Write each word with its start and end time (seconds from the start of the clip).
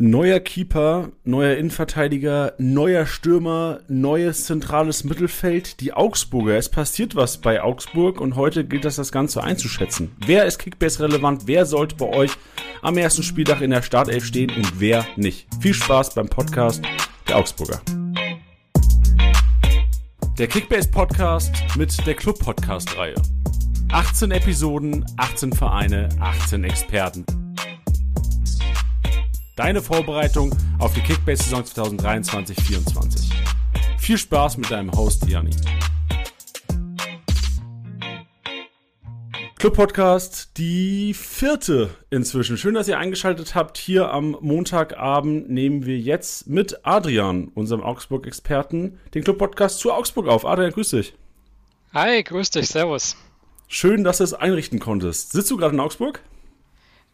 Neuer 0.00 0.38
Keeper, 0.38 1.10
neuer 1.24 1.56
Innenverteidiger, 1.56 2.54
neuer 2.58 3.04
Stürmer, 3.04 3.80
neues 3.88 4.44
zentrales 4.44 5.02
Mittelfeld, 5.02 5.80
die 5.80 5.92
Augsburger. 5.92 6.56
Es 6.56 6.68
passiert 6.68 7.16
was 7.16 7.38
bei 7.38 7.60
Augsburg 7.60 8.20
und 8.20 8.36
heute 8.36 8.64
gilt 8.64 8.84
es, 8.84 8.94
das 8.94 9.10
Ganze 9.10 9.42
einzuschätzen. 9.42 10.12
Wer 10.24 10.44
ist 10.44 10.60
Kickbase 10.60 11.02
relevant? 11.02 11.48
Wer 11.48 11.66
sollte 11.66 11.96
bei 11.96 12.06
euch 12.06 12.30
am 12.80 12.96
ersten 12.96 13.24
Spieltag 13.24 13.60
in 13.60 13.72
der 13.72 13.82
Startelf 13.82 14.24
stehen 14.24 14.52
und 14.54 14.78
wer 14.78 15.04
nicht? 15.16 15.48
Viel 15.60 15.74
Spaß 15.74 16.14
beim 16.14 16.28
Podcast 16.28 16.80
der 17.26 17.38
Augsburger. 17.38 17.80
Der 20.38 20.46
Kickbase 20.46 20.88
Podcast 20.92 21.52
mit 21.76 22.06
der 22.06 22.14
Club 22.14 22.38
Podcast 22.38 22.96
Reihe. 22.96 23.16
18 23.90 24.30
Episoden, 24.30 25.04
18 25.16 25.52
Vereine, 25.52 26.08
18 26.20 26.62
Experten. 26.62 27.47
Deine 29.58 29.82
Vorbereitung 29.82 30.54
auf 30.78 30.94
die 30.94 31.00
Kickbase-Saison 31.00 31.64
2023-24. 31.64 33.32
Viel 33.98 34.16
Spaß 34.16 34.56
mit 34.56 34.70
deinem 34.70 34.92
Host 34.92 35.26
Janni. 35.26 35.50
Club 39.58 39.74
Podcast, 39.74 40.56
die 40.58 41.12
vierte 41.12 41.90
inzwischen. 42.08 42.56
Schön, 42.56 42.74
dass 42.74 42.86
ihr 42.86 42.98
eingeschaltet 42.98 43.56
habt. 43.56 43.78
Hier 43.78 44.12
am 44.12 44.36
Montagabend 44.40 45.50
nehmen 45.50 45.84
wir 45.84 45.98
jetzt 45.98 46.46
mit 46.46 46.86
Adrian, 46.86 47.48
unserem 47.48 47.82
Augsburg-Experten, 47.82 49.00
den 49.12 49.24
Club 49.24 49.38
Podcast 49.38 49.80
zu 49.80 49.92
Augsburg 49.92 50.28
auf. 50.28 50.46
Adrian, 50.46 50.70
grüß 50.70 50.90
dich. 50.90 51.14
Hi, 51.92 52.22
grüß 52.22 52.50
dich, 52.50 52.68
servus. 52.68 53.16
Schön, 53.66 54.04
dass 54.04 54.18
du 54.18 54.24
es 54.24 54.34
einrichten 54.34 54.78
konntest. 54.78 55.32
Sitzt 55.32 55.50
du 55.50 55.56
gerade 55.56 55.74
in 55.74 55.80
Augsburg? 55.80 56.22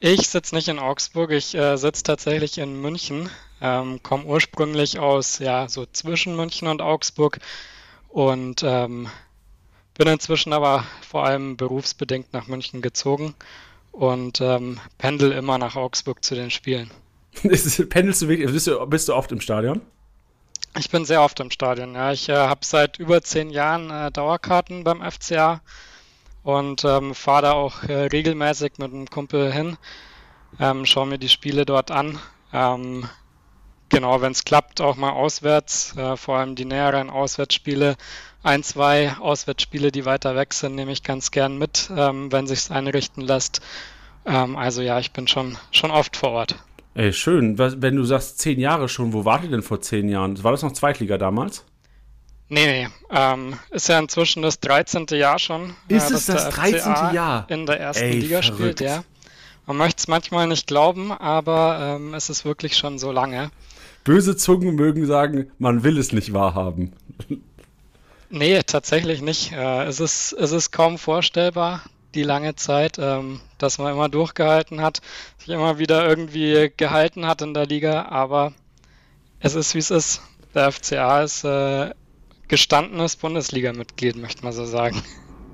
Ich 0.00 0.28
sitze 0.28 0.54
nicht 0.54 0.68
in 0.68 0.78
Augsburg, 0.78 1.30
ich 1.30 1.54
äh, 1.54 1.76
sitze 1.76 2.02
tatsächlich 2.02 2.58
in 2.58 2.80
München, 2.80 3.30
ähm, 3.60 4.02
komme 4.02 4.24
ursprünglich 4.24 4.98
aus, 4.98 5.38
ja, 5.38 5.68
so 5.68 5.86
zwischen 5.86 6.36
München 6.36 6.68
und 6.68 6.82
Augsburg 6.82 7.38
und 8.08 8.62
ähm, 8.62 9.08
bin 9.96 10.08
inzwischen 10.08 10.52
aber 10.52 10.84
vor 11.08 11.24
allem 11.24 11.56
berufsbedingt 11.56 12.32
nach 12.32 12.48
München 12.48 12.82
gezogen 12.82 13.34
und 13.92 14.40
ähm, 14.40 14.80
pendel 14.98 15.32
immer 15.32 15.56
nach 15.56 15.76
Augsburg 15.76 16.24
zu 16.24 16.34
den 16.34 16.50
Spielen. 16.50 16.90
Pendelst 17.42 18.22
du 18.22 18.28
wirklich, 18.28 18.50
bist 18.50 18.66
du, 18.66 18.86
bist 18.86 19.08
du 19.08 19.14
oft 19.14 19.32
im 19.32 19.40
Stadion? 19.40 19.80
Ich 20.76 20.90
bin 20.90 21.04
sehr 21.04 21.22
oft 21.22 21.38
im 21.38 21.50
Stadion, 21.50 21.94
ja. 21.94 22.12
Ich 22.12 22.28
äh, 22.28 22.34
habe 22.34 22.64
seit 22.64 22.98
über 22.98 23.22
zehn 23.22 23.50
Jahren 23.50 23.90
äh, 23.90 24.10
Dauerkarten 24.10 24.82
beim 24.82 25.08
FCA 25.08 25.60
und 26.44 26.84
ähm, 26.84 27.14
fahre 27.14 27.42
da 27.42 27.52
auch 27.52 27.82
äh, 27.82 28.06
regelmäßig 28.06 28.74
mit 28.78 28.92
einem 28.92 29.10
Kumpel 29.10 29.52
hin, 29.52 29.76
ähm, 30.60 30.86
schaue 30.86 31.06
mir 31.06 31.18
die 31.18 31.28
Spiele 31.28 31.64
dort 31.64 31.90
an. 31.90 32.18
Ähm, 32.52 33.08
genau, 33.88 34.20
wenn 34.20 34.32
es 34.32 34.44
klappt, 34.44 34.80
auch 34.80 34.96
mal 34.96 35.10
auswärts, 35.10 35.96
äh, 35.96 36.16
vor 36.16 36.36
allem 36.36 36.54
die 36.54 36.66
näheren 36.66 37.10
Auswärtsspiele. 37.10 37.96
Ein, 38.42 38.62
zwei 38.62 39.16
Auswärtsspiele, 39.18 39.90
die 39.90 40.04
weiter 40.04 40.36
weg 40.36 40.52
sind, 40.52 40.74
nehme 40.74 40.92
ich 40.92 41.02
ganz 41.02 41.30
gern 41.30 41.58
mit, 41.58 41.90
ähm, 41.96 42.30
wenn 42.30 42.46
sich 42.46 42.70
einrichten 42.70 43.22
lässt. 43.22 43.62
Ähm, 44.26 44.56
also 44.56 44.82
ja, 44.82 44.98
ich 44.98 45.12
bin 45.12 45.26
schon, 45.26 45.56
schon 45.70 45.90
oft 45.90 46.16
vor 46.16 46.30
Ort. 46.30 46.56
Ey, 46.94 47.12
schön. 47.12 47.58
Wenn 47.58 47.96
du 47.96 48.04
sagst 48.04 48.38
zehn 48.38 48.60
Jahre 48.60 48.88
schon, 48.88 49.12
wo 49.12 49.24
wart 49.24 49.42
ihr 49.42 49.50
denn 49.50 49.62
vor 49.62 49.80
zehn 49.80 50.08
Jahren? 50.08 50.42
War 50.44 50.52
das 50.52 50.62
noch 50.62 50.72
Zweitliga 50.72 51.18
damals? 51.18 51.64
Nee, 52.54 52.66
nee. 52.66 52.88
Ähm, 53.10 53.58
ist 53.70 53.88
ja 53.88 53.98
inzwischen 53.98 54.40
das 54.40 54.60
13. 54.60 55.06
Jahr 55.10 55.40
schon. 55.40 55.74
Ist 55.88 56.12
äh, 56.12 56.14
es 56.14 56.26
das 56.26 56.50
13. 56.50 57.12
Jahr? 57.12 57.46
In 57.50 57.66
der 57.66 57.80
ersten 57.80 58.04
Ey, 58.04 58.20
Liga 58.20 58.42
verrückt. 58.42 58.60
spielt, 58.60 58.80
ja. 58.80 59.02
Man 59.66 59.76
möchte 59.76 59.98
es 59.98 60.06
manchmal 60.06 60.46
nicht 60.46 60.68
glauben, 60.68 61.10
aber 61.10 61.96
ähm, 61.96 62.14
es 62.14 62.30
ist 62.30 62.44
wirklich 62.44 62.76
schon 62.76 63.00
so 63.00 63.10
lange. 63.10 63.50
Böse 64.04 64.36
Zungen 64.36 64.76
mögen 64.76 65.04
sagen, 65.04 65.50
man 65.58 65.82
will 65.82 65.98
es 65.98 66.12
nicht 66.12 66.32
wahrhaben. 66.32 66.92
Nee, 68.30 68.62
tatsächlich 68.64 69.22
nicht. 69.22 69.52
Äh, 69.52 69.84
es, 69.84 70.00
ist, 70.00 70.32
es 70.32 70.50
ist 70.50 70.72
kaum 70.72 70.98
vorstellbar, 70.98 71.82
die 72.16 72.24
lange 72.24 72.56
Zeit, 72.56 72.98
ähm, 72.98 73.40
dass 73.58 73.78
man 73.78 73.92
immer 73.92 74.08
durchgehalten 74.08 74.80
hat, 74.80 75.02
sich 75.38 75.50
immer 75.50 75.78
wieder 75.78 76.08
irgendwie 76.08 76.72
gehalten 76.76 77.26
hat 77.26 77.42
in 77.42 77.54
der 77.54 77.66
Liga, 77.66 78.06
aber 78.06 78.52
es 79.38 79.54
ist, 79.54 79.74
wie 79.74 79.78
es 79.78 79.92
ist. 79.92 80.20
Der 80.52 80.72
FCA 80.72 81.22
ist 81.22 81.44
äh, 81.44 81.90
gestandenes 82.48 83.16
Bundesliga-Mitglied, 83.16 84.16
möchte 84.16 84.44
man 84.44 84.52
so 84.52 84.64
sagen. 84.64 85.02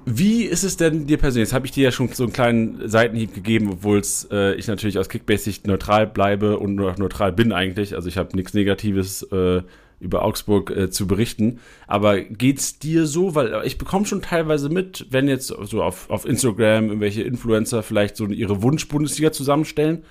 Wie 0.06 0.44
ist 0.44 0.64
es 0.64 0.76
denn 0.76 1.06
dir 1.06 1.18
persönlich? 1.18 1.48
Jetzt 1.48 1.54
habe 1.54 1.66
ich 1.66 1.72
dir 1.72 1.84
ja 1.84 1.92
schon 1.92 2.08
so 2.08 2.24
einen 2.24 2.32
kleinen 2.32 2.88
Seitenhieb 2.88 3.34
gegeben, 3.34 3.70
obwohl 3.70 4.02
äh, 4.30 4.54
ich 4.54 4.66
natürlich 4.66 4.98
aus 4.98 5.08
Kickbase-Sicht 5.08 5.66
neutral 5.66 6.06
bleibe 6.06 6.58
und 6.58 6.74
nur 6.74 6.94
neutral 6.98 7.32
bin 7.32 7.52
eigentlich. 7.52 7.94
Also 7.94 8.08
ich 8.08 8.16
habe 8.16 8.34
nichts 8.34 8.54
Negatives 8.54 9.22
äh, 9.24 9.62
über 10.00 10.24
Augsburg 10.24 10.70
äh, 10.70 10.90
zu 10.90 11.06
berichten. 11.06 11.60
Aber 11.86 12.20
geht's 12.20 12.78
dir 12.78 13.06
so? 13.06 13.34
Weil 13.34 13.62
ich 13.64 13.76
bekomme 13.78 14.06
schon 14.06 14.22
teilweise 14.22 14.70
mit, 14.70 15.06
wenn 15.10 15.28
jetzt 15.28 15.48
so 15.48 15.82
auf, 15.82 16.08
auf 16.08 16.24
Instagram 16.24 16.86
irgendwelche 16.86 17.22
Influencer 17.22 17.82
vielleicht 17.82 18.16
so 18.16 18.26
ihre 18.26 18.62
Wunsch-Bundesliga 18.62 19.32
zusammenstellen. 19.32 20.04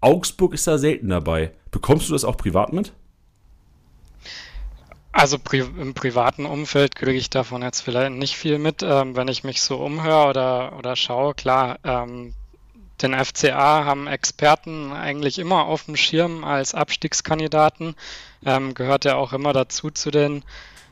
Augsburg 0.00 0.54
ist 0.54 0.66
da 0.66 0.78
selten 0.78 1.10
dabei. 1.10 1.52
Bekommst 1.70 2.08
du 2.08 2.14
das 2.14 2.24
auch 2.24 2.36
privat 2.36 2.72
mit? 2.72 2.92
Also 5.14 5.38
pri 5.38 5.60
im 5.60 5.94
privaten 5.94 6.44
Umfeld 6.44 6.96
kriege 6.96 7.16
ich 7.16 7.30
davon 7.30 7.62
jetzt 7.62 7.82
vielleicht 7.82 8.10
nicht 8.10 8.36
viel 8.36 8.58
mit, 8.58 8.82
ähm, 8.82 9.14
wenn 9.14 9.28
ich 9.28 9.44
mich 9.44 9.62
so 9.62 9.76
umhöre 9.76 10.28
oder, 10.28 10.76
oder 10.76 10.96
schaue. 10.96 11.34
Klar, 11.34 11.78
ähm, 11.84 12.34
den 13.00 13.14
FCA 13.14 13.84
haben 13.84 14.08
Experten 14.08 14.92
eigentlich 14.92 15.38
immer 15.38 15.66
auf 15.66 15.84
dem 15.84 15.94
Schirm 15.94 16.42
als 16.42 16.74
Abstiegskandidaten. 16.74 17.94
Ähm, 18.44 18.74
gehört 18.74 19.04
ja 19.04 19.14
auch 19.14 19.32
immer 19.32 19.52
dazu 19.52 19.90
zu 19.90 20.10
den 20.10 20.42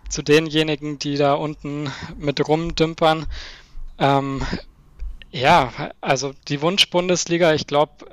zu 0.08 0.22
denjenigen, 0.22 1.00
die 1.00 1.16
da 1.16 1.34
unten 1.34 1.90
mit 2.16 2.46
rumdümpern. 2.46 3.26
Ähm, 3.98 4.42
ja, 5.32 5.72
also 6.00 6.32
die 6.46 6.62
Wunsch-Bundesliga, 6.62 7.54
ich 7.54 7.66
glaube, 7.66 8.06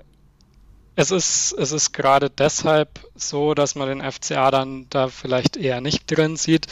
es 1.00 1.12
ist, 1.12 1.54
es 1.54 1.72
ist 1.72 1.94
gerade 1.94 2.30
deshalb 2.30 3.00
so, 3.16 3.54
dass 3.54 3.76
man 3.76 3.88
den 3.88 4.12
FCA 4.12 4.52
dann 4.52 4.86
da 4.90 5.08
vielleicht 5.08 5.56
eher 5.56 5.80
nicht 5.80 6.12
drin 6.12 6.36
sieht, 6.36 6.68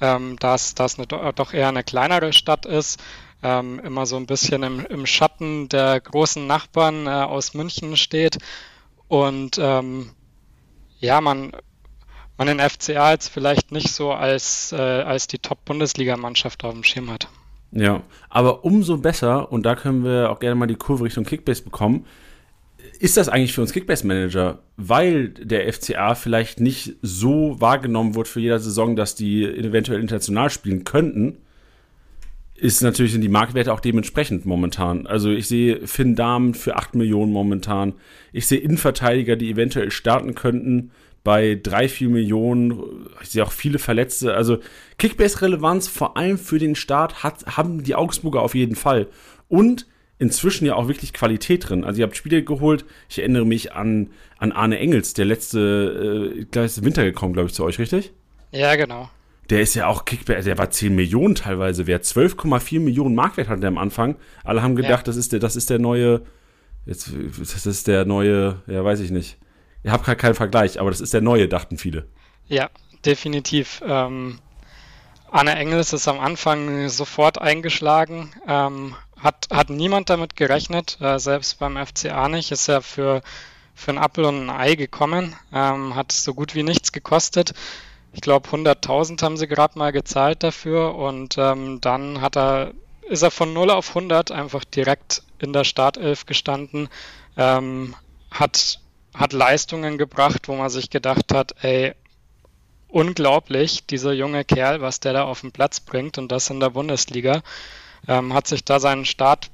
ähm, 0.00 0.36
dass 0.40 0.74
das 0.74 0.96
doch 0.96 1.54
eher 1.54 1.68
eine 1.68 1.84
kleinere 1.84 2.32
Stadt 2.32 2.66
ist, 2.66 3.00
ähm, 3.40 3.78
immer 3.78 4.04
so 4.04 4.16
ein 4.16 4.26
bisschen 4.26 4.64
im, 4.64 4.84
im 4.84 5.06
Schatten 5.06 5.68
der 5.68 6.00
großen 6.00 6.44
Nachbarn 6.44 7.06
äh, 7.06 7.10
aus 7.10 7.54
München 7.54 7.96
steht 7.96 8.38
und 9.06 9.58
ähm, 9.60 10.10
ja, 10.98 11.20
man, 11.20 11.52
man 12.36 12.48
den 12.48 12.58
FCA 12.58 13.12
jetzt 13.12 13.28
vielleicht 13.28 13.70
nicht 13.70 13.92
so 13.92 14.10
als, 14.10 14.72
äh, 14.72 14.76
als 14.76 15.28
die 15.28 15.38
Top-Bundesligamannschaft 15.38 16.64
auf 16.64 16.72
dem 16.72 16.82
Schirm 16.82 17.12
hat. 17.12 17.28
Ja, 17.70 18.02
aber 18.28 18.64
umso 18.64 18.96
besser, 18.96 19.52
und 19.52 19.62
da 19.62 19.76
können 19.76 20.02
wir 20.02 20.32
auch 20.32 20.40
gerne 20.40 20.56
mal 20.56 20.66
die 20.66 20.74
Kurve 20.74 21.04
Richtung 21.04 21.22
Kickbase 21.22 21.62
bekommen, 21.62 22.06
ist 22.98 23.16
das 23.16 23.28
eigentlich 23.28 23.52
für 23.52 23.60
uns 23.60 23.72
Kickbase-Manager, 23.72 24.58
weil 24.76 25.28
der 25.28 25.72
FCA 25.72 26.14
vielleicht 26.14 26.60
nicht 26.60 26.96
so 27.02 27.60
wahrgenommen 27.60 28.14
wird 28.14 28.28
für 28.28 28.40
jede 28.40 28.58
Saison, 28.58 28.96
dass 28.96 29.14
die 29.14 29.44
eventuell 29.44 30.00
international 30.00 30.50
spielen 30.50 30.84
könnten, 30.84 31.38
ist 32.58 32.82
natürlich 32.82 33.12
sind 33.12 33.20
die 33.20 33.28
Marktwerte 33.28 33.72
auch 33.72 33.80
dementsprechend 33.80 34.44
momentan. 34.44 35.06
Also 35.06 35.30
ich 35.30 35.46
sehe 35.46 35.86
Finn 35.86 36.16
Dahmen 36.16 36.54
für 36.54 36.74
8 36.76 36.96
Millionen 36.96 37.32
momentan. 37.32 37.94
Ich 38.32 38.48
sehe 38.48 38.58
Innenverteidiger, 38.58 39.36
die 39.36 39.50
eventuell 39.50 39.92
starten 39.92 40.34
könnten 40.34 40.90
bei 41.22 41.58
3, 41.62 41.88
4 41.88 42.08
Millionen. 42.08 43.06
Ich 43.22 43.28
sehe 43.28 43.44
auch 43.44 43.52
viele 43.52 43.78
Verletzte. 43.78 44.34
Also 44.34 44.58
Kickbase-Relevanz 44.98 45.86
vor 45.86 46.16
allem 46.16 46.36
für 46.36 46.58
den 46.58 46.74
Start 46.74 47.22
hat, 47.22 47.56
haben 47.56 47.84
die 47.84 47.94
Augsburger 47.94 48.42
auf 48.42 48.56
jeden 48.56 48.74
Fall. 48.74 49.06
Und 49.46 49.86
inzwischen 50.18 50.66
ja 50.66 50.74
auch 50.74 50.88
wirklich 50.88 51.12
Qualität 51.12 51.68
drin. 51.68 51.84
Also 51.84 52.00
ihr 52.00 52.06
habt 52.06 52.16
Spiele 52.16 52.42
geholt, 52.42 52.84
ich 53.08 53.18
erinnere 53.18 53.44
mich 53.44 53.72
an, 53.72 54.10
an 54.38 54.52
Arne 54.52 54.78
Engels, 54.78 55.14
der 55.14 55.24
letzte, 55.24 56.34
äh, 56.38 56.44
gleich 56.44 56.66
ist 56.66 56.84
Winter 56.84 57.04
gekommen, 57.04 57.32
glaube 57.32 57.48
ich, 57.48 57.54
zu 57.54 57.64
euch, 57.64 57.78
richtig? 57.78 58.12
Ja, 58.50 58.74
genau. 58.76 59.10
Der 59.50 59.62
ist 59.62 59.74
ja 59.74 59.86
auch 59.86 60.04
Kickback, 60.04 60.44
der 60.44 60.58
war 60.58 60.70
10 60.70 60.94
Millionen 60.94 61.34
teilweise 61.34 61.86
wert. 61.86 62.04
12,4 62.04 62.80
Millionen 62.80 63.14
Marktwert 63.14 63.48
hatte 63.48 63.62
er 63.62 63.68
am 63.68 63.78
Anfang. 63.78 64.16
Alle 64.44 64.62
haben 64.62 64.76
gedacht, 64.76 65.00
ja. 65.00 65.02
das 65.04 65.16
ist 65.16 65.32
der, 65.32 65.40
das 65.40 65.56
ist 65.56 65.70
der 65.70 65.78
neue, 65.78 66.22
jetzt, 66.84 67.10
das 67.38 67.64
ist 67.64 67.86
der 67.86 68.04
neue, 68.04 68.62
ja, 68.66 68.84
weiß 68.84 69.00
ich 69.00 69.10
nicht. 69.10 69.38
Ich 69.84 69.90
habe 69.90 70.04
gerade 70.04 70.18
keinen 70.18 70.34
Vergleich, 70.34 70.80
aber 70.80 70.90
das 70.90 71.00
ist 71.00 71.14
der 71.14 71.22
neue, 71.22 71.48
dachten 71.48 71.78
viele. 71.78 72.06
Ja, 72.46 72.68
definitiv. 73.06 73.80
Ähm, 73.86 74.38
Arne 75.30 75.54
Engels 75.56 75.92
ist 75.92 76.08
am 76.08 76.20
Anfang 76.20 76.88
sofort 76.88 77.40
eingeschlagen, 77.40 78.30
ähm, 78.46 78.94
hat, 79.18 79.48
hat 79.52 79.70
niemand 79.70 80.10
damit 80.10 80.36
gerechnet, 80.36 80.98
äh, 81.00 81.18
selbst 81.18 81.58
beim 81.58 81.76
FCA 81.76 82.28
nicht, 82.28 82.52
ist 82.52 82.68
er 82.68 82.82
für, 82.82 83.22
für 83.74 83.92
ein 83.92 83.98
Apfel 83.98 84.24
und 84.24 84.48
ein 84.48 84.50
Ei 84.50 84.74
gekommen, 84.74 85.36
ähm, 85.52 85.94
hat 85.94 86.12
so 86.12 86.34
gut 86.34 86.54
wie 86.54 86.62
nichts 86.62 86.92
gekostet. 86.92 87.54
Ich 88.12 88.20
glaube, 88.20 88.48
100.000 88.48 89.22
haben 89.22 89.36
sie 89.36 89.48
gerade 89.48 89.78
mal 89.78 89.92
gezahlt 89.92 90.42
dafür 90.42 90.94
und 90.94 91.36
ähm, 91.38 91.80
dann 91.80 92.20
hat 92.20 92.36
er, 92.36 92.72
ist 93.08 93.22
er 93.22 93.30
von 93.30 93.52
0 93.52 93.70
auf 93.70 93.90
100 93.90 94.30
einfach 94.30 94.64
direkt 94.64 95.22
in 95.38 95.52
der 95.52 95.64
Startelf 95.64 96.26
gestanden, 96.26 96.88
ähm, 97.36 97.94
hat 98.30 98.80
hat 99.18 99.32
Leistungen 99.32 99.98
gebracht, 99.98 100.48
wo 100.48 100.54
man 100.54 100.70
sich 100.70 100.90
gedacht 100.90 101.32
hat, 101.32 101.54
ey, 101.62 101.94
unglaublich, 102.88 103.84
dieser 103.86 104.12
junge 104.12 104.44
Kerl, 104.44 104.80
was 104.80 105.00
der 105.00 105.12
da 105.12 105.24
auf 105.24 105.40
den 105.40 105.52
Platz 105.52 105.80
bringt 105.80 106.18
und 106.18 106.30
das 106.30 106.50
in 106.50 106.60
der 106.60 106.70
Bundesliga. 106.70 107.42
Ähm, 108.06 108.34
hat 108.34 108.46
sich 108.46 108.64
da 108.64 108.80
seinen 108.80 109.04
Start, 109.04 109.50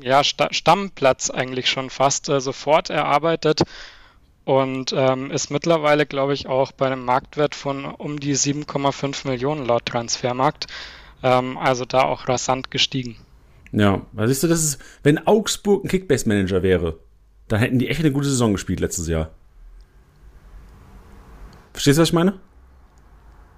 ja, 0.00 0.24
Sta 0.24 0.52
Stammplatz 0.52 1.30
eigentlich 1.30 1.68
schon 1.68 1.90
fast 1.90 2.28
äh, 2.28 2.40
sofort 2.40 2.90
erarbeitet 2.90 3.62
und 4.44 4.92
ähm, 4.96 5.30
ist 5.30 5.50
mittlerweile, 5.50 6.06
glaube 6.06 6.34
ich, 6.34 6.46
auch 6.46 6.72
bei 6.72 6.86
einem 6.86 7.04
Marktwert 7.04 7.54
von 7.54 7.84
um 7.84 8.20
die 8.20 8.36
7,5 8.36 9.26
Millionen 9.28 9.64
laut 9.66 9.86
Transfermarkt. 9.86 10.66
Ähm, 11.22 11.56
also 11.56 11.84
da 11.84 12.02
auch 12.02 12.28
rasant 12.28 12.70
gestiegen. 12.70 13.16
Ja, 13.72 14.02
weil 14.12 14.28
siehst 14.28 14.42
du, 14.42 14.48
das 14.48 14.62
ist, 14.62 14.78
wenn 15.02 15.26
Augsburg 15.26 15.84
ein 15.84 15.88
Kickbase-Manager 15.88 16.62
wäre, 16.62 16.98
dann 17.48 17.58
hätten 17.60 17.78
die 17.78 17.88
echt 17.88 18.00
eine 18.00 18.12
gute 18.12 18.28
Saison 18.28 18.52
gespielt 18.52 18.80
letztes 18.80 19.08
Jahr. 19.08 19.30
Verstehst 21.72 21.98
du, 21.98 22.02
was 22.02 22.10
ich 22.10 22.14
meine? 22.14 22.38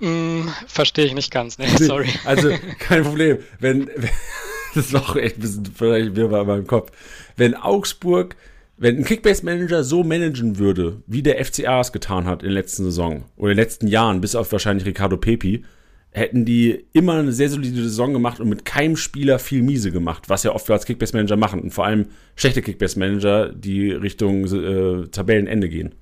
Mm, 0.00 0.48
Verstehe 0.66 1.06
ich 1.06 1.14
nicht 1.14 1.30
ganz, 1.30 1.58
ne, 1.58 1.66
sorry. 1.78 2.08
Also, 2.24 2.50
kein 2.78 3.02
Problem. 3.04 3.38
Wenn, 3.60 3.88
wenn 3.96 4.10
das 4.74 4.92
war 4.92 5.02
auch 5.02 5.16
echt 5.16 5.36
ein 5.36 5.40
bisschen 5.40 5.66
vielleicht 5.66 6.14
mir 6.14 6.28
bei 6.28 6.44
meinem 6.44 6.66
Kopf. 6.66 6.92
Wenn 7.36 7.54
Augsburg, 7.54 8.36
wenn 8.76 8.98
ein 8.98 9.04
Kickbase-Manager 9.04 9.84
so 9.84 10.04
managen 10.04 10.58
würde, 10.58 11.02
wie 11.06 11.22
der 11.22 11.42
FCA 11.44 11.80
es 11.80 11.92
getan 11.92 12.26
hat 12.26 12.42
in 12.42 12.48
der 12.48 12.54
letzten 12.54 12.84
Saison 12.84 13.24
oder 13.36 13.52
in 13.52 13.56
den 13.56 13.64
letzten 13.64 13.88
Jahren, 13.88 14.20
bis 14.20 14.34
auf 14.34 14.52
wahrscheinlich 14.52 14.86
Ricardo 14.86 15.16
Pepi, 15.16 15.64
hätten 16.10 16.44
die 16.44 16.86
immer 16.92 17.14
eine 17.14 17.32
sehr 17.32 17.50
solide 17.50 17.82
Saison 17.82 18.12
gemacht 18.12 18.40
und 18.40 18.48
mit 18.48 18.64
keinem 18.64 18.96
Spieler 18.96 19.38
viel 19.38 19.62
miese 19.62 19.92
gemacht, 19.92 20.28
was 20.28 20.44
ja 20.44 20.54
oft 20.54 20.68
wir 20.68 20.74
als 20.74 20.86
Kickbase-Manager 20.86 21.36
machen 21.36 21.60
und 21.60 21.72
vor 21.72 21.84
allem 21.84 22.06
schlechte 22.36 22.62
Kickbase-Manager, 22.62 23.50
die 23.50 23.90
Richtung 23.90 24.44
äh, 24.46 25.08
Tabellenende 25.08 25.68
gehen. 25.68 25.94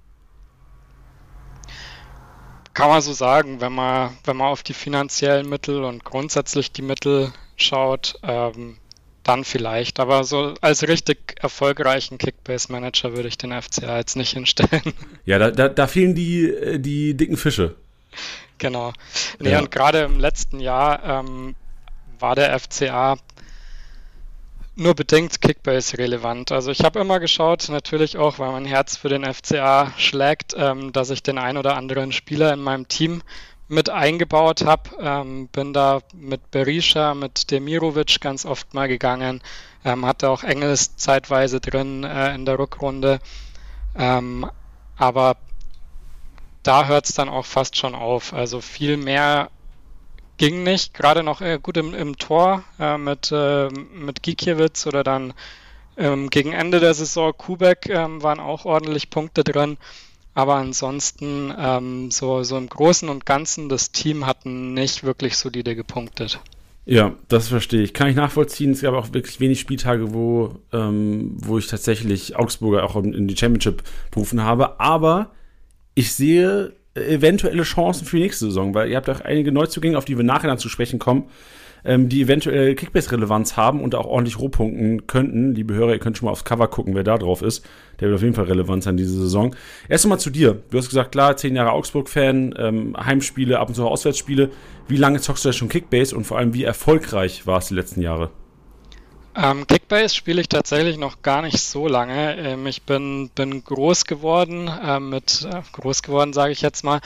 Kann 2.74 2.88
man 2.88 3.00
so 3.00 3.12
sagen, 3.12 3.60
wenn 3.60 3.72
man, 3.72 4.16
wenn 4.24 4.36
man 4.36 4.48
auf 4.48 4.62
die 4.62 4.74
finanziellen 4.74 5.48
Mittel 5.48 5.84
und 5.84 6.04
grundsätzlich 6.04 6.72
die 6.72 6.82
Mittel 6.82 7.32
schaut, 7.56 8.18
ähm, 8.22 8.78
dann 9.22 9.44
vielleicht. 9.44 10.00
Aber 10.00 10.24
so 10.24 10.54
als 10.60 10.86
richtig 10.86 11.36
erfolgreichen 11.40 12.18
Kickbase-Manager 12.18 13.16
würde 13.16 13.28
ich 13.28 13.38
den 13.38 13.52
FCA 13.52 13.98
jetzt 13.98 14.16
nicht 14.16 14.32
hinstellen. 14.32 14.92
Ja, 15.24 15.38
da, 15.38 15.50
da, 15.50 15.70
da 15.70 15.86
fehlen 15.86 16.14
die, 16.14 16.50
äh, 16.50 16.78
die 16.78 17.14
dicken 17.14 17.38
Fische. 17.38 17.76
Genau. 18.58 18.92
Nee, 19.38 19.52
ja. 19.52 19.60
und 19.60 19.70
gerade 19.70 20.02
im 20.02 20.20
letzten 20.20 20.60
Jahr 20.60 21.02
ähm, 21.02 21.54
war 22.18 22.34
der 22.34 22.58
FCA 22.58 23.16
nur 24.76 24.94
bedingt 24.94 25.40
Kickbase 25.40 25.98
relevant. 25.98 26.50
Also 26.52 26.70
ich 26.70 26.82
habe 26.82 27.00
immer 27.00 27.20
geschaut, 27.20 27.68
natürlich 27.68 28.16
auch, 28.16 28.38
weil 28.38 28.52
mein 28.52 28.64
Herz 28.64 28.96
für 28.96 29.08
den 29.08 29.24
FCA 29.24 29.92
schlägt, 29.96 30.54
ähm, 30.56 30.92
dass 30.92 31.10
ich 31.10 31.22
den 31.22 31.38
ein 31.38 31.56
oder 31.56 31.76
anderen 31.76 32.12
Spieler 32.12 32.52
in 32.52 32.60
meinem 32.60 32.88
Team 32.88 33.22
mit 33.68 33.88
eingebaut 33.88 34.64
habe. 34.64 34.90
Ähm, 35.00 35.48
bin 35.48 35.72
da 35.72 36.00
mit 36.12 36.50
Berisha, 36.50 37.14
mit 37.14 37.50
Demirovic 37.50 38.20
ganz 38.20 38.44
oft 38.44 38.74
mal 38.74 38.88
gegangen. 38.88 39.42
Ähm, 39.84 40.06
hatte 40.06 40.28
auch 40.28 40.42
Engels 40.42 40.96
zeitweise 40.96 41.60
drin 41.60 42.04
äh, 42.04 42.34
in 42.34 42.44
der 42.44 42.58
Rückrunde. 42.58 43.20
Ähm, 43.96 44.50
aber 44.96 45.36
da 46.62 46.86
hört 46.86 47.08
es 47.08 47.14
dann 47.14 47.28
auch 47.28 47.44
fast 47.44 47.76
schon 47.76 47.94
auf. 47.94 48.32
Also 48.32 48.60
viel 48.60 48.96
mehr 48.96 49.50
ging 50.36 50.62
nicht. 50.62 50.94
Gerade 50.94 51.22
noch 51.22 51.40
äh, 51.40 51.58
gut 51.62 51.76
im, 51.76 51.94
im 51.94 52.16
Tor 52.18 52.64
äh, 52.78 52.98
mit, 52.98 53.30
äh, 53.32 53.68
mit 53.68 54.22
Gikiewicz 54.22 54.86
oder 54.86 55.04
dann 55.04 55.34
ähm, 55.96 56.30
gegen 56.30 56.52
Ende 56.52 56.80
der 56.80 56.94
Saison 56.94 57.32
Kubek 57.36 57.88
ähm, 57.88 58.22
waren 58.22 58.40
auch 58.40 58.64
ordentlich 58.64 59.10
Punkte 59.10 59.44
drin. 59.44 59.76
Aber 60.34 60.56
ansonsten, 60.56 61.54
ähm, 61.56 62.10
so, 62.10 62.42
so 62.42 62.56
im 62.56 62.68
Großen 62.68 63.08
und 63.08 63.24
Ganzen, 63.24 63.68
das 63.68 63.92
Team 63.92 64.26
hat 64.26 64.46
nicht 64.46 65.04
wirklich 65.04 65.36
solide 65.36 65.76
gepunktet. 65.76 66.40
Ja, 66.86 67.14
das 67.28 67.48
verstehe 67.48 67.82
ich. 67.82 67.94
Kann 67.94 68.08
ich 68.08 68.16
nachvollziehen. 68.16 68.72
Es 68.72 68.82
gab 68.82 68.94
auch 68.94 69.12
wirklich 69.14 69.40
wenig 69.40 69.60
Spieltage, 69.60 70.12
wo, 70.12 70.56
ähm, 70.72 71.32
wo 71.36 71.56
ich 71.56 71.68
tatsächlich 71.68 72.36
Augsburger 72.36 72.84
auch 72.84 72.96
in 72.96 73.26
die 73.28 73.36
Championship 73.36 73.84
berufen 74.10 74.42
habe. 74.42 74.80
Aber 74.80 75.30
ich 75.94 76.12
sehe 76.12 76.74
eventuelle 76.94 77.62
Chancen 77.62 78.06
für 78.06 78.16
die 78.16 78.22
nächste 78.22 78.46
Saison, 78.46 78.74
weil 78.74 78.90
ihr 78.90 78.96
habt 78.96 79.10
auch 79.10 79.20
einige 79.20 79.52
Neuzugänge, 79.52 79.98
auf 79.98 80.04
die 80.04 80.16
wir 80.16 80.24
nachher 80.24 80.48
dann 80.48 80.58
zu 80.58 80.68
sprechen 80.68 80.98
kommen, 80.98 81.24
ähm, 81.84 82.08
die 82.08 82.22
eventuell 82.22 82.74
Kickbase-Relevanz 82.74 83.56
haben 83.56 83.80
und 83.80 83.94
auch 83.94 84.06
ordentlich 84.06 84.38
rohpunkten 84.38 85.06
könnten. 85.06 85.54
Liebe 85.54 85.74
Hörer, 85.74 85.92
ihr 85.92 85.98
könnt 85.98 86.16
schon 86.16 86.26
mal 86.26 86.32
aufs 86.32 86.44
Cover 86.44 86.68
gucken, 86.68 86.94
wer 86.94 87.04
da 87.04 87.18
drauf 87.18 87.42
ist. 87.42 87.66
Der 88.00 88.08
wird 88.08 88.16
auf 88.16 88.22
jeden 88.22 88.34
Fall 88.34 88.44
relevant 88.44 88.82
sein 88.82 88.96
diese 88.96 89.18
Saison. 89.18 89.54
Erst 89.88 90.04
einmal 90.04 90.20
zu 90.20 90.30
dir. 90.30 90.62
Du 90.70 90.78
hast 90.78 90.88
gesagt, 90.88 91.12
klar, 91.12 91.36
zehn 91.36 91.56
Jahre 91.56 91.72
Augsburg-Fan, 91.72 92.54
ähm, 92.58 92.96
Heimspiele, 92.96 93.58
ab 93.58 93.68
und 93.68 93.74
zu 93.74 93.86
Auswärtsspiele. 93.86 94.50
Wie 94.88 94.96
lange 94.96 95.20
zockst 95.20 95.44
du 95.44 95.48
da 95.50 95.52
schon 95.52 95.68
Kickbase 95.68 96.16
und 96.16 96.24
vor 96.24 96.38
allem, 96.38 96.54
wie 96.54 96.64
erfolgreich 96.64 97.46
war 97.46 97.58
es 97.58 97.68
die 97.68 97.74
letzten 97.74 98.00
Jahre? 98.00 98.30
Ähm, 99.36 99.66
Kickbase 99.66 100.14
spiele 100.14 100.40
ich 100.40 100.48
tatsächlich 100.48 100.96
noch 100.96 101.22
gar 101.22 101.42
nicht 101.42 101.60
so 101.60 101.88
lange. 101.88 102.36
Ähm, 102.36 102.66
ich 102.68 102.82
bin, 102.82 103.30
bin 103.30 103.64
groß 103.64 104.04
geworden 104.04 104.68
äh, 104.68 105.00
mit, 105.00 105.48
groß 105.72 106.02
geworden 106.02 106.32
sage 106.32 106.52
ich 106.52 106.62
jetzt 106.62 106.84
mal, 106.84 107.00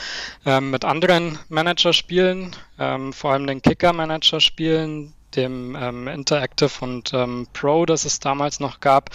äh, 0.45 0.61
mit 0.61 0.85
anderen 0.85 1.39
Managerspielen, 1.49 2.55
ähm, 2.77 3.13
vor 3.13 3.31
allem 3.31 3.47
den 3.47 3.63
Kicker-Manager-Spielen, 3.63 5.13
dem 5.35 5.75
ähm, 5.75 6.07
Interactive 6.07 6.71
und 6.81 7.13
ähm, 7.13 7.47
Pro, 7.53 7.85
das 7.87 8.05
es 8.05 8.19
damals 8.19 8.59
noch 8.59 8.79
gab. 8.79 9.09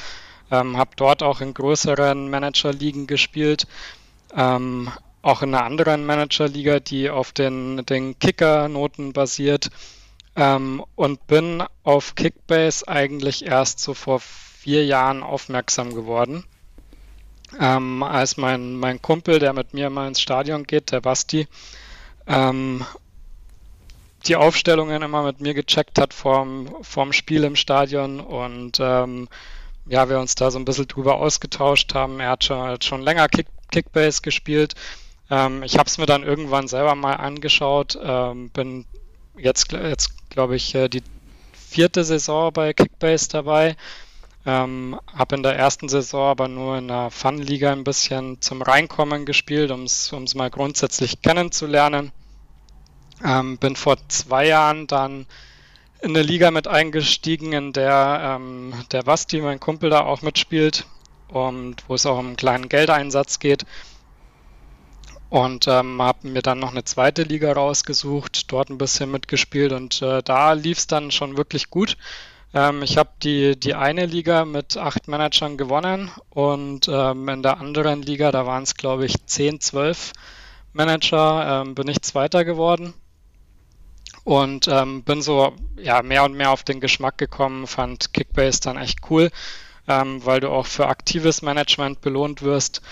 Ähm, 0.50 0.76
habe 0.76 0.90
dort 0.96 1.22
auch 1.22 1.40
in 1.40 1.54
größeren 1.54 2.28
Manager-Ligen 2.28 3.06
gespielt. 3.06 3.66
auch 4.36 5.42
in 5.42 5.54
einer 5.54 5.64
anderen 5.64 6.04
Manager-Liga, 6.04 6.80
die 6.80 7.08
auf 7.08 7.30
den, 7.30 7.86
den 7.86 8.18
Kicker-Noten 8.18 9.12
basiert. 9.12 9.70
Ähm, 10.36 10.84
und 10.96 11.26
bin 11.26 11.62
auf 11.84 12.14
Kickbase 12.14 12.88
eigentlich 12.88 13.44
erst 13.44 13.78
so 13.78 13.94
vor 13.94 14.20
vier 14.20 14.84
Jahren 14.84 15.22
aufmerksam 15.22 15.94
geworden. 15.94 16.44
Ähm, 17.60 18.02
als 18.02 18.36
mein, 18.36 18.76
mein 18.76 19.00
Kumpel, 19.00 19.38
der 19.38 19.52
mit 19.52 19.74
mir 19.74 19.90
mal 19.90 20.08
ins 20.08 20.20
Stadion 20.20 20.64
geht, 20.64 20.90
der 20.90 21.00
Basti, 21.00 21.46
ähm, 22.26 22.84
die 24.26 24.36
Aufstellungen 24.36 25.02
immer 25.02 25.22
mit 25.22 25.40
mir 25.40 25.54
gecheckt 25.54 26.00
hat 26.00 26.14
vorm, 26.14 26.74
vorm 26.82 27.12
Spiel 27.12 27.44
im 27.44 27.56
Stadion 27.56 28.20
und 28.20 28.78
ähm, 28.80 29.28
ja, 29.86 30.08
wir 30.08 30.18
uns 30.18 30.34
da 30.34 30.50
so 30.50 30.58
ein 30.58 30.64
bisschen 30.64 30.88
drüber 30.88 31.16
ausgetauscht 31.16 31.94
haben. 31.94 32.20
Er 32.20 32.30
hat 32.30 32.44
schon, 32.44 32.68
hat 32.68 32.84
schon 32.84 33.02
länger 33.02 33.28
Kick, 33.28 33.46
Kickbase 33.70 34.22
gespielt. 34.22 34.74
Ähm, 35.30 35.62
ich 35.62 35.78
habe 35.78 35.88
es 35.88 35.98
mir 35.98 36.06
dann 36.06 36.22
irgendwann 36.22 36.68
selber 36.68 36.94
mal 36.94 37.14
angeschaut, 37.14 37.98
ähm, 38.02 38.48
bin 38.50 38.86
jetzt, 39.36 39.72
jetzt 39.72 40.23
glaube 40.34 40.56
ich, 40.56 40.74
äh, 40.74 40.88
die 40.88 41.02
vierte 41.52 42.04
Saison 42.04 42.52
bei 42.52 42.72
Kickbase 42.72 43.28
dabei. 43.28 43.76
Ähm, 44.46 45.00
habe 45.14 45.36
in 45.36 45.42
der 45.42 45.56
ersten 45.56 45.88
Saison 45.88 46.28
aber 46.28 46.48
nur 46.48 46.76
in 46.76 46.88
der 46.88 47.10
Fun-Liga 47.10 47.72
ein 47.72 47.84
bisschen 47.84 48.42
zum 48.42 48.60
Reinkommen 48.60 49.24
gespielt, 49.24 49.70
um 49.70 49.84
es 49.84 50.34
mal 50.34 50.50
grundsätzlich 50.50 51.22
kennenzulernen. 51.22 52.12
Ähm, 53.24 53.56
bin 53.56 53.76
vor 53.76 53.96
zwei 54.08 54.46
Jahren 54.46 54.86
dann 54.86 55.24
in 56.02 56.10
eine 56.10 56.22
Liga 56.22 56.50
mit 56.50 56.68
eingestiegen, 56.68 57.54
in 57.54 57.72
der 57.72 58.36
ähm, 58.36 58.74
der 58.92 59.04
Basti, 59.04 59.40
mein 59.40 59.60
Kumpel, 59.60 59.88
da 59.88 60.00
auch 60.00 60.20
mitspielt 60.20 60.84
und 61.28 61.76
wo 61.88 61.94
es 61.94 62.04
auch 62.04 62.18
um 62.18 62.26
einen 62.26 62.36
kleinen 62.36 62.68
Geldeinsatz 62.68 63.38
geht 63.38 63.64
und 65.34 65.66
ähm, 65.66 66.00
habe 66.00 66.28
mir 66.28 66.42
dann 66.42 66.60
noch 66.60 66.70
eine 66.70 66.84
zweite 66.84 67.24
Liga 67.24 67.52
rausgesucht, 67.52 68.52
dort 68.52 68.70
ein 68.70 68.78
bisschen 68.78 69.10
mitgespielt 69.10 69.72
und 69.72 70.00
äh, 70.00 70.22
da 70.22 70.52
lief 70.52 70.78
es 70.78 70.86
dann 70.86 71.10
schon 71.10 71.36
wirklich 71.36 71.70
gut. 71.70 71.96
Ähm, 72.54 72.84
ich 72.84 72.96
habe 72.98 73.10
die, 73.20 73.58
die 73.58 73.74
eine 73.74 74.06
Liga 74.06 74.44
mit 74.44 74.76
acht 74.76 75.08
Managern 75.08 75.56
gewonnen 75.56 76.12
und 76.30 76.86
ähm, 76.86 77.28
in 77.28 77.42
der 77.42 77.58
anderen 77.58 78.02
Liga, 78.02 78.30
da 78.30 78.46
waren 78.46 78.62
es 78.62 78.76
glaube 78.76 79.06
ich 79.06 79.26
10, 79.26 79.58
12 79.58 80.12
Manager, 80.72 81.62
ähm, 81.62 81.74
bin 81.74 81.88
ich 81.88 82.00
Zweiter 82.02 82.44
geworden 82.44 82.94
und 84.22 84.68
ähm, 84.68 85.02
bin 85.02 85.20
so 85.20 85.52
ja 85.76 86.02
mehr 86.02 86.22
und 86.22 86.34
mehr 86.34 86.52
auf 86.52 86.62
den 86.62 86.78
Geschmack 86.78 87.18
gekommen, 87.18 87.66
fand 87.66 88.12
Kickbase 88.12 88.60
dann 88.60 88.76
echt 88.76 89.00
cool, 89.10 89.32
ähm, 89.88 90.24
weil 90.24 90.38
du 90.38 90.50
auch 90.50 90.66
für 90.66 90.86
aktives 90.86 91.42
Management 91.42 92.02
belohnt 92.02 92.42
wirst 92.42 92.82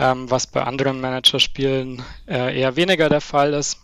ähm, 0.00 0.30
was 0.30 0.46
bei 0.46 0.62
anderen 0.62 1.00
Managerspielen 1.00 2.02
äh, 2.26 2.58
eher 2.58 2.74
weniger 2.74 3.10
der 3.10 3.20
Fall 3.20 3.52
ist. 3.52 3.78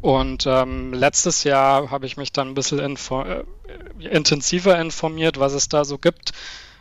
Und 0.00 0.46
ähm, 0.46 0.92
letztes 0.92 1.44
Jahr 1.44 1.90
habe 1.92 2.06
ich 2.06 2.16
mich 2.16 2.32
dann 2.32 2.48
ein 2.48 2.54
bisschen 2.54 2.80
info 2.80 3.22
äh, 3.22 3.44
intensiver 4.00 4.80
informiert, 4.80 5.38
was 5.38 5.52
es 5.52 5.68
da 5.68 5.84
so 5.84 5.96
gibt. 5.96 6.32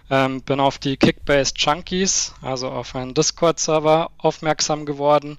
Ähm, 0.10 0.42
bin 0.42 0.60
auf 0.60 0.80
die 0.80 0.98
Kickbase 0.98 1.54
Junkies, 1.56 2.34
also 2.42 2.70
auf 2.70 2.96
einen 2.96 3.14
Discord-Server, 3.14 4.10
aufmerksam 4.18 4.88
geworden 4.88 5.38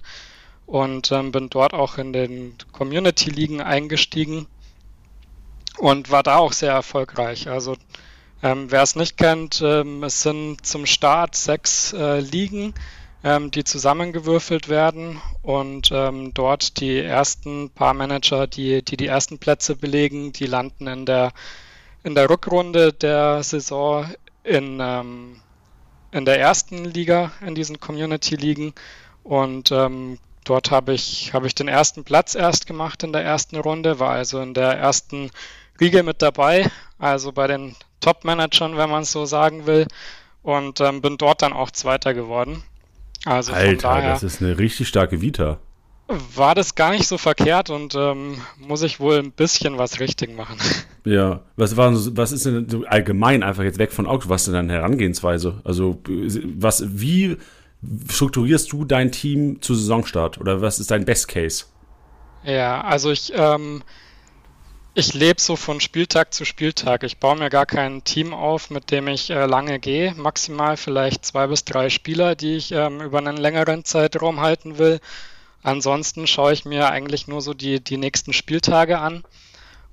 und 0.65 1.11
ähm, 1.11 1.33
bin 1.33 1.49
dort 1.49 1.73
auch 1.73 1.97
in 1.97 2.13
den 2.13 2.55
Community-Ligen 2.71 3.59
eingestiegen 3.59 4.47
und 5.77 6.09
war 6.09 6.23
da 6.23 6.37
auch 6.37 6.53
sehr 6.53 6.71
erfolgreich. 6.71 7.49
Also 7.49 7.75
Ähm, 8.43 8.71
Wer 8.71 8.81
es 8.81 8.95
nicht 8.95 9.17
kennt, 9.17 9.61
ähm, 9.63 10.03
es 10.03 10.23
sind 10.23 10.65
zum 10.65 10.87
Start 10.87 11.35
sechs 11.35 11.93
äh, 11.93 12.19
Ligen, 12.19 12.73
ähm, 13.23 13.51
die 13.51 13.63
zusammengewürfelt 13.63 14.67
werden 14.67 15.21
und 15.43 15.91
ähm, 15.91 16.33
dort 16.33 16.79
die 16.79 16.99
ersten 16.99 17.69
paar 17.69 17.93
Manager, 17.93 18.47
die, 18.47 18.83
die 18.83 18.97
die 18.97 19.05
ersten 19.05 19.37
Plätze 19.37 19.75
belegen, 19.75 20.33
die 20.33 20.47
landen 20.47 20.87
in 20.87 21.05
der, 21.05 21.33
in 22.03 22.15
der 22.15 22.29
Rückrunde 22.31 22.93
der 22.93 23.43
Saison 23.43 24.07
in, 24.43 24.79
ähm, 24.81 25.39
in 26.11 26.25
der 26.25 26.39
ersten 26.39 26.85
Liga, 26.85 27.31
in 27.45 27.53
diesen 27.53 27.79
Community-Ligen 27.79 28.73
und 29.23 29.71
ähm, 29.71 30.17
dort 30.45 30.71
habe 30.71 30.93
ich, 30.93 31.31
habe 31.35 31.45
ich 31.45 31.53
den 31.53 31.67
ersten 31.67 32.03
Platz 32.03 32.33
erst 32.33 32.65
gemacht 32.65 33.03
in 33.03 33.13
der 33.13 33.23
ersten 33.23 33.57
Runde, 33.57 33.99
war 33.99 34.13
also 34.13 34.41
in 34.41 34.55
der 34.55 34.71
ersten 34.79 35.29
Riege 35.79 36.01
mit 36.01 36.23
dabei, 36.23 36.71
also 36.97 37.31
bei 37.31 37.45
den 37.45 37.75
Top-Managern, 38.01 38.75
wenn 38.75 38.89
man 38.89 39.03
es 39.03 39.11
so 39.11 39.25
sagen 39.25 39.65
will, 39.65 39.87
und 40.43 40.81
ähm, 40.81 41.01
bin 41.01 41.17
dort 41.17 41.41
dann 41.41 41.53
auch 41.53 41.71
Zweiter 41.71 42.13
geworden. 42.13 42.63
Also 43.25 43.53
Alter, 43.53 43.89
daher 43.89 44.13
das 44.13 44.23
ist 44.23 44.41
eine 44.41 44.57
richtig 44.57 44.87
starke 44.87 45.21
Vita. 45.21 45.59
War 46.35 46.55
das 46.55 46.75
gar 46.75 46.91
nicht 46.91 47.07
so 47.07 47.17
verkehrt 47.17 47.69
und 47.69 47.95
ähm, 47.95 48.41
muss 48.57 48.81
ich 48.81 48.99
wohl 48.99 49.19
ein 49.19 49.31
bisschen 49.31 49.77
was 49.77 49.99
richtig 49.99 50.35
machen. 50.35 50.57
Ja, 51.03 51.39
was 51.55 51.77
war 51.77 51.91
was 52.15 52.31
ist 52.31 52.45
denn 52.45 52.69
so 52.69 52.85
allgemein 52.85 53.41
einfach 53.41 53.63
jetzt 53.63 53.79
weg 53.79 53.91
von 53.91 54.05
Augsburg, 54.05 54.29
was 54.29 54.41
ist 54.41 54.49
denn 54.49 54.67
deine 54.67 54.73
Herangehensweise? 54.73 55.59
Also 55.63 55.99
was 56.59 56.83
wie 56.87 57.37
strukturierst 58.07 58.71
du 58.71 58.85
dein 58.85 59.11
Team 59.11 59.63
zu 59.63 59.73
Saisonstart 59.73 60.37
oder 60.37 60.61
was 60.61 60.77
ist 60.77 60.91
dein 60.91 61.03
Best 61.03 61.27
Case? 61.27 61.65
Ja, 62.43 62.81
also 62.81 63.09
ich 63.09 63.33
ähm, 63.35 63.81
ich 64.93 65.13
lebe 65.13 65.39
so 65.39 65.55
von 65.55 65.79
Spieltag 65.79 66.33
zu 66.33 66.43
Spieltag. 66.43 67.03
Ich 67.03 67.17
baue 67.17 67.37
mir 67.37 67.49
gar 67.49 67.65
kein 67.65 68.03
Team 68.03 68.33
auf, 68.33 68.69
mit 68.69 68.91
dem 68.91 69.07
ich 69.07 69.29
äh, 69.29 69.45
lange 69.45 69.79
gehe. 69.79 70.13
Maximal 70.15 70.75
vielleicht 70.75 71.25
zwei 71.25 71.47
bis 71.47 71.63
drei 71.63 71.89
Spieler, 71.89 72.35
die 72.35 72.57
ich 72.57 72.71
ähm, 72.73 73.01
über 73.01 73.19
einen 73.19 73.37
längeren 73.37 73.85
Zeitraum 73.85 74.41
halten 74.41 74.77
will. 74.77 74.99
Ansonsten 75.63 76.27
schaue 76.27 76.53
ich 76.53 76.65
mir 76.65 76.89
eigentlich 76.89 77.27
nur 77.27 77.41
so 77.41 77.53
die, 77.53 77.81
die 77.81 77.97
nächsten 77.97 78.33
Spieltage 78.33 78.99
an 78.99 79.23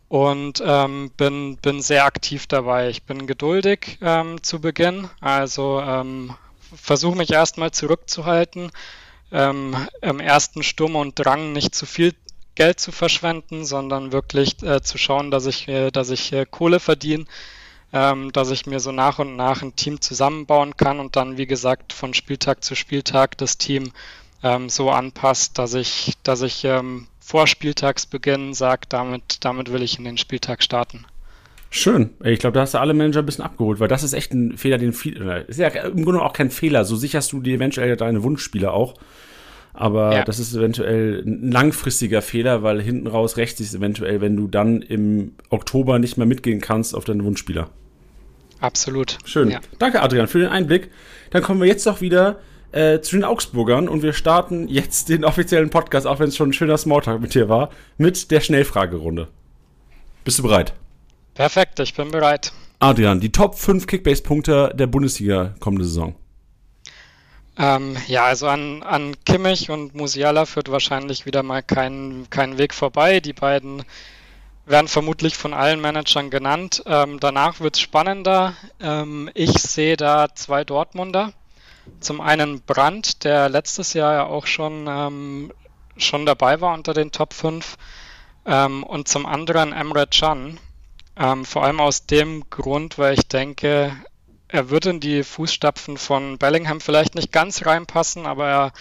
und 0.08 0.62
ähm, 0.64 1.12
bin, 1.16 1.58
bin 1.58 1.80
sehr 1.80 2.04
aktiv 2.04 2.46
dabei. 2.46 2.88
Ich 2.88 3.04
bin 3.04 3.26
geduldig 3.26 3.98
ähm, 4.00 4.42
zu 4.42 4.60
Beginn, 4.60 5.08
also 5.20 5.80
ähm, 5.80 6.34
versuche 6.74 7.16
mich 7.16 7.30
erstmal 7.30 7.70
zurückzuhalten, 7.70 8.72
ähm, 9.30 9.76
im 10.00 10.20
ersten 10.20 10.62
Sturm 10.62 10.96
und 10.96 11.18
Drang 11.18 11.52
nicht 11.52 11.74
zu 11.74 11.86
viel 11.86 12.14
Geld 12.58 12.80
zu 12.80 12.90
verschwenden, 12.90 13.64
sondern 13.64 14.10
wirklich 14.10 14.60
äh, 14.64 14.82
zu 14.82 14.98
schauen, 14.98 15.30
dass 15.30 15.46
ich, 15.46 15.68
äh, 15.68 15.92
dass 15.92 16.10
ich 16.10 16.32
äh, 16.32 16.44
Kohle 16.44 16.80
verdiene, 16.80 17.24
ähm, 17.92 18.32
dass 18.32 18.50
ich 18.50 18.66
mir 18.66 18.80
so 18.80 18.90
nach 18.90 19.20
und 19.20 19.36
nach 19.36 19.62
ein 19.62 19.76
Team 19.76 20.00
zusammenbauen 20.00 20.76
kann 20.76 20.98
und 20.98 21.14
dann, 21.14 21.38
wie 21.38 21.46
gesagt, 21.46 21.92
von 21.92 22.14
Spieltag 22.14 22.64
zu 22.64 22.74
Spieltag 22.74 23.38
das 23.38 23.58
Team 23.58 23.92
ähm, 24.42 24.68
so 24.68 24.90
anpasst, 24.90 25.56
dass 25.56 25.74
ich, 25.74 26.14
dass 26.24 26.42
ich 26.42 26.64
ähm, 26.64 27.06
vor 27.20 27.46
Spieltagsbeginn 27.46 28.54
sage, 28.54 28.82
damit, 28.88 29.44
damit 29.44 29.72
will 29.72 29.82
ich 29.82 29.96
in 29.96 30.04
den 30.04 30.18
Spieltag 30.18 30.64
starten. 30.64 31.04
Schön. 31.70 32.10
Ich 32.24 32.40
glaube, 32.40 32.54
da 32.54 32.62
hast 32.62 32.74
du 32.74 32.78
alle 32.78 32.92
Manager 32.92 33.20
ein 33.20 33.26
bisschen 33.26 33.44
abgeholt, 33.44 33.78
weil 33.78 33.86
das 33.86 34.02
ist 34.02 34.14
echt 34.14 34.32
ein 34.32 34.58
Fehler, 34.58 34.78
den 34.78 34.92
viel. 34.92 35.44
Ist 35.46 35.60
ja 35.60 35.68
im 35.68 36.04
Grunde 36.04 36.22
auch 36.22 36.32
kein 36.32 36.50
Fehler. 36.50 36.84
So 36.84 36.96
sicherst 36.96 37.30
du 37.30 37.40
dir 37.40 37.54
eventuell 37.54 37.96
deine 37.96 38.24
Wunschspieler 38.24 38.72
auch. 38.72 38.94
Aber 39.80 40.12
ja. 40.12 40.24
das 40.24 40.40
ist 40.40 40.56
eventuell 40.56 41.22
ein 41.24 41.52
langfristiger 41.52 42.20
Fehler, 42.20 42.64
weil 42.64 42.82
hinten 42.82 43.06
raus 43.06 43.36
rächt 43.36 43.58
sich 43.58 43.72
eventuell, 43.72 44.20
wenn 44.20 44.36
du 44.36 44.48
dann 44.48 44.82
im 44.82 45.36
Oktober 45.50 46.00
nicht 46.00 46.16
mehr 46.16 46.26
mitgehen 46.26 46.60
kannst 46.60 46.96
auf 46.96 47.04
deinen 47.04 47.22
Wunschspieler. 47.24 47.70
Absolut. 48.58 49.18
Schön. 49.24 49.52
Ja. 49.52 49.60
Danke, 49.78 50.02
Adrian, 50.02 50.26
für 50.26 50.40
den 50.40 50.48
Einblick. 50.48 50.90
Dann 51.30 51.44
kommen 51.44 51.60
wir 51.60 51.68
jetzt 51.68 51.86
doch 51.86 52.00
wieder 52.00 52.40
äh, 52.72 52.98
zu 52.98 53.14
den 53.14 53.24
Augsburgern 53.24 53.88
und 53.88 54.02
wir 54.02 54.14
starten 54.14 54.66
jetzt 54.66 55.10
den 55.10 55.24
offiziellen 55.24 55.70
Podcast, 55.70 56.08
auch 56.08 56.18
wenn 56.18 56.28
es 56.28 56.36
schon 56.36 56.50
ein 56.50 56.54
schöner 56.54 56.76
Smalltalk 56.76 57.20
mit 57.20 57.34
dir 57.36 57.48
war, 57.48 57.70
mit 57.98 58.32
der 58.32 58.40
Schnellfragerunde. 58.40 59.28
Bist 60.24 60.40
du 60.40 60.42
bereit? 60.42 60.74
Perfekt, 61.34 61.78
ich 61.78 61.94
bin 61.94 62.10
bereit. 62.10 62.50
Adrian, 62.80 63.20
die 63.20 63.30
Top 63.30 63.56
5 63.56 63.86
Kickbase-Punkte 63.86 64.72
der 64.74 64.88
Bundesliga 64.88 65.54
kommende 65.60 65.84
Saison. 65.84 66.16
Ähm, 67.58 67.96
ja, 68.06 68.24
also 68.24 68.46
an, 68.46 68.84
an 68.84 69.16
Kimmich 69.24 69.68
und 69.68 69.94
Musiala 69.94 70.46
führt 70.46 70.70
wahrscheinlich 70.70 71.26
wieder 71.26 71.42
mal 71.42 71.62
kein, 71.62 72.28
kein 72.30 72.56
Weg 72.56 72.72
vorbei. 72.72 73.18
Die 73.18 73.32
beiden 73.32 73.84
werden 74.64 74.86
vermutlich 74.86 75.36
von 75.36 75.52
allen 75.52 75.80
Managern 75.80 76.30
genannt. 76.30 76.84
Ähm, 76.86 77.18
danach 77.18 77.58
wird 77.58 77.74
es 77.74 77.80
spannender. 77.80 78.54
Ähm, 78.80 79.28
ich 79.34 79.54
sehe 79.54 79.96
da 79.96 80.28
zwei 80.34 80.62
Dortmunder. 80.64 81.32
Zum 82.00 82.20
einen 82.20 82.60
Brandt, 82.62 83.24
der 83.24 83.48
letztes 83.48 83.92
Jahr 83.92 84.14
ja 84.14 84.26
auch 84.26 84.46
schon, 84.46 84.86
ähm, 84.88 85.52
schon 85.96 86.26
dabei 86.26 86.60
war 86.60 86.74
unter 86.74 86.94
den 86.94 87.10
Top 87.10 87.34
5. 87.34 87.76
Ähm, 88.46 88.84
und 88.84 89.08
zum 89.08 89.26
anderen 89.26 89.72
Emre 89.72 90.06
Can. 90.06 90.60
Ähm, 91.16 91.44
vor 91.44 91.64
allem 91.64 91.80
aus 91.80 92.06
dem 92.06 92.48
Grund, 92.50 92.98
weil 92.98 93.14
ich 93.14 93.26
denke, 93.26 93.96
er 94.48 94.70
wird 94.70 94.86
in 94.86 95.00
die 95.00 95.22
Fußstapfen 95.22 95.98
von 95.98 96.38
Bellingham 96.38 96.80
vielleicht 96.80 97.14
nicht 97.14 97.32
ganz 97.32 97.66
reinpassen, 97.66 98.26
aber 98.26 98.48
er, 98.48 98.72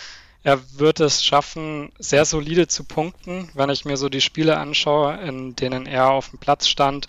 er 0.43 0.79
wird 0.79 1.01
es 1.01 1.23
schaffen, 1.23 1.91
sehr 1.99 2.25
solide 2.25 2.67
zu 2.67 2.85
punkten, 2.85 3.49
wenn 3.53 3.69
ich 3.69 3.83
mir 3.83 3.97
so 3.97 4.07
die 4.07 4.21
Spiele 4.21 4.57
anschaue, 4.57 5.17
in 5.17 5.55
denen 5.55 5.85
er 5.85 6.09
auf 6.09 6.29
dem 6.29 6.39
Platz 6.39 6.67
stand. 6.67 7.07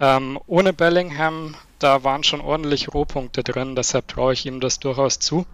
Ähm, 0.00 0.38
ohne 0.46 0.72
Bellingham, 0.72 1.54
da 1.78 2.02
waren 2.02 2.24
schon 2.24 2.40
ordentlich 2.40 2.94
Rohpunkte 2.94 3.42
drin, 3.42 3.76
deshalb 3.76 4.08
traue 4.08 4.32
ich 4.32 4.46
ihm 4.46 4.60
das 4.60 4.78
durchaus 4.78 5.18
zu. 5.18 5.44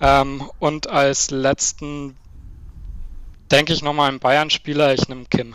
Ähm, 0.00 0.50
und 0.58 0.88
als 0.88 1.30
letzten 1.30 2.16
denke 3.50 3.72
ich 3.72 3.82
nochmal 3.82 4.08
einen 4.08 4.18
Bayern-Spieler, 4.18 4.94
ich 4.94 5.08
nehme 5.08 5.26
Kim. 5.26 5.54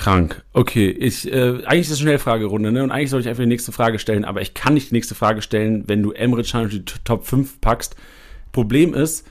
Krank. 0.00 0.42
Okay, 0.54 0.88
ich, 0.88 1.30
äh, 1.30 1.62
eigentlich 1.66 1.80
ist 1.80 1.90
es 1.90 1.98
eine 1.98 2.08
Schnellfragerunde, 2.08 2.72
ne? 2.72 2.82
Und 2.82 2.90
eigentlich 2.90 3.10
soll 3.10 3.20
ich 3.20 3.28
einfach 3.28 3.42
die 3.42 3.48
nächste 3.48 3.70
Frage 3.70 3.98
stellen, 3.98 4.24
aber 4.24 4.40
ich 4.40 4.54
kann 4.54 4.72
nicht 4.72 4.90
die 4.90 4.94
nächste 4.94 5.14
Frage 5.14 5.42
stellen, 5.42 5.84
wenn 5.88 6.02
du 6.02 6.12
Emre 6.12 6.42
Can 6.42 6.70
in 6.70 6.70
die 6.70 6.84
Top 7.04 7.26
5 7.26 7.60
packst. 7.60 7.96
Problem 8.50 8.94
ist, 8.94 9.26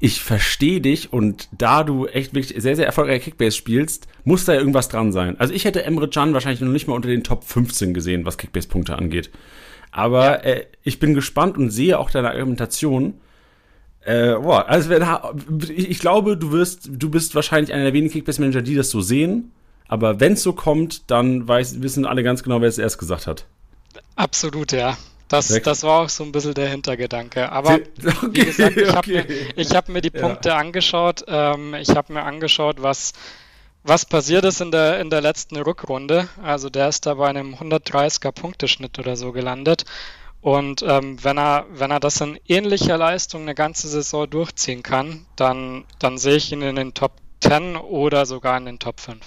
ich 0.00 0.22
verstehe 0.22 0.80
dich 0.80 1.12
und 1.12 1.46
da 1.52 1.84
du 1.84 2.06
echt 2.06 2.34
wirklich 2.34 2.60
sehr, 2.60 2.74
sehr 2.74 2.86
erfolgreich 2.86 3.22
Kickbase 3.22 3.54
spielst, 3.54 4.08
muss 4.24 4.46
da 4.46 4.54
ja 4.54 4.60
irgendwas 4.60 4.88
dran 4.88 5.12
sein. 5.12 5.38
Also 5.38 5.52
ich 5.52 5.66
hätte 5.66 5.84
Emre 5.84 6.08
Can 6.08 6.32
wahrscheinlich 6.32 6.62
noch 6.62 6.72
nicht 6.72 6.88
mal 6.88 6.94
unter 6.94 7.10
den 7.10 7.22
Top 7.22 7.44
15 7.44 7.92
gesehen, 7.92 8.24
was 8.24 8.38
Kickbase-Punkte 8.38 8.96
angeht. 8.96 9.30
Aber 9.90 10.42
äh, 10.46 10.64
ich 10.82 11.00
bin 11.00 11.12
gespannt 11.12 11.58
und 11.58 11.68
sehe 11.68 11.98
auch 11.98 12.10
deine 12.10 12.30
Argumentation. 12.30 13.20
Äh, 14.06 14.36
boah, 14.36 14.70
also 14.70 14.90
ich, 15.68 15.90
ich 15.90 15.98
glaube, 15.98 16.38
du 16.38 16.50
wirst, 16.50 16.88
du 16.90 17.10
bist 17.10 17.34
wahrscheinlich 17.34 17.74
einer 17.74 17.84
der 17.84 17.92
wenigen 17.92 18.10
Kickbase-Manager, 18.10 18.62
die 18.62 18.74
das 18.74 18.88
so 18.88 19.02
sehen. 19.02 19.52
Aber 19.88 20.20
wenn 20.20 20.34
es 20.34 20.42
so 20.42 20.52
kommt, 20.52 21.10
dann 21.10 21.46
weiß, 21.46 21.82
wissen 21.82 22.06
alle 22.06 22.22
ganz 22.22 22.42
genau, 22.42 22.60
wer 22.60 22.68
es 22.68 22.78
erst 22.78 22.98
gesagt 22.98 23.26
hat. 23.26 23.46
Absolut, 24.16 24.72
ja. 24.72 24.96
Das, 25.28 25.48
das 25.48 25.82
war 25.82 26.02
auch 26.02 26.10
so 26.10 26.24
ein 26.24 26.32
bisschen 26.32 26.52
der 26.52 26.68
Hintergedanke. 26.68 27.50
Aber 27.50 27.76
okay, 27.76 27.86
wie 28.32 28.44
gesagt, 28.44 28.76
ich 28.76 28.88
habe 28.88 28.98
okay. 29.18 29.46
mir, 29.56 29.64
hab 29.64 29.88
mir 29.88 30.02
die 30.02 30.10
Punkte 30.10 30.50
ja. 30.50 30.58
angeschaut. 30.58 31.24
Ähm, 31.26 31.72
ich 31.74 31.88
habe 31.96 32.12
mir 32.12 32.22
angeschaut, 32.22 32.82
was, 32.82 33.14
was 33.82 34.04
passiert 34.04 34.44
ist 34.44 34.60
in 34.60 34.70
der, 34.70 35.00
in 35.00 35.08
der 35.08 35.22
letzten 35.22 35.56
Rückrunde. 35.56 36.28
Also 36.42 36.68
der 36.68 36.90
ist 36.90 37.06
da 37.06 37.14
bei 37.14 37.28
einem 37.28 37.54
130er 37.54 38.30
Punkteschnitt 38.30 38.98
oder 38.98 39.16
so 39.16 39.32
gelandet. 39.32 39.84
Und 40.42 40.82
ähm, 40.82 41.16
wenn, 41.24 41.38
er, 41.38 41.64
wenn 41.70 41.90
er 41.90 42.00
das 42.00 42.20
in 42.20 42.38
ähnlicher 42.46 42.98
Leistung 42.98 43.42
eine 43.42 43.54
ganze 43.54 43.88
Saison 43.88 44.28
durchziehen 44.28 44.82
kann, 44.82 45.24
dann, 45.36 45.84
dann 45.98 46.18
sehe 46.18 46.36
ich 46.36 46.52
ihn 46.52 46.60
in 46.60 46.76
den 46.76 46.92
Top 46.92 47.12
10 47.40 47.76
oder 47.76 48.26
sogar 48.26 48.58
in 48.58 48.66
den 48.66 48.78
Top 48.78 49.00
5. 49.00 49.18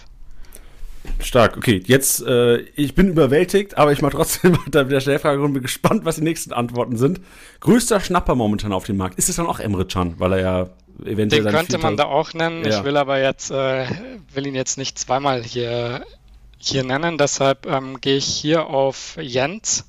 Stark, 1.20 1.58
okay. 1.58 1.82
Jetzt, 1.86 2.22
äh, 2.26 2.58
ich 2.76 2.96
bin 2.96 3.10
überwältigt, 3.10 3.78
aber 3.78 3.92
ich 3.92 4.02
mache 4.02 4.14
trotzdem 4.14 4.58
weiter 4.66 4.84
mit 4.84 4.92
der 4.92 5.00
Schnellfrage 5.00 5.42
und 5.42 5.54
bin 5.54 5.62
gespannt, 5.62 6.06
was 6.06 6.16
die 6.16 6.24
nächsten 6.24 6.54
Antworten 6.54 6.98
sind. 6.98 7.22
Größter 7.60 8.00
Schnapper 8.00 8.36
momentan 8.36 8.74
auf 8.74 8.86
dem 8.86 8.98
Markt. 8.98 9.18
Ist 9.18 9.30
es 9.30 9.36
dann 9.38 9.48
auch 9.48 9.60
Emre 9.60 9.86
Can, 9.86 10.20
weil 10.20 10.34
er 10.34 10.40
ja 10.40 10.70
eventuell. 11.06 11.44
Den 11.44 11.52
könnte 11.52 11.78
man 11.78 11.98
da 11.98 12.06
auch 12.06 12.34
nennen. 12.34 12.64
Ja. 12.64 12.78
Ich 12.80 12.84
will 12.84 12.98
aber 12.98 13.20
jetzt, 13.20 13.52
äh, 13.52 13.86
will 14.34 14.48
ihn 14.48 14.56
jetzt 14.56 14.78
nicht 14.78 15.00
zweimal 15.00 15.44
hier, 15.44 16.06
hier 16.58 16.84
nennen. 16.84 17.18
Deshalb 17.18 17.66
ähm, 17.66 18.00
gehe 18.02 18.18
ich 18.18 18.26
hier 18.26 18.68
auf 18.68 19.18
Jens. 19.22 19.86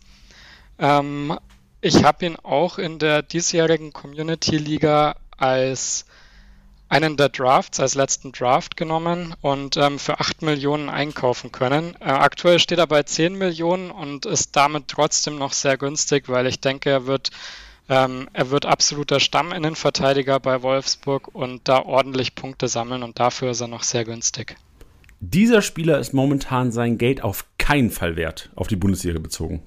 Ähm, 0.78 1.38
ich 1.80 2.04
habe 2.04 2.26
ihn 2.26 2.36
auch 2.42 2.78
in 2.78 2.98
der 2.98 3.22
diesjährigen 3.22 3.92
Community 3.92 4.56
Liga 4.56 5.16
als 5.36 6.06
einen 6.88 7.16
der 7.16 7.28
Drafts 7.28 7.80
als 7.80 7.94
letzten 7.94 8.32
Draft 8.32 8.76
genommen 8.76 9.34
und 9.40 9.76
ähm, 9.76 9.98
für 9.98 10.20
8 10.20 10.42
Millionen 10.42 10.88
einkaufen 10.88 11.50
können. 11.50 11.96
Äh, 12.00 12.04
aktuell 12.04 12.58
steht 12.58 12.78
er 12.78 12.86
bei 12.86 13.02
10 13.02 13.36
Millionen 13.36 13.90
und 13.90 14.26
ist 14.26 14.54
damit 14.54 14.88
trotzdem 14.88 15.36
noch 15.36 15.52
sehr 15.52 15.76
günstig, 15.76 16.28
weil 16.28 16.46
ich 16.46 16.60
denke, 16.60 16.90
er 16.90 17.06
wird, 17.06 17.30
ähm, 17.88 18.28
er 18.32 18.50
wird 18.50 18.66
absoluter 18.66 19.18
Stamminnenverteidiger 19.18 20.38
bei 20.38 20.62
Wolfsburg 20.62 21.34
und 21.34 21.62
da 21.64 21.82
ordentlich 21.82 22.34
Punkte 22.34 22.68
sammeln 22.68 23.02
und 23.02 23.18
dafür 23.18 23.50
ist 23.50 23.60
er 23.60 23.68
noch 23.68 23.82
sehr 23.82 24.04
günstig. 24.04 24.56
Dieser 25.18 25.62
Spieler 25.62 25.98
ist 25.98 26.12
momentan 26.12 26.70
sein 26.70 26.98
Geld 26.98 27.22
auf 27.22 27.46
keinen 27.58 27.90
Fall 27.90 28.16
wert, 28.16 28.50
auf 28.54 28.68
die 28.68 28.76
Bundesliga 28.76 29.18
bezogen. 29.18 29.62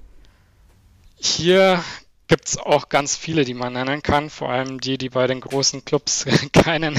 Hier 1.16 1.82
gibt 2.30 2.46
es 2.46 2.58
auch 2.58 2.88
ganz 2.88 3.16
viele, 3.16 3.44
die 3.44 3.54
man 3.54 3.72
nennen 3.72 4.04
kann, 4.04 4.30
vor 4.30 4.50
allem 4.50 4.80
die, 4.80 4.98
die 4.98 5.08
bei 5.08 5.26
den 5.26 5.40
großen 5.40 5.84
Clubs 5.84 6.26
keinen, 6.52 6.94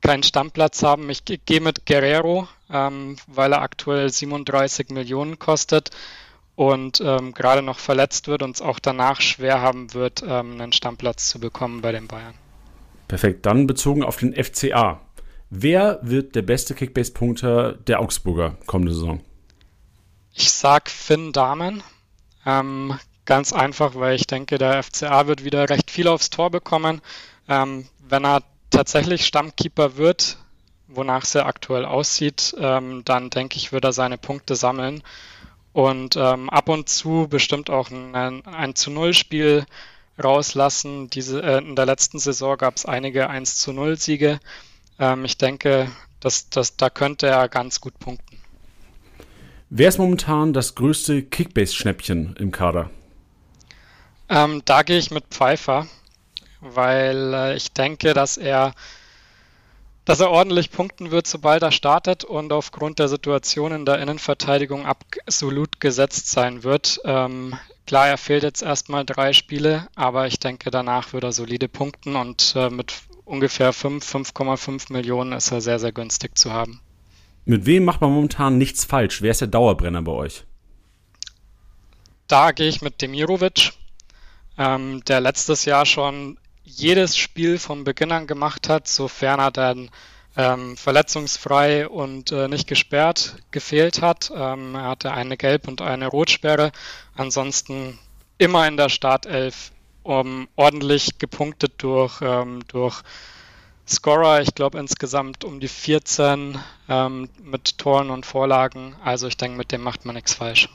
keinen 0.00 0.22
Stammplatz 0.22 0.84
haben. 0.84 1.10
Ich 1.10 1.24
gehe 1.24 1.60
mit 1.60 1.86
Guerrero, 1.86 2.46
ähm, 2.70 3.16
weil 3.26 3.52
er 3.52 3.62
aktuell 3.62 4.08
37 4.08 4.90
Millionen 4.90 5.40
kostet 5.40 5.90
und 6.54 7.00
ähm, 7.04 7.34
gerade 7.34 7.62
noch 7.62 7.80
verletzt 7.80 8.28
wird 8.28 8.44
und 8.44 8.54
es 8.54 8.62
auch 8.62 8.78
danach 8.78 9.20
schwer 9.20 9.60
haben 9.60 9.92
wird, 9.92 10.22
ähm, 10.22 10.60
einen 10.60 10.72
Stammplatz 10.72 11.28
zu 11.28 11.40
bekommen 11.40 11.80
bei 11.80 11.90
den 11.90 12.06
Bayern. 12.06 12.34
Perfekt. 13.08 13.46
Dann 13.46 13.66
bezogen 13.66 14.04
auf 14.04 14.18
den 14.18 14.32
FCA. 14.32 15.00
Wer 15.50 15.98
wird 16.02 16.36
der 16.36 16.42
beste 16.42 16.76
Kickbase-Punkter 16.76 17.72
der 17.72 17.98
Augsburger 17.98 18.56
kommende 18.66 18.94
Saison? 18.94 19.20
Ich 20.32 20.52
sag 20.52 20.88
Finn 20.88 21.32
Dahmen. 21.32 21.82
Ähm, 22.46 22.94
ganz 23.30 23.52
einfach, 23.52 23.94
weil 23.94 24.16
ich 24.16 24.26
denke, 24.26 24.58
der 24.58 24.82
FCA 24.82 25.28
wird 25.28 25.44
wieder 25.44 25.70
recht 25.70 25.92
viel 25.92 26.08
aufs 26.08 26.30
Tor 26.30 26.50
bekommen. 26.50 27.00
Ähm, 27.48 27.86
wenn 28.00 28.24
er 28.24 28.42
tatsächlich 28.70 29.24
Stammkeeper 29.24 29.96
wird, 29.96 30.36
wonach 30.88 31.22
es 31.22 31.34
ja 31.34 31.46
aktuell 31.46 31.84
aussieht, 31.84 32.56
ähm, 32.58 33.02
dann 33.04 33.30
denke 33.30 33.56
ich, 33.56 33.70
wird 33.70 33.84
er 33.84 33.92
seine 33.92 34.18
Punkte 34.18 34.56
sammeln. 34.56 35.04
Und 35.72 36.16
ähm, 36.16 36.50
ab 36.50 36.68
und 36.68 36.88
zu 36.88 37.28
bestimmt 37.30 37.70
auch 37.70 37.92
ein, 37.92 38.44
ein 38.46 38.74
zu 38.74 38.90
Null 38.90 39.14
Spiel 39.14 39.64
rauslassen. 40.22 41.08
Diese, 41.08 41.40
äh, 41.40 41.58
in 41.58 41.76
der 41.76 41.86
letzten 41.86 42.18
Saison 42.18 42.58
gab 42.58 42.78
es 42.78 42.84
einige 42.84 43.30
1 43.30 43.58
zu 43.58 43.72
0 43.72 43.96
Siege. 43.96 44.40
Ähm, 44.98 45.24
ich 45.24 45.38
denke, 45.38 45.88
dass, 46.18 46.50
dass, 46.50 46.76
da 46.76 46.90
könnte 46.90 47.28
er 47.28 47.48
ganz 47.48 47.80
gut 47.80 47.96
punkten. 48.00 48.38
Wer 49.68 49.88
ist 49.88 49.98
momentan 49.98 50.52
das 50.52 50.74
größte 50.74 51.22
Kickbase-Schnäppchen 51.22 52.34
im 52.36 52.50
Kader? 52.50 52.90
Ähm, 54.30 54.62
da 54.64 54.82
gehe 54.84 54.98
ich 54.98 55.10
mit 55.10 55.24
Pfeiffer, 55.30 55.88
weil 56.60 57.34
äh, 57.34 57.56
ich 57.56 57.72
denke, 57.72 58.14
dass 58.14 58.36
er, 58.36 58.72
dass 60.04 60.20
er 60.20 60.30
ordentlich 60.30 60.70
punkten 60.70 61.10
wird, 61.10 61.26
sobald 61.26 61.64
er 61.64 61.72
startet 61.72 62.22
und 62.22 62.52
aufgrund 62.52 63.00
der 63.00 63.08
Situation 63.08 63.72
in 63.72 63.84
der 63.84 63.98
Innenverteidigung 63.98 64.86
absolut 64.86 65.80
gesetzt 65.80 66.30
sein 66.30 66.62
wird. 66.62 67.00
Ähm, 67.04 67.56
klar, 67.88 68.06
er 68.06 68.18
fehlt 68.18 68.44
jetzt 68.44 68.62
erstmal 68.62 69.04
drei 69.04 69.32
Spiele, 69.32 69.88
aber 69.96 70.28
ich 70.28 70.38
denke, 70.38 70.70
danach 70.70 71.12
wird 71.12 71.24
er 71.24 71.32
solide 71.32 71.68
punkten 71.68 72.14
und 72.14 72.54
äh, 72.54 72.70
mit 72.70 72.94
ungefähr 73.24 73.72
5, 73.72 74.04
5,5 74.14 74.92
Millionen 74.92 75.32
ist 75.32 75.50
er 75.50 75.60
sehr, 75.60 75.80
sehr 75.80 75.92
günstig 75.92 76.38
zu 76.38 76.52
haben. 76.52 76.80
Mit 77.46 77.66
wem 77.66 77.84
macht 77.84 78.00
man 78.00 78.12
momentan 78.12 78.58
nichts 78.58 78.84
falsch? 78.84 79.22
Wer 79.22 79.32
ist 79.32 79.40
der 79.40 79.48
Dauerbrenner 79.48 80.02
bei 80.02 80.12
euch? 80.12 80.44
Da 82.28 82.52
gehe 82.52 82.68
ich 82.68 82.80
mit 82.80 83.02
Demirovic, 83.02 83.72
ähm, 84.58 85.02
der 85.04 85.20
letztes 85.20 85.64
Jahr 85.64 85.86
schon 85.86 86.38
jedes 86.62 87.16
Spiel 87.16 87.58
von 87.58 87.84
Beginn 87.84 88.12
an 88.12 88.26
gemacht 88.26 88.68
hat, 88.68 88.86
sofern 88.88 89.40
er 89.40 89.50
dann 89.50 89.90
ähm, 90.36 90.76
verletzungsfrei 90.76 91.88
und 91.88 92.32
äh, 92.32 92.48
nicht 92.48 92.68
gesperrt 92.68 93.36
gefehlt 93.50 94.00
hat. 94.00 94.30
Ähm, 94.34 94.74
er 94.74 94.88
hatte 94.90 95.12
eine 95.12 95.36
Gelb- 95.36 95.68
und 95.68 95.82
eine 95.82 96.06
Rotsperre. 96.06 96.72
Ansonsten 97.14 97.98
immer 98.38 98.66
in 98.68 98.76
der 98.76 98.88
Startelf 98.88 99.72
um, 100.02 100.48
ordentlich 100.56 101.18
gepunktet 101.18 101.74
durch, 101.78 102.20
ähm, 102.22 102.60
durch 102.68 103.02
Scorer. 103.86 104.40
Ich 104.40 104.54
glaube 104.54 104.78
insgesamt 104.78 105.44
um 105.44 105.60
die 105.60 105.68
14 105.68 106.58
ähm, 106.88 107.28
mit 107.42 107.78
Toren 107.78 108.10
und 108.10 108.24
Vorlagen. 108.24 108.94
Also 109.04 109.26
ich 109.26 109.36
denke, 109.36 109.58
mit 109.58 109.72
dem 109.72 109.82
macht 109.82 110.04
man 110.04 110.14
nichts 110.14 110.34
falsch. 110.34 110.68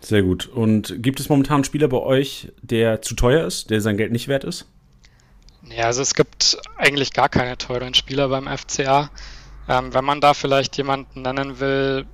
Sehr 0.00 0.22
gut. 0.22 0.46
Und 0.46 1.02
gibt 1.02 1.20
es 1.20 1.28
momentan 1.28 1.56
einen 1.56 1.64
Spieler 1.64 1.88
bei 1.88 1.98
euch, 1.98 2.48
der 2.62 3.02
zu 3.02 3.14
teuer 3.14 3.46
ist, 3.46 3.70
der 3.70 3.80
sein 3.80 3.96
Geld 3.96 4.12
nicht 4.12 4.28
wert 4.28 4.44
ist? 4.44 4.66
Ja, 5.68 5.84
also 5.84 6.02
es 6.02 6.14
gibt 6.14 6.58
eigentlich 6.76 7.12
gar 7.12 7.28
keine 7.28 7.56
teuren 7.58 7.94
Spieler 7.94 8.28
beim 8.28 8.48
FCA. 8.48 9.10
Ähm, 9.68 9.94
wenn 9.94 10.04
man 10.04 10.20
da 10.20 10.34
vielleicht 10.34 10.76
jemanden 10.76 11.22
nennen 11.22 11.60
will, 11.60 12.06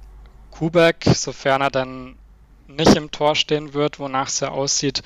Kubek, 0.51 1.05
sofern 1.15 1.63
er 1.63 1.71
dann 1.71 2.17
nicht 2.67 2.97
im 2.97 3.11
Tor 3.11 3.35
stehen 3.37 3.73
wird, 3.73 3.99
wonach 3.99 4.29
es 4.29 4.41
ja 4.41 4.51
aussieht, 4.51 5.03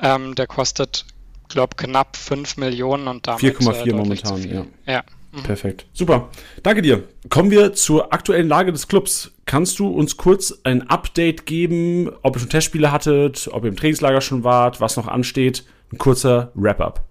ähm, 0.00 0.34
der 0.34 0.46
kostet, 0.46 1.04
glaube 1.48 1.76
knapp 1.76 2.16
5 2.16 2.56
Millionen 2.56 3.08
und 3.08 3.26
damit 3.26 3.42
4,4 3.42 3.86
äh, 3.86 3.92
momentan, 3.92 4.42
ja. 4.48 4.66
Ja. 4.86 5.04
Mhm. 5.32 5.42
Perfekt. 5.42 5.86
Super. 5.92 6.30
Danke 6.62 6.82
dir. 6.82 7.02
Kommen 7.28 7.50
wir 7.50 7.74
zur 7.74 8.12
aktuellen 8.12 8.48
Lage 8.48 8.72
des 8.72 8.88
Clubs. 8.88 9.32
Kannst 9.46 9.78
du 9.78 9.88
uns 9.88 10.16
kurz 10.16 10.60
ein 10.64 10.88
Update 10.88 11.46
geben, 11.46 12.10
ob 12.22 12.36
ihr 12.36 12.40
schon 12.40 12.50
Testspiele 12.50 12.92
hattet, 12.92 13.48
ob 13.52 13.64
ihr 13.64 13.68
im 13.68 13.76
Trainingslager 13.76 14.20
schon 14.20 14.44
wart, 14.44 14.80
was 14.80 14.96
noch 14.96 15.06
ansteht? 15.06 15.64
Ein 15.92 15.98
kurzer 15.98 16.50
Wrap-up. 16.54 17.04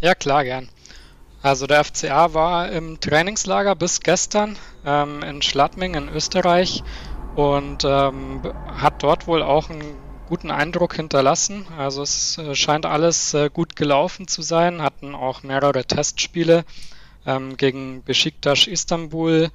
Ja, 0.00 0.14
klar, 0.14 0.44
gern. 0.44 0.68
Also 1.42 1.66
der 1.66 1.84
FCA 1.84 2.34
war 2.34 2.70
im 2.70 3.00
Trainingslager 3.00 3.74
bis 3.74 4.00
gestern 4.00 4.56
ähm, 4.84 5.22
in 5.22 5.40
Schladming 5.40 5.94
in 5.94 6.08
Österreich 6.08 6.82
und 7.34 7.84
ähm, 7.84 8.42
hat 8.66 9.02
dort 9.02 9.26
wohl 9.26 9.42
auch 9.42 9.70
einen 9.70 9.96
guten 10.28 10.50
Eindruck 10.50 10.94
hinterlassen. 10.94 11.66
Also 11.78 12.02
es 12.02 12.36
äh, 12.38 12.54
scheint 12.54 12.84
alles 12.84 13.32
äh, 13.34 13.48
gut 13.52 13.74
gelaufen 13.74 14.28
zu 14.28 14.42
sein, 14.42 14.82
hatten 14.82 15.14
auch 15.14 15.42
mehrere 15.42 15.84
Testspiele 15.84 16.64
ähm, 17.26 17.56
gegen 17.56 18.02
Besiktas 18.04 18.66
Istanbul, 18.66 19.50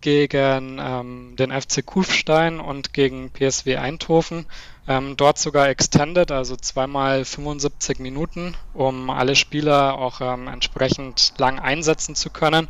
gegen 0.00 0.78
ähm, 0.80 1.34
den 1.36 1.50
FC 1.50 1.84
Kufstein 1.84 2.60
und 2.60 2.92
gegen 2.92 3.30
PSW 3.30 3.76
Eindhoven. 3.76 4.46
Ähm, 4.86 5.16
dort 5.16 5.38
sogar 5.38 5.68
extended, 5.68 6.30
also 6.30 6.56
zweimal 6.56 7.24
75 7.24 7.98
Minuten, 7.98 8.56
um 8.72 9.10
alle 9.10 9.36
Spieler 9.36 9.98
auch 9.98 10.20
ähm, 10.20 10.48
entsprechend 10.48 11.34
lang 11.38 11.58
einsetzen 11.58 12.14
zu 12.14 12.30
können. 12.30 12.68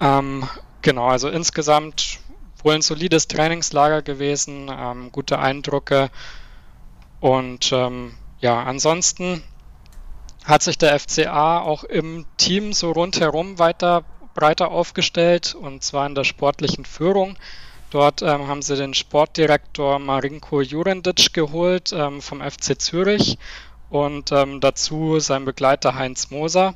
Ähm, 0.00 0.48
genau, 0.82 1.08
also 1.08 1.28
insgesamt 1.28 2.20
wohl 2.62 2.74
ein 2.74 2.82
solides 2.82 3.28
Trainingslager 3.28 4.02
gewesen, 4.02 4.70
ähm, 4.70 5.12
gute 5.12 5.38
Eindrücke 5.38 6.10
und 7.20 7.70
ähm, 7.72 8.14
ja, 8.40 8.62
ansonsten 8.62 9.42
hat 10.44 10.62
sich 10.62 10.78
der 10.78 10.98
FCA 10.98 11.60
auch 11.60 11.84
im 11.84 12.24
Team 12.38 12.72
so 12.72 12.92
rundherum 12.92 13.58
weiter 13.58 14.04
breiter 14.34 14.70
aufgestellt 14.70 15.54
und 15.54 15.82
zwar 15.82 16.06
in 16.06 16.14
der 16.14 16.24
sportlichen 16.24 16.84
Führung. 16.84 17.36
Dort 17.90 18.22
ähm, 18.22 18.46
haben 18.46 18.62
sie 18.62 18.76
den 18.76 18.94
Sportdirektor 18.94 19.98
Marinko 19.98 20.60
Jurendic 20.60 21.32
geholt 21.32 21.92
ähm, 21.92 22.22
vom 22.22 22.40
FC 22.40 22.80
Zürich 22.80 23.36
und 23.90 24.30
ähm, 24.30 24.60
dazu 24.60 25.18
sein 25.18 25.44
Begleiter 25.44 25.96
Heinz 25.96 26.30
Moser. 26.30 26.74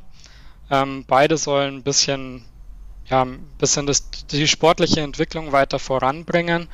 Ähm, 0.71 1.05
beide 1.07 1.37
sollen 1.37 1.77
ein 1.77 1.83
bisschen, 1.85 2.45
ja, 3.07 3.23
ein 3.23 3.47
bisschen 3.59 3.87
das, 3.87 4.11
die 4.31 4.49
sportliche 4.49 5.03
Entwicklung 5.03 5.53
weiter 5.53 5.79
voranbringen 5.79 6.69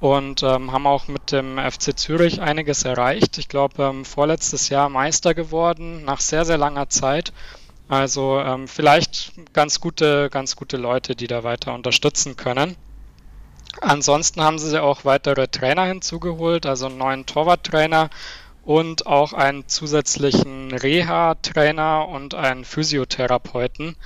und 0.00 0.42
ähm, 0.42 0.72
haben 0.72 0.86
auch 0.86 1.08
mit 1.08 1.32
dem 1.32 1.58
FC 1.58 1.98
Zürich 1.98 2.40
einiges 2.40 2.84
erreicht. 2.84 3.38
Ich 3.38 3.48
glaube, 3.48 3.82
ähm, 3.82 4.04
vorletztes 4.04 4.68
Jahr 4.68 4.88
Meister 4.88 5.34
geworden, 5.34 6.04
nach 6.04 6.20
sehr, 6.20 6.44
sehr 6.44 6.58
langer 6.58 6.88
Zeit. 6.88 7.32
Also 7.88 8.40
ähm, 8.40 8.66
vielleicht 8.66 9.32
ganz 9.52 9.80
gute, 9.80 10.28
ganz 10.30 10.56
gute 10.56 10.76
Leute, 10.76 11.14
die 11.14 11.28
da 11.28 11.44
weiter 11.44 11.72
unterstützen 11.74 12.36
können. 12.36 12.76
Ansonsten 13.80 14.40
haben 14.42 14.58
sie 14.58 14.82
auch 14.82 15.04
weitere 15.04 15.48
Trainer 15.48 15.84
hinzugeholt, 15.84 16.66
also 16.66 16.86
einen 16.86 16.98
neuen 16.98 17.26
Torwarttrainer 17.26 18.10
und 18.64 19.06
auch 19.06 19.32
einen 19.32 19.68
zusätzlichen 19.68 20.72
Reha-Trainer 20.72 22.08
und 22.08 22.34
einen 22.34 22.64
Physiotherapeuten. 22.64 23.96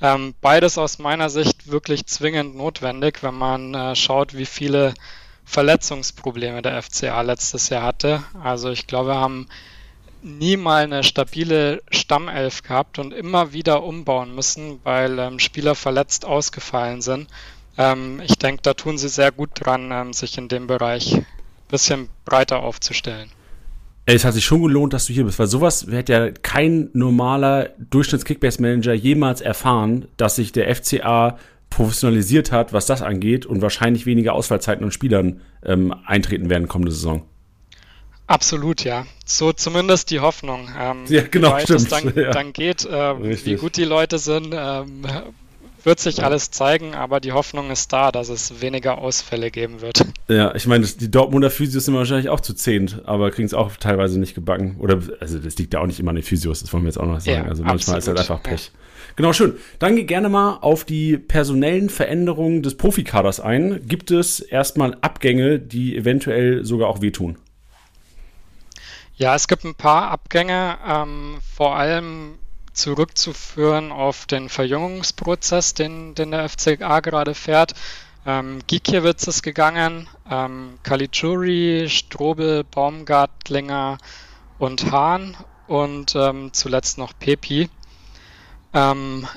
Ähm, 0.00 0.34
beides 0.40 0.78
aus 0.78 0.98
meiner 0.98 1.30
Sicht 1.30 1.70
wirklich 1.70 2.06
zwingend 2.06 2.54
notwendig, 2.56 3.22
wenn 3.22 3.34
man 3.34 3.74
äh, 3.74 3.96
schaut, 3.96 4.36
wie 4.36 4.46
viele 4.46 4.94
Verletzungsprobleme 5.44 6.62
der 6.62 6.80
FCA 6.82 7.22
letztes 7.22 7.68
Jahr 7.70 7.82
hatte. 7.82 8.22
Also 8.42 8.70
ich 8.70 8.86
glaube, 8.86 9.10
wir 9.10 9.20
haben 9.20 9.48
nie 10.24 10.56
mal 10.56 10.84
eine 10.84 11.04
stabile 11.04 11.82
Stammelf 11.90 12.62
gehabt 12.62 12.98
und 12.98 13.12
immer 13.12 13.52
wieder 13.52 13.84
umbauen 13.84 14.34
müssen, 14.34 14.80
weil 14.82 15.18
ähm, 15.18 15.38
Spieler 15.38 15.74
verletzt 15.74 16.24
ausgefallen 16.24 17.02
sind. 17.02 17.28
Ähm, 17.76 18.20
ich 18.24 18.38
denke, 18.38 18.62
da 18.62 18.74
tun 18.74 18.98
sie 18.98 19.08
sehr 19.08 19.30
gut 19.30 19.50
dran, 19.54 19.90
ähm, 19.92 20.12
sich 20.12 20.38
in 20.38 20.48
dem 20.48 20.66
Bereich 20.66 21.14
ein 21.14 21.26
bisschen 21.68 22.08
breiter 22.24 22.60
aufzustellen. 22.60 23.30
Es 24.06 24.24
hat 24.24 24.34
sich 24.34 24.44
schon 24.44 24.62
gelohnt, 24.62 24.92
dass 24.92 25.06
du 25.06 25.12
hier 25.12 25.24
bist, 25.24 25.38
weil 25.38 25.46
sowas 25.46 25.86
hätte 25.90 26.12
ja 26.12 26.30
kein 26.30 26.90
normaler 26.92 27.70
Durchschnitts-Kickbase-Manager 27.90 28.92
jemals 28.92 29.40
erfahren, 29.40 30.08
dass 30.18 30.36
sich 30.36 30.52
der 30.52 30.74
FCA 30.74 31.38
professionalisiert 31.70 32.52
hat, 32.52 32.72
was 32.72 32.86
das 32.86 33.02
angeht 33.02 33.46
und 33.46 33.62
wahrscheinlich 33.62 34.04
weniger 34.04 34.34
Ausfallzeiten 34.34 34.84
und 34.84 34.92
Spielern 34.92 35.40
ähm, 35.64 35.94
eintreten 36.06 36.50
werden 36.50 36.68
kommende 36.68 36.92
Saison. 36.92 37.22
Absolut, 38.26 38.84
ja. 38.84 39.06
So 39.26 39.52
zumindest 39.52 40.10
die 40.10 40.20
Hoffnung. 40.20 40.68
Ähm, 40.78 41.04
ja, 41.08 41.22
genau, 41.30 41.56
wie 41.56 41.62
stimmt. 41.62 41.80
Es 41.80 41.88
dann, 41.88 42.12
ja. 42.16 42.30
dann 42.30 42.52
geht, 42.52 42.84
äh, 42.84 43.44
wie 43.44 43.56
gut 43.56 43.76
die 43.76 43.84
Leute 43.84 44.18
sind, 44.18 44.54
ähm, 44.56 45.06
wird 45.82 46.00
sich 46.00 46.24
alles 46.24 46.50
zeigen, 46.50 46.94
aber 46.94 47.20
die 47.20 47.32
Hoffnung 47.32 47.70
ist 47.70 47.92
da, 47.92 48.10
dass 48.10 48.30
es 48.30 48.62
weniger 48.62 48.98
Ausfälle 48.98 49.50
geben 49.50 49.82
wird. 49.82 50.06
Ja, 50.28 50.54
ich 50.54 50.66
meine, 50.66 50.86
die 50.86 51.10
Dortmunder 51.10 51.50
Physios 51.50 51.84
sind 51.84 51.94
wahrscheinlich 51.94 52.30
auch 52.30 52.40
zu 52.40 52.54
zehnt, 52.54 53.02
aber 53.04 53.30
kriegen 53.30 53.46
es 53.46 53.52
auch 53.52 53.76
teilweise 53.76 54.18
nicht 54.18 54.34
gebacken. 54.34 54.76
Oder, 54.78 55.02
also 55.20 55.38
das 55.38 55.58
liegt 55.58 55.74
ja 55.74 55.80
auch 55.80 55.86
nicht 55.86 56.00
immer 56.00 56.10
an 56.10 56.16
den 56.16 56.24
Physios, 56.24 56.60
das 56.60 56.72
wollen 56.72 56.84
wir 56.84 56.88
jetzt 56.88 56.98
auch 56.98 57.06
noch 57.06 57.20
sagen. 57.20 57.44
Ja, 57.44 57.50
also 57.50 57.62
manchmal 57.62 57.96
absolut. 57.96 57.98
ist 57.98 58.08
halt 58.08 58.18
einfach 58.18 58.42
Pech. 58.42 58.72
Ja. 58.72 58.80
Genau, 59.16 59.32
schön. 59.32 59.54
Dann 59.78 59.96
geh 59.96 60.04
gerne 60.04 60.28
mal 60.28 60.58
auf 60.60 60.84
die 60.84 61.18
personellen 61.18 61.90
Veränderungen 61.90 62.62
des 62.62 62.76
Profikaders 62.76 63.38
ein. 63.38 63.86
Gibt 63.86 64.10
es 64.10 64.40
erstmal 64.40 64.96
Abgänge, 65.02 65.60
die 65.60 65.96
eventuell 65.96 66.64
sogar 66.64 66.88
auch 66.88 67.00
wehtun? 67.00 67.36
Ja, 69.16 69.36
es 69.36 69.46
gibt 69.46 69.64
ein 69.64 69.76
paar 69.76 70.10
Abgänge, 70.10 70.76
ähm, 70.84 71.38
vor 71.54 71.76
allem 71.76 72.36
zurückzuführen 72.72 73.92
auf 73.92 74.26
den 74.26 74.48
Verjüngungsprozess, 74.48 75.74
den, 75.74 76.16
den 76.16 76.32
der 76.32 76.48
FCA 76.48 76.98
gerade 76.98 77.34
fährt. 77.34 77.74
Ähm, 78.26 78.60
Gikiewicz 78.66 79.28
ist 79.28 79.42
gegangen, 79.42 80.08
ähm, 80.28 80.80
Caligiuri, 80.82 81.86
Strobel, 81.88 82.64
Baumgartlinger 82.64 83.98
und 84.58 84.90
Hahn 84.90 85.36
und 85.68 86.16
ähm, 86.16 86.52
zuletzt 86.52 86.98
noch 86.98 87.12
Pepi. 87.16 87.70
Ähm, 88.72 89.28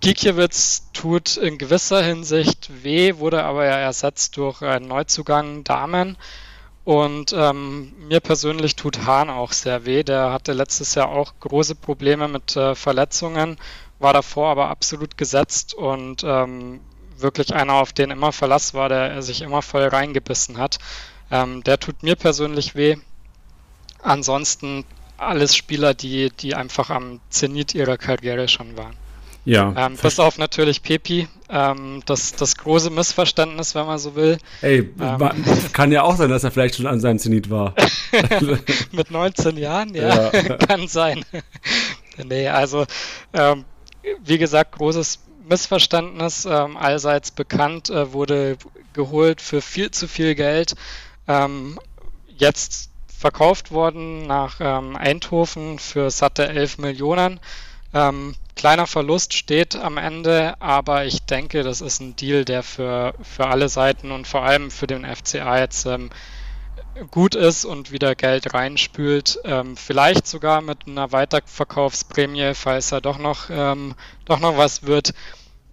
Gikiewicz 0.00 0.90
tut 0.92 1.36
in 1.36 1.58
gewisser 1.58 2.02
Hinsicht 2.02 2.82
weh, 2.82 3.18
wurde 3.18 3.44
aber 3.44 3.64
ja 3.64 3.76
ersetzt 3.76 4.36
durch 4.36 4.62
einen 4.62 4.88
Neuzugang 4.88 5.62
Damen. 5.62 6.16
Und 6.86 7.34
ähm, 7.36 7.94
mir 8.06 8.20
persönlich 8.20 8.76
tut 8.76 9.06
Hahn 9.06 9.28
auch 9.28 9.50
sehr 9.50 9.86
weh. 9.86 10.04
Der 10.04 10.32
hatte 10.32 10.52
letztes 10.52 10.94
Jahr 10.94 11.08
auch 11.08 11.32
große 11.40 11.74
Probleme 11.74 12.28
mit 12.28 12.54
äh, 12.54 12.76
Verletzungen, 12.76 13.56
war 13.98 14.12
davor 14.12 14.50
aber 14.50 14.68
absolut 14.68 15.18
gesetzt 15.18 15.74
und 15.74 16.22
ähm, 16.22 16.78
wirklich 17.18 17.52
einer, 17.52 17.72
auf 17.72 17.92
den 17.92 18.12
immer 18.12 18.30
Verlass 18.30 18.72
war, 18.72 18.88
der 18.88 19.20
sich 19.22 19.42
immer 19.42 19.62
voll 19.62 19.88
reingebissen 19.88 20.58
hat. 20.58 20.78
Ähm, 21.28 21.64
der 21.64 21.80
tut 21.80 22.04
mir 22.04 22.14
persönlich 22.14 22.76
weh. 22.76 22.98
Ansonsten 24.00 24.84
alles 25.16 25.56
Spieler, 25.56 25.92
die, 25.92 26.30
die 26.30 26.54
einfach 26.54 26.90
am 26.90 27.18
Zenit 27.30 27.74
ihrer 27.74 27.98
Karriere 27.98 28.46
schon 28.46 28.76
waren. 28.76 28.96
Ja. 29.46 29.72
Ähm, 29.76 29.96
bis 29.96 30.18
auf 30.18 30.38
natürlich 30.38 30.82
Pepi, 30.82 31.28
ähm, 31.48 32.02
das, 32.04 32.32
das 32.32 32.56
große 32.56 32.90
Missverständnis, 32.90 33.76
wenn 33.76 33.86
man 33.86 33.98
so 33.98 34.16
will. 34.16 34.38
Ey, 34.60 34.90
ähm, 35.00 35.30
kann 35.72 35.92
ja 35.92 36.02
auch 36.02 36.16
sein, 36.16 36.28
dass 36.28 36.42
er 36.42 36.50
vielleicht 36.50 36.74
schon 36.74 36.86
an 36.88 36.98
seinem 36.98 37.20
Zenit 37.20 37.48
war. 37.48 37.72
Mit 38.92 39.12
19 39.12 39.56
Jahren, 39.56 39.94
ja, 39.94 40.32
ja. 40.32 40.56
kann 40.66 40.88
sein. 40.88 41.24
nee, 42.24 42.48
also, 42.48 42.86
ähm, 43.32 43.64
wie 44.24 44.36
gesagt, 44.36 44.72
großes 44.72 45.20
Missverständnis, 45.48 46.44
ähm, 46.44 46.76
allseits 46.76 47.30
bekannt, 47.30 47.88
äh, 47.88 48.12
wurde 48.12 48.56
geholt 48.94 49.40
für 49.40 49.62
viel 49.62 49.92
zu 49.92 50.08
viel 50.08 50.34
Geld. 50.34 50.74
Ähm, 51.28 51.78
jetzt 52.36 52.90
verkauft 53.06 53.70
worden 53.70 54.26
nach 54.26 54.60
Eindhoven 54.60 55.78
für 55.78 56.10
satte 56.10 56.48
11 56.48 56.76
Millionen. 56.78 57.40
Ähm, 57.94 58.34
kleiner 58.56 58.86
Verlust 58.86 59.34
steht 59.34 59.76
am 59.76 59.98
Ende, 59.98 60.60
aber 60.60 61.04
ich 61.04 61.22
denke, 61.22 61.62
das 61.62 61.80
ist 61.80 62.00
ein 62.00 62.16
Deal, 62.16 62.44
der 62.44 62.62
für, 62.62 63.14
für 63.22 63.46
alle 63.46 63.68
Seiten 63.68 64.10
und 64.10 64.26
vor 64.26 64.42
allem 64.42 64.70
für 64.70 64.86
den 64.86 65.04
FCA 65.04 65.60
jetzt 65.60 65.86
ähm, 65.86 66.10
gut 67.10 67.34
ist 67.34 67.64
und 67.64 67.92
wieder 67.92 68.14
Geld 68.14 68.54
reinspült. 68.54 69.38
Ähm, 69.44 69.76
vielleicht 69.76 70.26
sogar 70.26 70.62
mit 70.62 70.86
einer 70.86 71.12
Weiterverkaufsprämie, 71.12 72.54
falls 72.54 72.92
er 72.92 73.00
doch 73.00 73.18
noch, 73.18 73.50
ähm, 73.50 73.94
doch 74.24 74.40
noch 74.40 74.56
was 74.56 74.86
wird, 74.86 75.12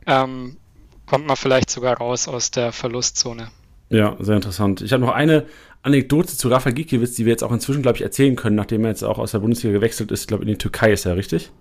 ähm, 0.06 0.58
kommt 1.06 1.26
man 1.26 1.38
vielleicht 1.38 1.70
sogar 1.70 1.98
raus 1.98 2.28
aus 2.28 2.52
der 2.52 2.72
Verlustzone. 2.72 3.50
Ja, 3.90 4.18
sehr 4.20 4.36
interessant. 4.36 4.82
Ich 4.82 4.92
habe 4.92 5.06
noch 5.06 5.14
eine 5.14 5.46
Anekdote 5.84 6.36
zu 6.36 6.48
Rafa 6.50 6.72
Gikiewicz, 6.72 7.16
die 7.16 7.26
wir 7.26 7.32
jetzt 7.32 7.44
auch 7.44 7.52
inzwischen, 7.52 7.82
glaube 7.82 7.98
ich, 7.98 8.04
erzählen 8.04 8.36
können, 8.36 8.56
nachdem 8.56 8.84
er 8.84 8.90
jetzt 8.90 9.04
auch 9.04 9.20
aus 9.20 9.32
der 9.32 9.40
Bundesliga 9.40 9.74
gewechselt 9.74 10.12
ist. 10.12 10.22
Ich 10.22 10.28
glaube, 10.28 10.44
in 10.44 10.50
die 10.50 10.58
Türkei 10.58 10.92
ist 10.92 11.06
er, 11.06 11.16
richtig? 11.16 11.52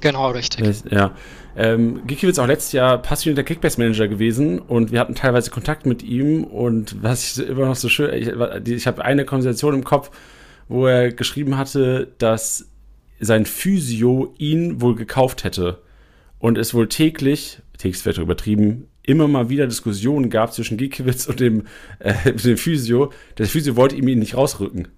Genau, 0.00 0.30
richtig. 0.30 0.82
Ja. 0.90 1.14
Ähm, 1.56 2.06
Gikiewicz 2.06 2.36
ist 2.36 2.38
auch 2.38 2.46
letztes 2.46 2.72
Jahr 2.72 2.98
passionierter 2.98 3.42
Kickbase-Manager 3.42 4.08
gewesen 4.08 4.58
und 4.58 4.92
wir 4.92 5.00
hatten 5.00 5.14
teilweise 5.14 5.50
Kontakt 5.50 5.84
mit 5.84 6.02
ihm 6.02 6.44
und 6.44 7.02
was 7.02 7.38
ich 7.38 7.46
immer 7.46 7.66
noch 7.66 7.76
so 7.76 7.88
schön, 7.88 8.12
ich, 8.14 8.28
ich 8.68 8.86
habe 8.86 9.04
eine 9.04 9.24
Konversation 9.24 9.74
im 9.74 9.84
Kopf, 9.84 10.10
wo 10.68 10.86
er 10.86 11.12
geschrieben 11.12 11.58
hatte, 11.58 12.12
dass 12.18 12.68
sein 13.18 13.44
Physio 13.44 14.34
ihn 14.38 14.80
wohl 14.80 14.94
gekauft 14.94 15.44
hätte 15.44 15.82
und 16.38 16.56
es 16.56 16.72
wohl 16.72 16.88
täglich, 16.88 17.60
täglich 17.76 18.04
wird 18.06 18.18
übertrieben, 18.18 18.86
immer 19.02 19.28
mal 19.28 19.48
wieder 19.48 19.66
Diskussionen 19.66 20.30
gab 20.30 20.52
zwischen 20.52 20.78
Gikiewicz 20.78 21.26
und 21.26 21.40
dem, 21.40 21.64
äh, 21.98 22.32
dem 22.44 22.56
Physio. 22.56 23.12
Der 23.38 23.46
Physio 23.46 23.76
wollte 23.76 23.96
ihm 23.96 24.08
ihn 24.08 24.20
nicht 24.20 24.36
rausrücken. 24.36 24.88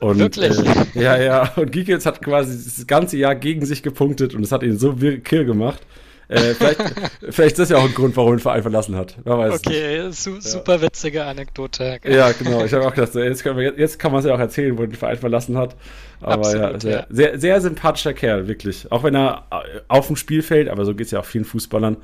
Und, 0.00 0.18
Wirklich? 0.18 0.56
Äh, 0.94 1.02
ja, 1.02 1.20
ja. 1.20 1.52
Und 1.56 1.72
Giekels 1.72 2.06
hat 2.06 2.22
quasi 2.22 2.56
das 2.56 2.86
ganze 2.86 3.16
Jahr 3.16 3.34
gegen 3.34 3.66
sich 3.66 3.82
gepunktet 3.82 4.34
und 4.34 4.42
es 4.42 4.52
hat 4.52 4.62
ihn 4.62 4.78
so 4.78 4.94
kirr 4.94 5.44
gemacht. 5.44 5.80
Äh, 6.28 6.54
vielleicht, 6.54 6.80
vielleicht 7.30 7.52
ist 7.52 7.58
das 7.58 7.68
ja 7.70 7.78
auch 7.78 7.84
ein 7.84 7.94
Grund, 7.94 8.16
warum 8.16 8.32
er 8.32 8.36
den 8.36 8.42
Verein 8.42 8.62
verlassen 8.62 8.96
hat. 8.96 9.16
okay, 9.24 10.10
su 10.10 10.40
super 10.40 10.76
ja. 10.76 10.82
witzige 10.82 11.24
Anekdote. 11.24 11.98
Ja, 12.04 12.32
genau. 12.32 12.64
Ich 12.64 12.72
habe 12.74 12.86
auch 12.86 12.94
gedacht, 12.94 13.14
jetzt, 13.14 13.44
wir, 13.44 13.78
jetzt 13.78 13.98
kann 13.98 14.12
man 14.12 14.20
es 14.20 14.26
ja 14.26 14.34
auch 14.34 14.38
erzählen, 14.38 14.76
wo 14.76 14.82
er 14.82 14.88
den 14.88 14.96
Verein 14.96 15.16
verlassen 15.16 15.56
hat. 15.56 15.74
Aber 16.20 16.34
Absolut, 16.34 16.72
ja, 16.72 16.80
sehr, 16.80 16.92
ja. 16.92 17.06
Sehr, 17.08 17.40
sehr 17.40 17.60
sympathischer 17.62 18.12
Kerl, 18.12 18.46
wirklich. 18.46 18.92
Auch 18.92 19.02
wenn 19.04 19.16
er 19.16 19.46
äh, 19.50 19.80
auf 19.88 20.08
dem 20.08 20.16
Spielfeld, 20.16 20.68
aber 20.68 20.84
so 20.84 20.94
geht 20.94 21.06
es 21.06 21.12
ja 21.12 21.20
auch 21.20 21.24
vielen 21.24 21.46
Fußballern, 21.46 21.96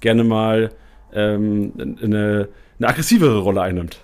gerne 0.00 0.24
mal 0.24 0.70
ähm, 1.14 1.72
eine, 1.78 2.48
eine 2.78 2.88
aggressivere 2.88 3.38
Rolle 3.38 3.62
einnimmt. 3.62 3.98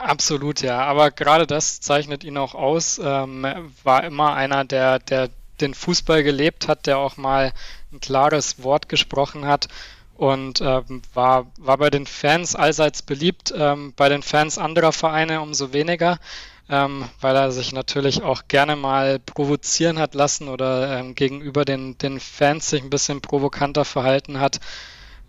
Absolut, 0.00 0.62
ja. 0.62 0.80
Aber 0.82 1.10
gerade 1.10 1.46
das 1.46 1.80
zeichnet 1.80 2.24
ihn 2.24 2.38
auch 2.38 2.54
aus. 2.54 2.98
Ähm, 3.02 3.46
war 3.84 4.04
immer 4.04 4.34
einer, 4.34 4.64
der, 4.64 4.98
der 4.98 5.28
den 5.60 5.74
Fußball 5.74 6.22
gelebt 6.22 6.68
hat, 6.68 6.86
der 6.86 6.96
auch 6.98 7.16
mal 7.18 7.52
ein 7.92 8.00
klares 8.00 8.62
Wort 8.62 8.88
gesprochen 8.88 9.44
hat 9.46 9.68
und 10.14 10.60
ähm, 10.62 11.02
war, 11.12 11.46
war 11.58 11.76
bei 11.78 11.90
den 11.90 12.06
Fans 12.06 12.54
allseits 12.56 13.02
beliebt, 13.02 13.52
ähm, 13.56 13.92
bei 13.96 14.08
den 14.08 14.22
Fans 14.22 14.56
anderer 14.58 14.92
Vereine 14.92 15.42
umso 15.42 15.72
weniger, 15.74 16.18
ähm, 16.70 17.04
weil 17.20 17.36
er 17.36 17.52
sich 17.52 17.72
natürlich 17.72 18.22
auch 18.22 18.44
gerne 18.48 18.76
mal 18.76 19.18
provozieren 19.18 19.98
hat 19.98 20.14
lassen 20.14 20.48
oder 20.48 20.98
ähm, 20.98 21.14
gegenüber 21.14 21.64
den, 21.66 21.98
den 21.98 22.20
Fans 22.20 22.70
sich 22.70 22.82
ein 22.82 22.90
bisschen 22.90 23.20
provokanter 23.20 23.84
verhalten 23.84 24.40
hat. 24.40 24.60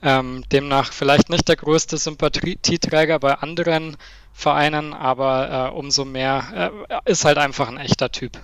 Ähm, 0.04 0.44
demnach 0.52 0.94
vielleicht 0.94 1.30
nicht 1.30 1.48
der 1.48 1.56
größte 1.58 1.98
Sympathieträger 1.98 3.20
bei 3.20 3.36
anderen 3.36 3.98
Vereinen, 4.42 4.94
aber 4.94 5.72
äh, 5.72 5.78
umso 5.78 6.04
mehr 6.04 6.72
äh, 6.90 7.12
ist 7.12 7.26
halt 7.26 7.38
einfach 7.38 7.70
ein 7.70 7.78
echter 7.78 8.12
Typ. 8.12 8.40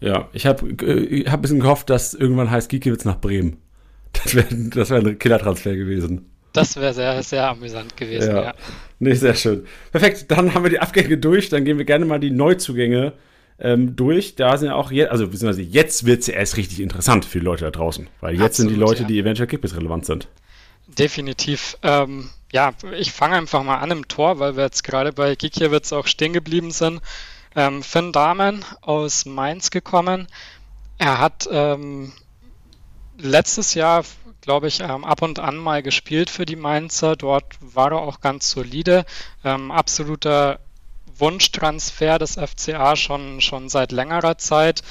Ja, 0.00 0.28
ich 0.32 0.46
habe 0.46 0.68
äh, 0.84 1.24
hab 1.24 1.40
ein 1.40 1.42
bisschen 1.42 1.60
gehofft, 1.60 1.90
dass 1.90 2.14
irgendwann 2.14 2.50
heißt 2.50 2.68
Gikiewicz 2.68 3.04
nach 3.04 3.20
Bremen. 3.20 3.56
Das 4.12 4.34
wäre 4.34 4.46
das 4.50 4.90
wär 4.90 4.98
ein 4.98 5.18
Killertransfer 5.18 5.74
gewesen. 5.74 6.30
Das 6.52 6.76
wäre 6.76 6.94
sehr, 6.94 7.22
sehr 7.22 7.48
amüsant 7.48 7.96
gewesen, 7.96 8.34
ja. 8.34 8.42
ja. 8.42 8.54
Nee, 8.98 9.14
sehr 9.14 9.34
schön. 9.34 9.66
Perfekt, 9.92 10.30
dann 10.30 10.54
haben 10.54 10.64
wir 10.64 10.70
die 10.70 10.80
Abgänge 10.80 11.18
durch. 11.18 11.50
Dann 11.50 11.64
gehen 11.64 11.78
wir 11.78 11.84
gerne 11.84 12.04
mal 12.04 12.18
die 12.18 12.30
Neuzugänge 12.30 13.12
ähm, 13.60 13.96
durch. 13.96 14.34
Da 14.34 14.56
sind 14.56 14.68
ja 14.68 14.74
auch 14.74 14.90
jetzt, 14.90 15.10
also 15.10 15.28
beziehungsweise 15.28 15.62
jetzt 15.62 16.04
wird 16.04 16.22
es 16.22 16.26
ja 16.26 16.34
erst 16.34 16.56
richtig 16.56 16.80
interessant 16.80 17.24
für 17.24 17.38
die 17.38 17.44
Leute 17.44 17.64
da 17.64 17.70
draußen. 17.70 18.08
Weil 18.20 18.34
jetzt 18.34 18.42
Absolut, 18.42 18.70
sind 18.70 18.76
die 18.76 18.80
Leute, 18.80 19.02
ja. 19.02 19.08
die 19.08 19.18
eventuell 19.18 19.46
Kickbiss 19.46 19.76
relevant 19.76 20.06
sind. 20.06 20.28
Definitiv. 20.88 21.76
Ähm, 21.82 22.30
ja, 22.52 22.72
ich 22.92 23.12
fange 23.12 23.36
einfach 23.36 23.62
mal 23.62 23.78
an 23.78 23.90
im 23.90 24.08
Tor, 24.08 24.38
weil 24.38 24.56
wir 24.56 24.64
jetzt 24.64 24.84
gerade 24.84 25.12
bei 25.12 25.34
Gikiewicz 25.34 25.92
auch 25.92 26.06
stehen 26.06 26.32
geblieben 26.32 26.70
sind. 26.70 27.00
Ähm, 27.54 27.82
Finn 27.82 28.12
Dahmen 28.12 28.64
aus 28.80 29.26
Mainz 29.26 29.70
gekommen. 29.70 30.28
Er 30.98 31.18
hat 31.18 31.48
ähm, 31.50 32.12
letztes 33.18 33.74
Jahr, 33.74 34.04
glaube 34.40 34.68
ich, 34.68 34.80
ähm, 34.80 35.04
ab 35.04 35.22
und 35.22 35.38
an 35.38 35.56
mal 35.56 35.82
gespielt 35.82 36.30
für 36.30 36.46
die 36.46 36.56
Mainzer. 36.56 37.16
Dort 37.16 37.44
war 37.60 37.92
er 37.92 37.98
auch 37.98 38.20
ganz 38.20 38.50
solide. 38.50 39.04
Ähm, 39.44 39.70
absoluter 39.70 40.60
Wunschtransfer 41.18 42.18
des 42.18 42.34
FCA 42.36 42.96
schon, 42.96 43.40
schon 43.40 43.68
seit 43.68 43.92
längerer 43.92 44.38
Zeit 44.38 44.82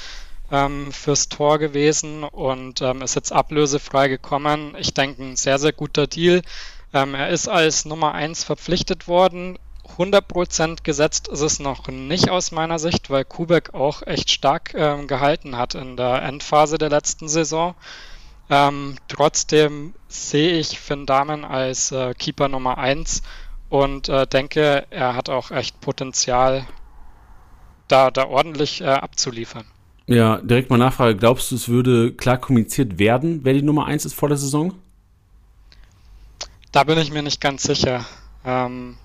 ähm, 0.50 0.92
fürs 0.92 1.28
Tor 1.28 1.58
gewesen 1.58 2.24
und 2.24 2.80
ähm, 2.82 3.02
ist 3.02 3.14
jetzt 3.14 3.32
ablösefrei 3.32 4.08
gekommen. 4.08 4.74
Ich 4.78 4.94
denke, 4.94 5.22
ein 5.22 5.36
sehr, 5.36 5.58
sehr 5.58 5.72
guter 5.72 6.06
Deal. 6.06 6.42
Ähm, 6.92 7.14
er 7.14 7.28
ist 7.28 7.48
als 7.48 7.84
Nummer 7.84 8.14
1 8.14 8.44
verpflichtet 8.44 9.08
worden. 9.08 9.58
100% 9.96 10.82
gesetzt 10.82 11.28
ist 11.28 11.40
es 11.40 11.60
noch 11.60 11.88
nicht 11.88 12.30
aus 12.30 12.52
meiner 12.52 12.78
Sicht, 12.78 13.10
weil 13.10 13.24
Kubek 13.24 13.74
auch 13.74 14.02
echt 14.06 14.30
stark 14.30 14.74
ähm, 14.74 15.06
gehalten 15.06 15.56
hat 15.56 15.74
in 15.74 15.96
der 15.96 16.22
Endphase 16.22 16.78
der 16.78 16.90
letzten 16.90 17.28
Saison. 17.28 17.74
Ähm, 18.50 18.96
trotzdem 19.08 19.94
sehe 20.08 20.58
ich 20.58 20.78
Finn 20.78 21.04
Dahmen 21.04 21.44
als 21.44 21.92
äh, 21.92 22.14
Keeper 22.14 22.48
Nummer 22.48 22.78
1 22.78 23.22
und 23.68 24.08
äh, 24.08 24.26
denke, 24.26 24.86
er 24.90 25.14
hat 25.14 25.28
auch 25.28 25.50
echt 25.50 25.80
Potenzial, 25.80 26.66
da, 27.88 28.10
da 28.10 28.26
ordentlich 28.26 28.80
äh, 28.80 28.86
abzuliefern. 28.86 29.64
Ja, 30.06 30.38
direkt 30.38 30.70
mal 30.70 30.78
Nachfrage. 30.78 31.16
Glaubst 31.16 31.50
du, 31.50 31.56
es 31.56 31.68
würde 31.68 32.12
klar 32.12 32.38
kommuniziert 32.38 32.98
werden, 32.98 33.40
wer 33.42 33.52
die 33.52 33.62
Nummer 33.62 33.86
1 33.86 34.06
ist 34.06 34.14
vor 34.14 34.30
der 34.30 34.38
Saison? 34.38 34.72
Da 36.72 36.84
bin 36.84 36.98
ich 36.98 37.10
mir 37.10 37.22
nicht 37.22 37.40
ganz 37.40 37.62
sicher. 37.62 38.04
Ähm, 38.44 38.96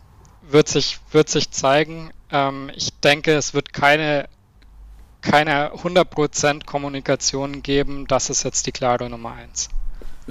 wird, 0.50 0.68
sich, 0.68 1.00
wird 1.12 1.30
sich 1.30 1.52
zeigen. 1.52 2.12
Ähm, 2.32 2.70
ich 2.76 2.94
denke, 3.00 3.34
es 3.34 3.54
wird 3.54 3.74
keine, 3.74 4.28
keine 5.22 5.74
100% 5.74 6.66
Kommunikation 6.66 7.64
geben. 7.64 8.06
Das 8.08 8.30
ist 8.30 8.44
jetzt 8.44 8.68
die 8.68 8.72
klare 8.72 9.10
Nummer 9.10 9.34
1. 9.34 9.70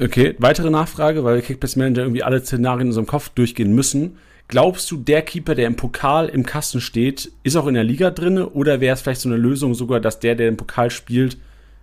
Okay, 0.00 0.34
weitere 0.38 0.70
Nachfrage, 0.70 1.24
weil 1.24 1.42
Kickbase 1.42 1.78
Manager 1.78 2.02
irgendwie 2.02 2.22
alle 2.22 2.40
Szenarien 2.40 2.82
in 2.82 2.88
unserem 2.88 3.06
Kopf 3.06 3.28
durchgehen 3.30 3.74
müssen. 3.74 4.18
Glaubst 4.48 4.90
du, 4.90 4.96
der 4.96 5.22
Keeper, 5.22 5.54
der 5.54 5.66
im 5.66 5.76
Pokal 5.76 6.28
im 6.28 6.44
Kasten 6.44 6.80
steht, 6.80 7.30
ist 7.42 7.56
auch 7.56 7.66
in 7.66 7.74
der 7.74 7.84
Liga 7.84 8.10
drin? 8.10 8.38
Oder 8.38 8.80
wäre 8.80 8.94
es 8.94 9.00
vielleicht 9.00 9.20
so 9.20 9.28
eine 9.28 9.38
Lösung 9.38 9.74
sogar, 9.74 10.00
dass 10.00 10.20
der, 10.20 10.34
der 10.34 10.48
im 10.48 10.56
Pokal 10.56 10.90
spielt, 10.90 11.38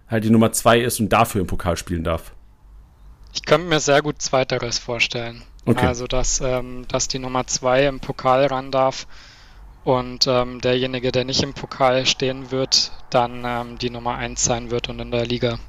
halt 0.08 0.24
die 0.24 0.30
Nummer 0.30 0.52
2 0.52 0.82
ist 0.82 1.00
und 1.00 1.10
dafür 1.10 1.42
im 1.42 1.48
Pokal 1.48 1.78
spielen 1.78 2.04
darf? 2.04 2.34
Ich 3.34 3.44
könnte 3.44 3.68
mir 3.68 3.80
sehr 3.80 4.02
gut 4.02 4.22
Zweiteres 4.22 4.80
vorstellen. 4.80 5.44
Okay. 5.66 5.86
Also, 5.86 6.08
dass, 6.08 6.42
ähm, 6.42 6.86
dass 6.88 7.08
die 7.08 7.20
Nummer 7.20 7.46
2 7.46 7.88
im 7.88 8.00
Pokal 8.00 8.48
ran 8.48 8.72
darf 8.72 9.08
und 9.84 10.26
ähm, 10.28 10.62
derjenige, 10.62 11.12
der 11.12 11.26
nicht 11.26 11.44
im 11.44 11.54
Pokal 11.54 12.06
stehen 12.06 12.52
wird, 12.52 12.92
dann 13.10 13.44
ähm, 13.46 13.78
die 13.78 13.90
Nummer 13.90 14.16
1 14.16 14.44
sein 14.44 14.72
wird 14.72 14.90
und 14.90 15.00
in 15.00 15.12
der 15.12 15.26
Liga 15.26 15.60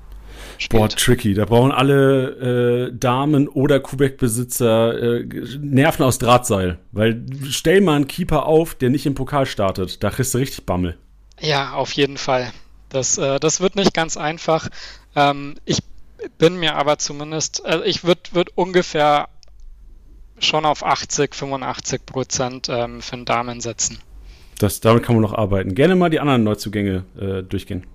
spielt. 0.58 0.80
Boah, 0.80 0.88
tricky. 0.88 1.34
Da 1.34 1.44
brauchen 1.44 1.72
alle 1.72 2.88
äh, 2.88 2.96
Damen 2.96 3.48
oder 3.48 3.80
Kubek-Besitzer 3.80 5.20
äh, 5.20 5.24
Nerven 5.60 6.04
aus 6.04 6.18
Drahtseil. 6.18 6.78
Weil 6.92 7.24
stell 7.50 7.80
mal 7.80 7.96
einen 7.96 8.08
Keeper 8.08 8.46
auf, 8.46 8.74
der 8.74 8.90
nicht 8.90 9.06
im 9.06 9.14
Pokal 9.14 9.46
startet. 9.46 10.02
Da 10.02 10.10
kriegst 10.10 10.34
du 10.34 10.38
richtig 10.38 10.66
Bammel. 10.66 10.96
Ja, 11.40 11.72
auf 11.72 11.92
jeden 11.92 12.18
Fall. 12.18 12.52
Das, 12.88 13.18
äh, 13.18 13.38
das 13.40 13.60
wird 13.60 13.76
nicht 13.76 13.94
ganz 13.94 14.16
einfach. 14.16 14.68
Ähm, 15.14 15.56
ich 15.64 15.78
bin 16.38 16.58
mir 16.58 16.76
aber 16.76 16.98
zumindest, 16.98 17.64
also 17.64 17.84
ich 17.84 18.04
würde 18.04 18.22
würd 18.32 18.50
ungefähr 18.56 19.28
schon 20.38 20.64
auf 20.64 20.84
80, 20.84 21.34
85 21.34 22.06
Prozent 22.06 22.68
ähm, 22.68 23.02
für 23.02 23.16
den 23.16 23.24
Damen 23.24 23.60
setzen. 23.60 23.98
Das, 24.58 24.80
damit 24.80 25.02
kann 25.02 25.14
man 25.14 25.22
noch 25.22 25.34
arbeiten. 25.34 25.74
Gerne 25.74 25.96
mal 25.96 26.10
die 26.10 26.20
anderen 26.20 26.44
Neuzugänge 26.44 27.04
äh, 27.18 27.42
durchgehen. 27.42 27.86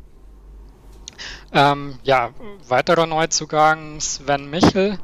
Ähm, 1.51 1.99
ja, 2.03 2.31
weiterer 2.67 3.05
Neuzugang, 3.05 3.99
Sven 3.99 4.49
Michel, 4.49 4.97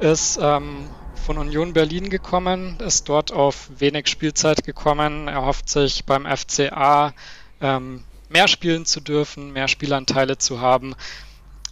ist 0.00 0.38
ähm, 0.40 0.88
von 1.24 1.38
Union 1.38 1.72
Berlin 1.72 2.10
gekommen, 2.10 2.76
ist 2.80 3.08
dort 3.08 3.32
auf 3.32 3.70
wenig 3.78 4.08
Spielzeit 4.08 4.64
gekommen. 4.64 5.28
Er 5.28 5.44
hofft 5.46 5.68
sich 5.68 6.04
beim 6.04 6.26
FCA 6.26 7.14
ähm, 7.60 8.04
mehr 8.28 8.48
spielen 8.48 8.84
zu 8.86 9.00
dürfen, 9.00 9.52
mehr 9.52 9.68
Spielanteile 9.68 10.38
zu 10.38 10.60
haben. 10.60 10.94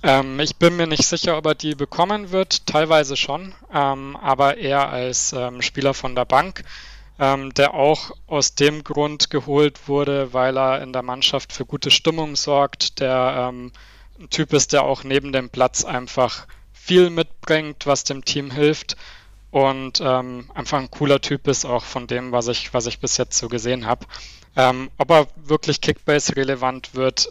Ähm, 0.02 0.40
ich 0.40 0.56
bin 0.56 0.76
mir 0.76 0.86
nicht 0.86 1.04
sicher, 1.04 1.36
ob 1.36 1.46
er 1.46 1.54
die 1.54 1.74
bekommen 1.74 2.30
wird, 2.30 2.66
teilweise 2.66 3.16
schon, 3.16 3.54
ähm, 3.72 4.16
aber 4.16 4.56
eher 4.56 4.88
als 4.88 5.32
ähm, 5.32 5.62
Spieler 5.62 5.94
von 5.94 6.14
der 6.14 6.24
Bank 6.24 6.64
ähm, 7.20 7.52
der 7.52 7.74
auch 7.74 8.12
aus 8.26 8.54
dem 8.54 8.82
Grund 8.82 9.28
geholt 9.30 9.88
wurde, 9.88 10.32
weil 10.32 10.56
er 10.56 10.82
in 10.82 10.92
der 10.92 11.02
Mannschaft 11.02 11.52
für 11.52 11.66
gute 11.66 11.90
Stimmung 11.90 12.34
sorgt, 12.34 12.98
der 12.98 13.50
ähm, 13.50 13.72
ein 14.18 14.30
Typ 14.30 14.54
ist, 14.54 14.72
der 14.72 14.84
auch 14.84 15.04
neben 15.04 15.30
dem 15.30 15.50
Platz 15.50 15.84
einfach 15.84 16.46
viel 16.72 17.10
mitbringt, 17.10 17.86
was 17.86 18.04
dem 18.04 18.24
Team 18.24 18.50
hilft 18.50 18.96
und 19.50 20.00
ähm, 20.00 20.50
einfach 20.54 20.78
ein 20.78 20.90
cooler 20.90 21.20
Typ 21.20 21.46
ist, 21.46 21.66
auch 21.66 21.84
von 21.84 22.06
dem, 22.06 22.32
was 22.32 22.48
ich, 22.48 22.72
was 22.72 22.86
ich 22.86 23.00
bis 23.00 23.18
jetzt 23.18 23.36
so 23.36 23.48
gesehen 23.48 23.86
habe. 23.86 24.06
Ob 24.98 25.10
er 25.10 25.28
wirklich 25.36 25.80
Kickbase 25.80 26.34
relevant 26.34 26.96
wird, 26.96 27.28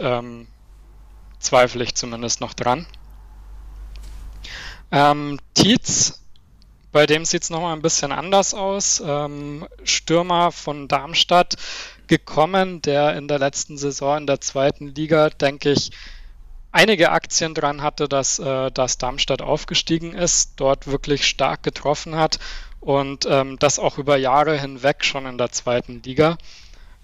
zweifle 1.39 1.83
ich 1.83 1.95
zumindest 1.95 2.41
noch 2.41 2.53
dran. 2.53 2.85
Ähm, 4.91 5.39
Tietz 5.53 6.19
bei 6.91 7.05
dem 7.05 7.25
sieht 7.25 7.43
es 7.43 7.49
nochmal 7.49 7.75
ein 7.75 7.81
bisschen 7.81 8.11
anders 8.11 8.53
aus. 8.53 9.01
Ähm, 9.05 9.67
Stürmer 9.83 10.51
von 10.51 10.87
Darmstadt 10.87 11.55
gekommen, 12.07 12.81
der 12.81 13.15
in 13.15 13.27
der 13.27 13.37
letzten 13.37 13.77
Saison 13.77 14.17
in 14.17 14.27
der 14.27 14.41
zweiten 14.41 14.87
Liga, 14.87 15.29
denke 15.29 15.71
ich, 15.71 15.91
einige 16.71 17.11
Aktien 17.11 17.53
dran 17.53 17.83
hatte, 17.83 18.07
dass, 18.07 18.39
äh, 18.39 18.71
dass 18.71 18.97
Darmstadt 18.97 19.41
aufgestiegen 19.41 20.13
ist, 20.13 20.53
dort 20.55 20.87
wirklich 20.87 21.27
stark 21.27 21.61
getroffen 21.61 22.15
hat 22.15 22.39
und 22.79 23.27
ähm, 23.29 23.59
das 23.59 23.77
auch 23.77 23.99
über 23.99 24.17
Jahre 24.17 24.59
hinweg 24.59 25.05
schon 25.05 25.27
in 25.27 25.37
der 25.37 25.51
zweiten 25.51 26.01
Liga. 26.01 26.37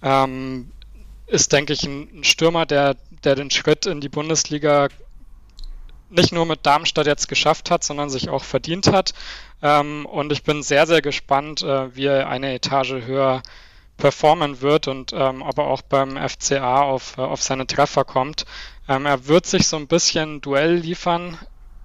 Ähm, 0.01 0.71
ist, 1.27 1.53
denke 1.53 1.73
ich, 1.73 1.83
ein, 1.83 2.19
ein 2.19 2.23
Stürmer, 2.23 2.65
der, 2.65 2.95
der 3.25 3.35
den 3.35 3.51
Schritt 3.51 3.85
in 3.85 4.01
die 4.01 4.09
Bundesliga 4.09 4.89
nicht 6.09 6.31
nur 6.31 6.45
mit 6.45 6.65
Darmstadt 6.65 7.07
jetzt 7.07 7.27
geschafft 7.27 7.71
hat, 7.71 7.83
sondern 7.83 8.09
sich 8.09 8.29
auch 8.29 8.43
verdient 8.43 8.87
hat. 8.87 9.13
Ähm, 9.61 10.05
und 10.05 10.31
ich 10.31 10.43
bin 10.43 10.63
sehr, 10.63 10.87
sehr 10.87 11.01
gespannt, 11.01 11.63
äh, 11.63 11.95
wie 11.95 12.05
er 12.05 12.29
eine 12.29 12.53
Etage 12.53 13.05
höher 13.05 13.41
performen 13.97 14.61
wird 14.61 14.87
und 14.87 15.13
ähm, 15.13 15.41
ob 15.41 15.57
er 15.57 15.65
auch 15.65 15.81
beim 15.81 16.17
FCA 16.17 16.81
auf, 16.81 17.17
äh, 17.17 17.21
auf 17.21 17.41
seine 17.41 17.65
Treffer 17.65 18.03
kommt. 18.03 18.45
Ähm, 18.87 19.05
er 19.05 19.27
wird 19.27 19.45
sich 19.45 19.67
so 19.67 19.77
ein 19.77 19.87
bisschen 19.87 20.41
Duell 20.41 20.75
liefern 20.75 21.37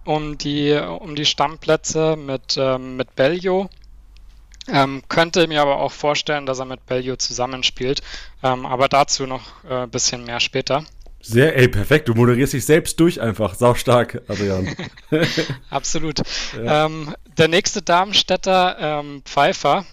um 0.05 0.38
die, 0.38 0.72
um 0.72 1.14
die 1.14 1.26
Stammplätze 1.26 2.16
mit, 2.16 2.57
ähm, 2.59 2.96
mit 2.96 3.14
Bellio. 3.14 3.70
Ähm, 4.68 5.03
könnte 5.09 5.46
mir 5.46 5.62
aber 5.62 5.76
auch 5.76 5.92
vorstellen, 5.92 6.46
dass 6.46 6.59
er 6.59 6.64
mit 6.64 6.85
Bellio 6.87 7.16
zusammenspielt. 7.16 8.03
Ähm, 8.42 8.66
aber 8.66 8.88
dazu 8.88 9.26
noch 9.26 9.64
ein 9.64 9.85
äh, 9.85 9.87
bisschen 9.87 10.24
mehr 10.24 10.40
später. 10.40 10.85
Sehr, 11.22 11.56
ey, 11.56 11.68
perfekt. 11.68 12.09
Du 12.09 12.14
moderierst 12.14 12.54
dich 12.54 12.64
selbst 12.64 12.98
durch 12.98 13.20
einfach. 13.20 13.54
Sau 13.54 13.74
stark, 13.74 14.22
Adrian. 14.28 14.74
Absolut. 15.70 16.20
Ja. 16.56 16.87
Ähm, 16.87 17.14
der 17.37 17.48
nächste 17.48 17.83
Darmstädter, 17.83 18.76
ähm, 18.80 19.22
Pfeiffer, 19.24 19.85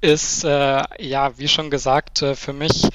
ist, 0.00 0.44
äh, 0.44 0.82
ja, 0.98 1.38
wie 1.38 1.48
schon 1.48 1.70
gesagt, 1.70 2.22
äh, 2.22 2.34
für 2.34 2.52
mich 2.52 2.88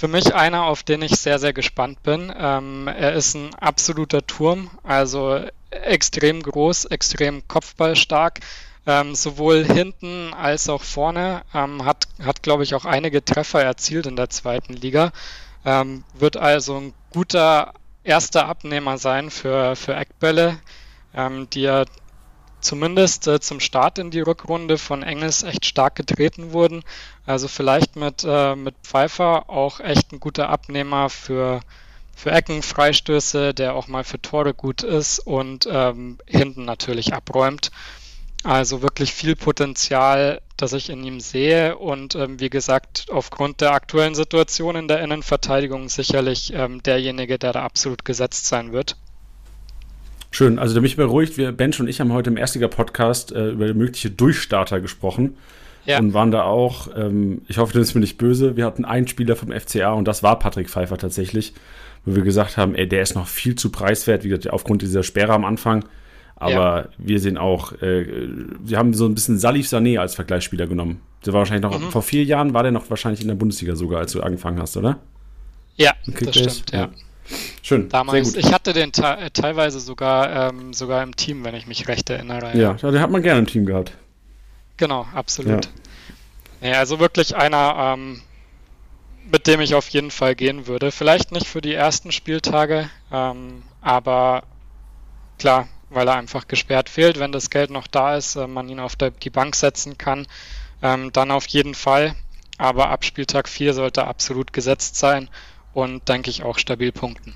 für 0.00 0.08
mich 0.08 0.34
einer, 0.34 0.64
auf 0.64 0.82
den 0.82 1.02
ich 1.02 1.16
sehr, 1.16 1.38
sehr 1.38 1.52
gespannt 1.52 2.02
bin. 2.04 2.32
Ähm, 2.34 2.86
er 2.86 3.12
ist 3.12 3.34
ein 3.34 3.54
absoluter 3.56 4.24
Turm, 4.26 4.70
also 4.84 5.44
extrem 5.70 6.42
groß, 6.42 6.86
extrem 6.86 7.46
kopfballstark, 7.48 8.40
ähm, 8.86 9.14
sowohl 9.14 9.64
hinten 9.64 10.32
als 10.32 10.68
auch 10.68 10.82
vorne. 10.82 11.42
Ähm, 11.52 11.84
hat, 11.84 12.06
hat 12.22 12.42
glaube 12.42 12.62
ich, 12.62 12.74
auch 12.74 12.84
einige 12.84 13.24
Treffer 13.24 13.62
erzielt 13.62 14.06
in 14.06 14.16
der 14.16 14.30
zweiten 14.30 14.74
Liga. 14.74 15.12
Ähm, 15.64 16.04
wird 16.14 16.36
also 16.36 16.76
ein 16.76 16.94
guter 17.10 17.74
erster 18.02 18.46
Abnehmer 18.46 18.98
sein 18.98 19.30
für, 19.30 19.76
für 19.76 19.94
Eckbälle, 19.94 20.58
ähm, 21.14 21.48
die 21.50 21.62
ja 21.62 21.84
zumindest 22.60 23.26
äh, 23.26 23.40
zum 23.40 23.60
Start 23.60 23.98
in 23.98 24.10
die 24.10 24.20
Rückrunde 24.20 24.78
von 24.78 25.02
Engels 25.02 25.42
echt 25.42 25.66
stark 25.66 25.94
getreten 25.94 26.52
wurden. 26.52 26.82
Also 27.26 27.48
vielleicht 27.48 27.96
mit, 27.96 28.24
äh, 28.26 28.54
mit 28.54 28.74
Pfeiffer 28.82 29.48
auch 29.48 29.80
echt 29.80 30.12
ein 30.12 30.20
guter 30.20 30.48
Abnehmer 30.48 31.10
für, 31.10 31.60
für 32.14 32.30
Ecken, 32.30 32.62
Freistöße, 32.62 33.54
der 33.54 33.74
auch 33.74 33.88
mal 33.88 34.04
für 34.04 34.20
Tore 34.20 34.54
gut 34.54 34.82
ist 34.82 35.20
und 35.20 35.68
ähm, 35.70 36.18
hinten 36.26 36.64
natürlich 36.64 37.14
abräumt. 37.14 37.70
Also 38.42 38.80
wirklich 38.80 39.12
viel 39.12 39.36
Potenzial, 39.36 40.40
das 40.56 40.72
ich 40.72 40.88
in 40.88 41.04
ihm 41.04 41.20
sehe 41.20 41.76
und 41.76 42.14
ähm, 42.14 42.40
wie 42.40 42.48
gesagt, 42.48 43.06
aufgrund 43.10 43.60
der 43.60 43.72
aktuellen 43.72 44.14
Situation 44.14 44.76
in 44.76 44.88
der 44.88 45.02
Innenverteidigung 45.02 45.90
sicherlich 45.90 46.52
ähm, 46.54 46.82
derjenige, 46.82 47.38
der 47.38 47.52
da 47.52 47.62
absolut 47.62 48.04
gesetzt 48.04 48.46
sein 48.46 48.72
wird. 48.72 48.96
Schön, 50.30 50.58
also 50.58 50.74
da 50.74 50.80
bin 50.80 50.86
ich 50.86 50.96
beruhigt. 50.96 51.36
Wir, 51.36 51.52
Bench 51.52 51.80
und 51.80 51.88
ich 51.88 52.00
haben 52.00 52.12
heute 52.12 52.30
im 52.30 52.36
Erstiger-Podcast 52.38 53.32
äh, 53.32 53.50
über 53.50 53.74
mögliche 53.74 54.10
Durchstarter 54.10 54.80
gesprochen. 54.80 55.36
Ja. 55.86 55.98
Und 55.98 56.14
waren 56.14 56.30
da 56.30 56.42
auch, 56.42 56.88
ähm, 56.94 57.42
ich 57.48 57.58
hoffe, 57.58 57.72
du 57.72 57.78
bist 57.78 57.94
mir 57.94 58.02
nicht 58.02 58.18
böse, 58.18 58.56
wir 58.56 58.66
hatten 58.66 58.84
einen 58.84 59.08
Spieler 59.08 59.34
vom 59.34 59.50
FCA 59.50 59.92
und 59.92 60.06
das 60.06 60.22
war 60.22 60.38
Patrick 60.38 60.68
Pfeiffer 60.68 60.98
tatsächlich, 60.98 61.54
wo 62.04 62.14
wir 62.14 62.22
gesagt 62.22 62.58
haben, 62.58 62.74
ey, 62.74 62.86
der 62.86 63.02
ist 63.02 63.14
noch 63.14 63.26
viel 63.26 63.54
zu 63.54 63.70
preiswert, 63.72 64.22
wie 64.22 64.28
gesagt, 64.28 64.50
aufgrund 64.50 64.82
dieser 64.82 65.02
Sperre 65.02 65.32
am 65.32 65.44
Anfang. 65.44 65.84
Aber 66.40 66.84
ja. 66.84 66.88
wir 66.96 67.20
sehen 67.20 67.36
auch, 67.36 67.72
äh, 67.82 68.06
wir 68.60 68.78
haben 68.78 68.94
so 68.94 69.04
ein 69.04 69.14
bisschen 69.14 69.38
Salif 69.38 69.66
Sané 69.66 69.98
als 69.98 70.14
Vergleichsspieler 70.14 70.66
genommen. 70.66 71.02
Der 71.24 71.34
war 71.34 71.40
wahrscheinlich 71.40 71.70
noch, 71.70 71.78
mhm. 71.78 71.90
vor 71.90 72.02
vier 72.02 72.24
Jahren 72.24 72.54
war 72.54 72.62
der 72.62 72.72
noch 72.72 72.88
wahrscheinlich 72.88 73.20
in 73.20 73.28
der 73.28 73.34
Bundesliga 73.34 73.76
sogar, 73.76 74.00
als 74.00 74.12
du 74.12 74.22
angefangen 74.22 74.58
hast, 74.58 74.76
oder? 74.78 74.98
Ja, 75.76 75.92
das 76.06 76.34
stimmt, 76.34 76.72
ja. 76.72 76.78
ja. 76.80 76.90
Schön. 77.62 77.90
Damals, 77.90 78.34
ich 78.34 78.52
hatte 78.52 78.72
den 78.72 78.90
te 78.90 79.28
teilweise 79.34 79.80
sogar, 79.80 80.48
ähm, 80.48 80.72
sogar 80.72 81.02
im 81.02 81.14
Team, 81.14 81.44
wenn 81.44 81.54
ich 81.54 81.66
mich 81.66 81.86
recht 81.88 82.08
erinnere. 82.08 82.56
Ja, 82.56 82.76
ja. 82.80 82.90
den 82.90 83.00
hat 83.00 83.10
man 83.10 83.22
gerne 83.22 83.40
im 83.40 83.46
Team 83.46 83.66
gehabt. 83.66 83.92
Genau, 84.78 85.06
absolut. 85.14 85.68
Ja. 86.62 86.70
ja 86.70 86.78
also 86.78 87.00
wirklich 87.00 87.36
einer, 87.36 87.94
ähm, 87.98 88.22
mit 89.30 89.46
dem 89.46 89.60
ich 89.60 89.74
auf 89.74 89.88
jeden 89.90 90.10
Fall 90.10 90.34
gehen 90.34 90.66
würde. 90.66 90.90
Vielleicht 90.90 91.32
nicht 91.32 91.46
für 91.46 91.60
die 91.60 91.74
ersten 91.74 92.12
Spieltage, 92.12 92.88
ähm, 93.12 93.62
aber 93.82 94.42
klar, 95.38 95.68
weil 95.90 96.08
er 96.08 96.14
einfach 96.14 96.48
gesperrt 96.48 96.88
fehlt. 96.88 97.18
Wenn 97.18 97.32
das 97.32 97.50
Geld 97.50 97.70
noch 97.70 97.86
da 97.86 98.16
ist, 98.16 98.36
äh, 98.36 98.46
man 98.46 98.68
ihn 98.68 98.80
auf 98.80 98.96
die 98.96 99.30
Bank 99.30 99.54
setzen 99.54 99.98
kann, 99.98 100.26
ähm, 100.82 101.12
dann 101.12 101.30
auf 101.30 101.46
jeden 101.48 101.74
Fall. 101.74 102.14
Aber 102.56 102.90
ab 102.90 103.04
Spieltag 103.04 103.48
4 103.48 103.74
sollte 103.74 104.02
er 104.02 104.08
absolut 104.08 104.52
gesetzt 104.52 104.96
sein 104.96 105.28
und 105.72 106.08
denke 106.08 106.30
ich 106.30 106.42
auch 106.42 106.58
stabil 106.58 106.92
punkten. 106.92 107.34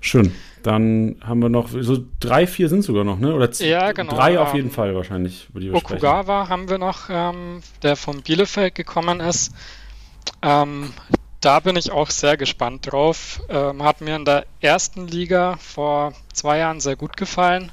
Schön. 0.00 0.34
Dann 0.62 1.16
haben 1.22 1.40
wir 1.40 1.48
noch, 1.48 1.68
so 1.68 2.04
drei, 2.20 2.46
vier 2.46 2.68
sind 2.68 2.82
sogar 2.82 3.04
noch, 3.04 3.18
ne? 3.18 3.34
Oder 3.34 3.50
ja, 3.54 3.92
genau, 3.92 4.14
drei 4.14 4.38
auf 4.38 4.54
jeden 4.54 4.68
ähm, 4.68 4.74
Fall 4.74 4.94
wahrscheinlich, 4.94 5.48
Okugawa 5.72 6.48
haben 6.48 6.68
wir 6.68 6.78
noch, 6.78 7.10
ähm, 7.10 7.62
der 7.82 7.96
von 7.96 8.22
Bielefeld 8.22 8.74
gekommen 8.74 9.20
ist. 9.20 9.52
Ähm, 10.40 10.92
da 11.42 11.60
bin 11.60 11.76
ich 11.76 11.90
auch 11.90 12.08
sehr 12.10 12.36
gespannt 12.36 12.90
drauf. 12.90 13.42
Ähm, 13.48 13.82
hat 13.82 14.00
mir 14.00 14.16
in 14.16 14.24
der 14.24 14.46
ersten 14.60 15.06
Liga 15.08 15.56
vor 15.58 16.14
zwei 16.32 16.58
Jahren 16.58 16.80
sehr 16.80 16.96
gut 16.96 17.16
gefallen. 17.16 17.70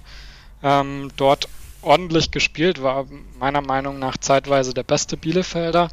Ähm, 0.61 1.11
dort 1.15 1.47
ordentlich 1.81 2.31
gespielt, 2.31 2.81
war 2.83 3.05
meiner 3.37 3.61
Meinung 3.61 3.99
nach 3.99 4.17
zeitweise 4.17 4.73
der 4.73 4.83
beste 4.83 5.15
Bielefelder. 5.15 5.89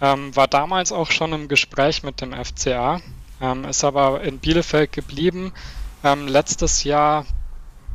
Ähm, 0.00 0.36
war 0.36 0.48
damals 0.48 0.92
auch 0.92 1.10
schon 1.10 1.32
im 1.32 1.48
Gespräch 1.48 2.02
mit 2.02 2.20
dem 2.20 2.32
FCA, 2.32 3.00
ähm, 3.40 3.64
ist 3.64 3.84
aber 3.84 4.22
in 4.22 4.38
Bielefeld 4.38 4.92
geblieben. 4.92 5.52
Ähm, 6.04 6.28
letztes 6.28 6.84
Jahr 6.84 7.24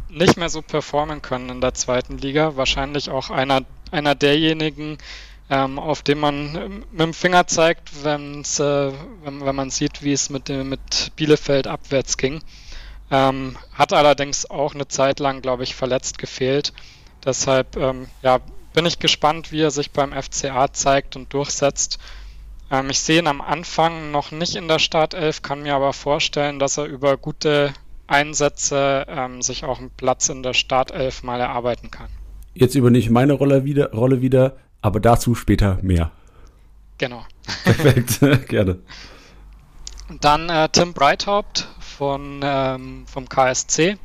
nicht 0.09 0.37
mehr 0.37 0.49
so 0.49 0.63
performen 0.63 1.21
können 1.21 1.49
in 1.49 1.61
der 1.61 1.75
zweiten 1.75 2.17
Liga. 2.17 2.55
Wahrscheinlich 2.55 3.11
auch 3.11 3.29
einer, 3.29 3.61
einer 3.91 4.15
derjenigen, 4.15 4.97
ähm, 5.49 5.79
auf 5.79 6.03
den 6.03 6.19
man 6.19 6.83
mit 6.91 6.99
dem 6.99 7.13
Finger 7.13 7.47
zeigt, 7.47 8.03
wenn's, 8.03 8.59
äh, 8.59 8.91
wenn, 9.23 9.43
wenn 9.45 9.55
man 9.55 9.69
sieht, 9.69 10.03
wie 10.03 10.13
es 10.13 10.29
mit, 10.29 10.49
mit 10.49 11.11
Bielefeld 11.15 11.67
abwärts 11.67 12.17
ging. 12.17 12.41
Ähm, 13.11 13.57
hat 13.73 13.91
allerdings 13.91 14.49
auch 14.49 14.75
eine 14.75 14.87
Zeit 14.87 15.19
lang, 15.19 15.41
glaube 15.41 15.63
ich, 15.63 15.73
verletzt 15.73 16.19
gefehlt. 16.19 16.73
Deshalb 17.25 17.75
ähm, 17.75 18.07
ja, 18.21 18.39
bin 18.73 18.85
ich 18.85 18.99
gespannt, 18.99 19.51
wie 19.51 19.61
er 19.61 19.71
sich 19.71 19.91
beim 19.91 20.13
FCA 20.13 20.71
zeigt 20.71 21.15
und 21.15 21.33
durchsetzt. 21.33 21.99
Ähm, 22.71 22.89
ich 22.91 22.99
sehe 22.99 23.19
ihn 23.19 23.27
am 23.27 23.41
Anfang 23.41 24.11
noch 24.11 24.31
nicht 24.31 24.55
in 24.55 24.67
der 24.67 24.79
Startelf, 24.79 25.41
kann 25.41 25.63
mir 25.63 25.75
aber 25.75 25.93
vorstellen, 25.93 26.59
dass 26.59 26.77
er 26.77 26.85
über 26.85 27.17
gute 27.17 27.73
Einsätze 28.05 29.05
ähm, 29.07 29.41
sich 29.41 29.63
auch 29.63 29.79
einen 29.79 29.91
Platz 29.91 30.29
in 30.29 30.43
der 30.43 30.53
Startelf 30.53 31.23
mal 31.23 31.39
erarbeiten 31.39 31.91
kann. 31.91 32.09
Jetzt 32.53 32.75
übernehme 32.75 32.99
ich 32.99 33.09
meine 33.09 33.33
Rolle 33.33 33.65
wieder, 33.65 33.91
Rolle 33.91 34.21
wieder, 34.21 34.57
aber 34.81 34.99
dazu 34.99 35.35
später 35.35 35.79
mehr. 35.81 36.11
Genau. 36.97 37.25
Perfekt, 37.63 38.19
gerne. 38.47 38.79
Dann 40.21 40.49
äh, 40.49 40.69
Tim 40.69 40.93
Breithaupt 40.93 41.67
von, 41.79 42.41
ähm, 42.43 43.05
vom 43.07 43.29
KSC 43.29 43.97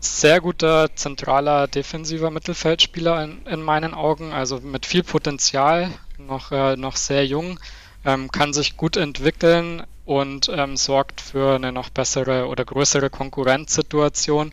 sehr 0.00 0.40
guter 0.40 0.94
zentraler 0.94 1.66
defensiver 1.66 2.30
Mittelfeldspieler 2.30 3.24
in, 3.24 3.46
in 3.46 3.62
meinen 3.62 3.94
Augen, 3.94 4.32
also 4.32 4.60
mit 4.60 4.86
viel 4.86 5.02
Potenzial, 5.02 5.90
noch, 6.18 6.52
äh, 6.52 6.76
noch 6.76 6.96
sehr 6.96 7.26
jung, 7.26 7.58
ähm, 8.04 8.30
kann 8.30 8.52
sich 8.52 8.76
gut 8.76 8.96
entwickeln 8.96 9.82
und 10.04 10.50
ähm, 10.54 10.76
sorgt 10.76 11.20
für 11.20 11.56
eine 11.56 11.72
noch 11.72 11.90
bessere 11.90 12.46
oder 12.46 12.64
größere 12.64 13.10
Konkurrenzsituation. 13.10 14.52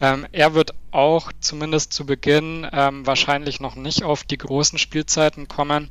Ähm, 0.00 0.26
er 0.32 0.54
wird 0.54 0.74
auch 0.94 1.32
zumindest 1.40 1.92
zu 1.92 2.06
Beginn 2.06 2.66
ähm, 2.72 3.06
wahrscheinlich 3.06 3.60
noch 3.60 3.74
nicht 3.74 4.04
auf 4.04 4.24
die 4.24 4.38
großen 4.38 4.78
Spielzeiten 4.78 5.48
kommen, 5.48 5.90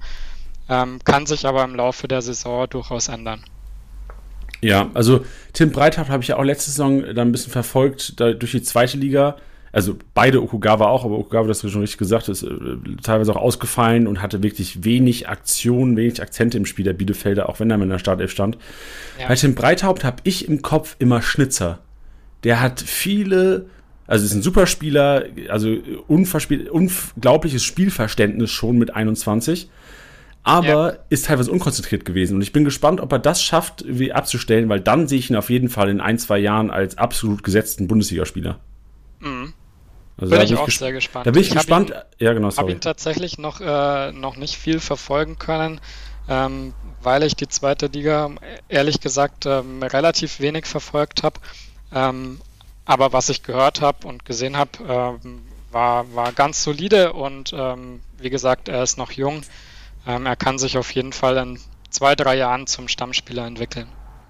ähm, 0.69 0.99
kann 1.03 1.25
sich 1.25 1.45
aber 1.45 1.63
im 1.63 1.75
Laufe 1.75 2.07
der 2.07 2.21
Saison 2.21 2.67
durchaus 2.69 3.07
ändern. 3.07 3.43
Ja, 4.61 4.89
also 4.93 5.25
Tim 5.51 5.71
Breithaft 5.71 6.09
habe 6.09 6.23
ich 6.23 6.29
ja 6.29 6.37
auch 6.37 6.43
letzte 6.43 6.71
Saison 6.71 7.01
dann 7.13 7.27
ein 7.27 7.31
bisschen 7.31 7.51
verfolgt, 7.51 8.19
da 8.19 8.31
durch 8.31 8.51
die 8.51 8.63
zweite 8.63 8.97
Liga. 8.97 9.35
Also 9.73 9.97
beide 10.13 10.41
Okugawa 10.41 10.87
auch, 10.87 11.03
aber 11.03 11.17
Okugawa, 11.17 11.47
das 11.47 11.57
hast 11.57 11.63
du 11.63 11.69
schon 11.69 11.81
richtig 11.81 11.97
gesagt, 11.97 12.29
ist 12.29 12.43
äh, 12.43 12.49
teilweise 13.01 13.35
auch 13.35 13.41
ausgefallen 13.41 14.05
und 14.05 14.21
hatte 14.21 14.43
wirklich 14.43 14.83
wenig 14.83 15.27
Aktion, 15.27 15.97
wenig 15.97 16.21
Akzente 16.21 16.57
im 16.57 16.67
Spiel 16.67 16.85
der 16.85 16.93
Bielefelder, 16.93 17.49
auch 17.49 17.59
wenn 17.59 17.71
er 17.71 17.81
in 17.81 17.89
der 17.89 17.97
Startelf 17.97 18.31
stand. 18.31 18.57
Ja. 19.19 19.27
Bei 19.27 19.35
Tim 19.35 19.55
Breithaupt 19.55 20.03
habe 20.03 20.17
ich 20.23 20.47
im 20.47 20.61
Kopf 20.61 20.95
immer 20.99 21.23
Schnitzer. 21.23 21.79
Der 22.43 22.61
hat 22.61 22.81
viele, 22.81 23.65
also 24.07 24.25
ist 24.25 24.33
ein 24.33 24.41
Superspieler, 24.41 25.25
also 25.49 25.75
unglaubliches 26.07 27.63
Spielverständnis 27.63 28.51
schon 28.51 28.77
mit 28.77 28.95
21 28.95 29.69
aber 30.43 30.93
ja. 30.93 30.99
ist 31.09 31.25
teilweise 31.25 31.51
unkonzentriert 31.51 32.03
gewesen. 32.03 32.35
Und 32.35 32.41
ich 32.41 32.51
bin 32.51 32.65
gespannt, 32.65 32.99
ob 32.99 33.11
er 33.13 33.19
das 33.19 33.41
schafft, 33.41 33.85
wie 33.87 34.11
abzustellen, 34.11 34.67
weil 34.67 34.81
dann 34.81 35.07
sehe 35.07 35.19
ich 35.19 35.29
ihn 35.29 35.37
auf 35.37 35.49
jeden 35.49 35.69
Fall 35.69 35.89
in 35.89 36.01
ein, 36.01 36.19
zwei 36.19 36.37
Jahren 36.37 36.69
als 36.69 36.97
absolut 36.97 37.43
gesetzten 37.43 37.87
Bundesligaspieler. 37.87 38.59
Mhm. 39.21 39.53
Also 40.17 40.35
bin 40.35 40.41
ich 40.43 40.55
auch 40.55 40.69
sehr 40.69 40.91
gespannt. 40.91 41.25
Da 41.25 41.31
bin 41.31 41.41
ich, 41.41 41.47
ich 41.47 41.55
gespannt. 41.55 41.91
Ihn, 41.91 41.95
ja, 42.19 42.33
genau, 42.33 42.49
sorry. 42.49 42.67
habe 42.67 42.71
ihn 42.73 42.81
tatsächlich 42.81 43.37
noch, 43.37 43.61
äh, 43.61 44.11
noch 44.11 44.35
nicht 44.35 44.57
viel 44.57 44.79
verfolgen 44.79 45.39
können, 45.39 45.79
ähm, 46.27 46.73
weil 47.01 47.23
ich 47.23 47.35
die 47.35 47.47
zweite 47.47 47.87
Liga 47.87 48.29
ehrlich 48.67 48.99
gesagt 48.99 49.45
ähm, 49.45 49.81
relativ 49.81 50.39
wenig 50.39 50.65
verfolgt 50.65 51.23
habe. 51.23 51.39
Ähm, 51.93 52.41
aber 52.85 53.13
was 53.13 53.29
ich 53.29 53.43
gehört 53.43 53.81
habe 53.81 54.07
und 54.07 54.25
gesehen 54.25 54.57
habe, 54.57 54.71
ähm, 55.23 55.41
war, 55.71 56.13
war 56.13 56.31
ganz 56.31 56.63
solide 56.63 57.13
und 57.13 57.51
ähm, 57.53 58.01
wie 58.17 58.29
gesagt, 58.29 58.67
er 58.67 58.83
ist 58.83 58.97
noch 58.97 59.11
jung. 59.11 59.41
Ähm, 60.05 60.25
er 60.25 60.35
kann 60.35 60.57
sich 60.59 60.77
auf 60.77 60.91
jeden 60.91 61.13
Fall 61.13 61.37
in 61.37 61.59
zwei, 61.89 62.15
drei 62.15 62.35
Jahren 62.35 62.67
zum 62.67 62.87
Stammspieler 62.87 63.45
entwickeln. 63.45 63.87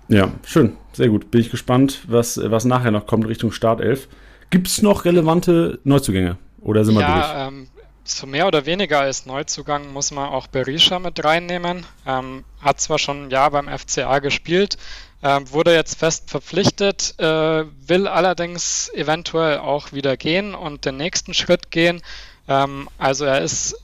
Ja, 0.07 0.31
schön. 0.45 0.77
Sehr 0.91 1.09
gut. 1.09 1.31
Bin 1.31 1.41
ich 1.41 1.49
gespannt, 1.49 2.01
was, 2.07 2.39
was 2.43 2.65
nachher 2.65 2.91
noch 2.91 3.07
kommt 3.07 3.27
Richtung 3.27 3.51
Startelf. 3.51 4.07
Gibt 4.49 4.67
es 4.67 4.81
noch 4.81 5.05
relevante 5.05 5.79
Neuzugänge? 5.83 6.37
Oder 6.61 6.85
sind 6.85 6.95
wir 6.95 7.01
ja, 7.01 7.15
durch? 7.15 7.47
Ähm, 7.47 7.67
so 8.03 8.27
mehr 8.27 8.47
oder 8.47 8.65
weniger 8.65 8.99
als 8.99 9.25
Neuzugang 9.25 9.91
muss 9.93 10.11
man 10.11 10.29
auch 10.29 10.47
Berisha 10.47 10.99
mit 10.99 11.23
reinnehmen. 11.23 11.85
Ähm, 12.05 12.43
hat 12.61 12.79
zwar 12.79 12.99
schon 12.99 13.25
ein 13.25 13.29
Jahr 13.29 13.51
beim 13.51 13.67
FCA 13.67 14.19
gespielt, 14.19 14.77
ähm, 15.23 15.49
wurde 15.51 15.73
jetzt 15.73 15.97
fest 15.97 16.29
verpflichtet, 16.29 17.15
äh, 17.17 17.65
will 17.87 18.07
allerdings 18.07 18.91
eventuell 18.93 19.59
auch 19.59 19.93
wieder 19.93 20.17
gehen 20.17 20.53
und 20.53 20.85
den 20.85 20.97
nächsten 20.97 21.33
Schritt 21.33 21.71
gehen. 21.71 22.01
Ähm, 22.47 22.89
also 22.97 23.23
er 23.23 23.41
ist 23.41 23.75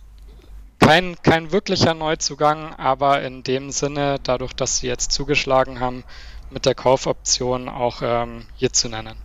kein, 0.80 1.15
kein 1.23 1.52
wirklicher 1.52 1.93
Neuzugang, 1.93 2.73
aber 2.75 3.21
in 3.21 3.43
dem 3.43 3.71
Sinne, 3.71 4.17
dadurch, 4.21 4.54
dass 4.54 4.80
sie 4.80 4.88
jetzt 4.88 5.12
zugeschlagen 5.13 5.80
haben, 5.80 6.04
mit 6.49 6.65
der 6.65 6.75
Kaufoption 6.75 7.69
auch 7.69 8.02
ähm, 8.02 8.45
hier 8.56 8.73
zu 8.73 8.89
nennen. 8.89 9.15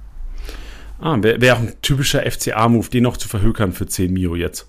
Ah, 1.00 1.16
wäre 1.20 1.40
wär 1.40 1.55
auch 1.55 1.61
ein 1.61 1.74
typischer 1.83 2.31
FCA-Move, 2.31 2.90
den 2.90 3.03
noch 3.03 3.16
zu 3.16 3.29
verhökern 3.29 3.72
für 3.72 3.87
10 3.87 4.12
Mio 4.12 4.37
jetzt. 4.37 4.68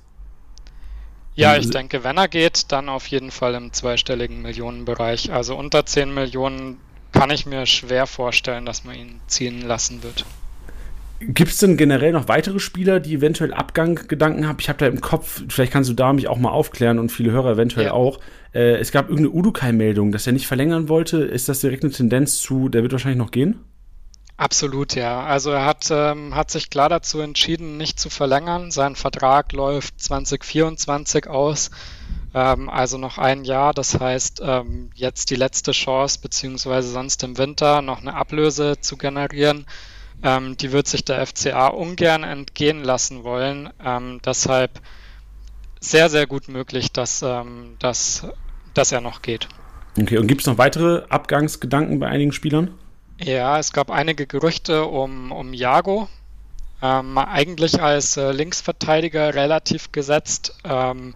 Ja, 1.36 1.58
ich 1.58 1.69
denke, 1.69 2.03
wenn 2.05 2.17
er 2.17 2.29
geht, 2.29 2.71
dann 2.71 2.88
auf 2.88 3.08
jeden 3.08 3.29
Fall 3.29 3.55
im 3.55 3.73
zweistelligen 3.73 4.41
Millionenbereich. 4.41 5.34
Also 5.34 5.58
unter 5.58 5.86
10 5.86 6.13
Millionen 6.13 6.79
kann 7.15 7.32
ich 7.32 7.45
mir 7.45 7.65
schwer 7.65 8.06
vorstellen, 8.06 8.65
dass 8.65 8.84
man 8.84 8.95
ihn 8.95 9.19
ziehen 9.28 9.62
lassen 9.62 10.04
wird. 10.04 10.25
Gibt 11.19 11.51
es 11.51 11.60
denn 11.60 11.78
generell 11.78 12.12
noch 12.12 12.28
weitere 12.28 12.60
Spieler, 12.60 12.99
die 12.99 13.15
eventuell 13.15 13.54
Abganggedanken 13.54 14.47
haben? 14.47 14.58
Ich 14.60 14.67
habe 14.67 14.80
da 14.80 14.88
im 14.88 14.99
Kopf, 14.99 15.43
vielleicht 15.47 15.71
kannst 15.71 15.89
du 15.89 15.93
da 15.93 16.12
mich 16.12 16.28
auch 16.28 16.38
mal 16.38 16.51
aufklären 16.51 16.99
und 16.99 17.10
viele 17.10 17.32
Hörer 17.32 17.54
eventuell 17.54 17.88
ja. 17.88 17.93
auch. 17.93 18.19
Äh, 18.54 18.75
es 18.75 18.91
gab 18.91 19.10
irgendeine 19.10 19.34
Udukai-Meldung, 19.34 20.12
dass 20.12 20.28
er 20.28 20.34
nicht 20.34 20.45
verlängern 20.45 20.89
wollte. 20.89 21.19
Ist 21.19 21.47
das 21.47 21.62
direkt 21.62 21.84
eine 21.84 21.93
Tendenz 21.93 22.41
zu, 22.41 22.67
der 22.67 22.82
wird 22.82 22.91
wahrscheinlich 22.91 23.17
noch 23.17 23.32
gehen? 23.32 23.60
Absolut, 24.38 24.95
ja. 24.95 25.23
Also 25.23 25.51
er 25.51 25.65
hat, 25.65 25.88
ähm, 25.89 26.36
hat 26.36 26.51
sich 26.51 26.69
klar 26.69 26.89
dazu 26.89 27.21
entschieden, 27.21 27.78
nicht 27.78 27.97
zu 27.97 28.10
verlängern. 28.10 28.69
Sein 28.69 28.97
Vertrag 28.97 29.54
läuft 29.54 30.01
2024 30.01 31.28
aus, 31.28 31.71
ähm, 32.36 32.69
also 32.69 32.98
noch 32.98 33.17
ein 33.17 33.45
Jahr. 33.45 33.74
Das 33.74 34.00
heißt, 34.00 34.41
ähm, 34.43 34.91
jetzt 34.93 35.30
die 35.32 35.36
letzte 35.36 35.71
Chance, 35.71 36.19
beziehungsweise 36.21 36.89
sonst 36.89 37.24
im 37.24 37.38
Winter 37.38 37.82
noch 37.82 38.02
eine 38.02 38.13
Ablöse 38.13 38.80
zu 38.82 38.98
generieren. 38.98 39.65
Ähm, 40.21 40.58
die 40.58 40.71
wird 40.74 40.88
sich 40.88 41.06
der 41.06 41.26
FCA 41.26 41.67
ungern 41.67 42.24
entgehen 42.24 42.84
lassen 42.84 43.24
wollen. 43.24 43.69
Ähm, 43.84 44.19
deshalb 44.26 44.82
sehr, 45.80 46.10
sehr 46.10 46.28
gut 46.28 46.50
möglich, 46.50 46.91
dass, 46.91 47.21
ähm, 47.21 47.78
dass, 47.80 48.28
dass 48.74 48.91
er 48.91 49.02
noch 49.02 49.21
geht. 49.21 49.48
Okay, 50.00 50.17
und 50.17 50.28
gibt 50.28 50.41
es 50.41 50.48
noch 50.48 50.58
weitere 50.58 51.04
Abgangsgedanken 51.08 52.00
bei 52.00 52.08
einigen 52.08 52.34
Spielern? 52.34 52.74
Ja, 53.17 53.60
es 53.60 53.71
gab 53.71 53.89
einige 53.89 54.28
Gerüchte 54.28 54.86
um, 54.86 55.32
um 55.32 55.54
Jago. 55.54 56.10
Ähm, 56.82 57.17
eigentlich 57.17 57.82
als 57.82 58.17
äh, 58.17 58.34
Linksverteidiger 58.34 59.34
relativ 59.34 59.93
gesetzt, 59.93 60.58
ähm, 60.65 61.13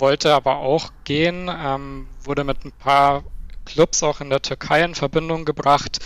wollte 0.00 0.34
aber 0.34 0.56
auch 0.58 0.90
gehen, 1.04 1.50
ähm, 1.50 2.06
wurde 2.22 2.44
mit 2.44 2.64
ein 2.64 2.72
paar 2.72 3.24
Clubs 3.64 4.02
auch 4.02 4.20
in 4.20 4.30
der 4.30 4.42
Türkei 4.42 4.82
in 4.82 4.94
Verbindung 4.94 5.44
gebracht 5.44 5.98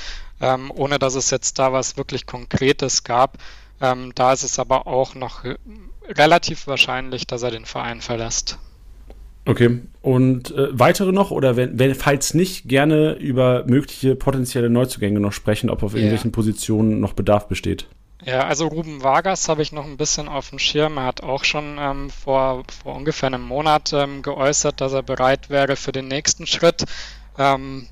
ähm, 0.43 0.73
ohne 0.75 0.99
dass 0.99 1.14
es 1.14 1.31
jetzt 1.31 1.59
da 1.59 1.73
was 1.73 1.97
wirklich 1.97 2.27
Konkretes 2.27 3.05
gab. 3.05 3.39
Ähm, 3.81 4.12
da 4.14 4.33
ist 4.33 4.43
es 4.43 4.59
aber 4.59 4.87
auch 4.87 5.14
noch 5.14 5.45
relativ 6.09 6.66
wahrscheinlich, 6.66 7.27
dass 7.27 7.43
er 7.43 7.53
den 7.53 7.64
Verein 7.64 8.01
verlässt. 8.01 8.59
Okay, 9.45 9.81
und 10.03 10.53
äh, 10.53 10.69
weitere 10.71 11.11
noch 11.11 11.33
oder 11.33 11.57
wenn, 11.57 11.79
wenn, 11.79 11.95
falls 11.97 12.35
nicht, 12.35 12.69
gerne 12.69 13.14
über 13.14 13.64
mögliche 13.66 14.14
potenzielle 14.14 14.71
Neuzugänge 14.71 15.19
noch 15.19 15.33
sprechen, 15.33 15.69
ob 15.69 15.83
auf 15.83 15.95
irgendwelchen 15.95 16.31
yeah. 16.31 16.35
Positionen 16.35 17.01
noch 17.01 17.12
Bedarf 17.14 17.49
besteht. 17.49 17.89
Ja, 18.25 18.47
also 18.47 18.68
Ruben 18.68 19.03
Vargas 19.03 19.49
habe 19.49 19.62
ich 19.62 19.73
noch 19.73 19.85
ein 19.85 19.97
bisschen 19.97 20.29
auf 20.29 20.51
dem 20.51 20.61
Schirm. 20.61 20.97
Er 20.97 21.07
hat 21.07 21.23
auch 21.25 21.43
schon 21.43 21.77
ähm, 21.81 22.09
vor, 22.09 22.62
vor 22.83 22.95
ungefähr 22.95 23.27
einem 23.27 23.43
Monat 23.43 23.93
ähm, 23.93 24.23
geäußert, 24.23 24.81
dass 24.81 24.93
er 24.93 25.03
bereit 25.03 25.51
wäre 25.51 25.75
für 25.75 25.91
den 25.91 26.07
nächsten 26.07 26.47
Schritt. 26.47 26.85
Ähm, 27.37 27.89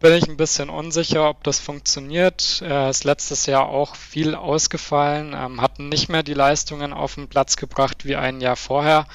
bin 0.00 0.14
ich 0.14 0.28
ein 0.28 0.38
bisschen 0.38 0.70
unsicher, 0.70 1.28
ob 1.28 1.44
das 1.44 1.60
funktioniert. 1.60 2.62
Er 2.62 2.88
ist 2.88 3.04
letztes 3.04 3.44
Jahr 3.44 3.68
auch 3.68 3.96
viel 3.96 4.34
ausgefallen, 4.34 5.34
ähm, 5.36 5.60
hat 5.60 5.78
nicht 5.78 6.08
mehr 6.08 6.22
die 6.22 6.34
Leistungen 6.34 6.94
auf 6.94 7.16
den 7.16 7.28
Platz 7.28 7.56
gebracht 7.56 8.06
wie 8.06 8.16
ein 8.16 8.40
Jahr 8.40 8.56
vorher. 8.56 9.06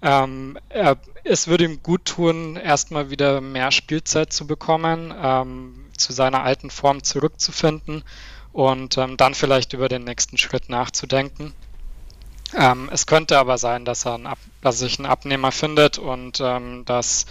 Ähm, 0.00 0.58
er, 0.70 0.96
es 1.24 1.46
würde 1.46 1.64
ihm 1.64 1.82
gut 1.82 2.06
tun, 2.06 2.56
erstmal 2.56 3.10
wieder 3.10 3.42
mehr 3.42 3.70
Spielzeit 3.70 4.32
zu 4.32 4.46
bekommen, 4.46 5.12
ähm, 5.22 5.90
zu 5.94 6.14
seiner 6.14 6.42
alten 6.42 6.70
Form 6.70 7.02
zurückzufinden 7.02 8.02
und 8.52 8.98
ähm, 8.98 9.16
dann 9.16 9.34
vielleicht 9.34 9.72
über 9.72 9.88
den 9.88 10.04
nächsten 10.04 10.38
Schritt 10.38 10.68
nachzudenken. 10.68 11.52
Ähm, 12.58 12.88
es 12.92 13.06
könnte 13.06 13.38
aber 13.38 13.58
sein, 13.58 13.84
dass 13.84 14.06
er 14.06 14.24
Ab 14.24 14.38
dass 14.62 14.78
sich 14.78 14.98
einen 14.98 15.06
Abnehmer 15.06 15.52
findet 15.52 15.98
und 15.98 16.42
ähm, 16.44 16.82
dass, 16.84 17.24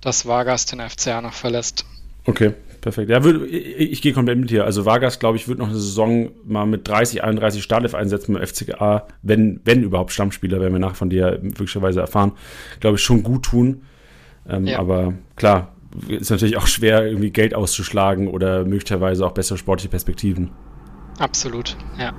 dass 0.00 0.26
Vargas 0.26 0.66
den 0.66 0.80
FCA 0.80 1.22
noch 1.22 1.32
verlässt. 1.32 1.86
Okay, 2.26 2.52
perfekt. 2.80 3.10
Ja, 3.10 3.24
würd, 3.24 3.50
ich, 3.50 3.92
ich 3.92 4.02
gehe 4.02 4.12
komplett 4.12 4.38
mit 4.38 4.50
dir. 4.50 4.64
Also 4.64 4.84
Vargas, 4.84 5.18
glaube 5.18 5.36
ich, 5.36 5.48
wird 5.48 5.58
noch 5.58 5.68
eine 5.68 5.76
Saison 5.76 6.30
mal 6.44 6.66
mit 6.66 6.86
30, 6.86 7.22
31 7.22 7.62
Startelf 7.62 7.94
einsetzen 7.94 8.34
beim 8.34 8.46
FCA, 8.46 9.06
wenn, 9.22 9.60
wenn 9.64 9.82
überhaupt 9.82 10.12
Stammspieler, 10.12 10.60
werden 10.60 10.72
wir 10.72 10.80
nachher 10.80 10.94
von 10.94 11.10
dir 11.10 11.38
möglicherweise 11.40 12.00
erfahren, 12.00 12.32
glaube 12.80 12.96
ich, 12.96 13.02
schon 13.02 13.22
gut 13.22 13.44
tun. 13.44 13.82
Ähm, 14.48 14.66
ja. 14.66 14.78
Aber 14.78 15.14
klar, 15.36 15.73
ist 16.08 16.30
natürlich 16.30 16.56
auch 16.56 16.66
schwer, 16.66 17.06
irgendwie 17.06 17.30
Geld 17.30 17.54
auszuschlagen 17.54 18.28
oder 18.28 18.64
möglicherweise 18.64 19.24
auch 19.26 19.32
bessere 19.32 19.58
sportliche 19.58 19.88
Perspektiven. 19.88 20.50
Absolut, 21.18 21.76
ja. 21.98 22.12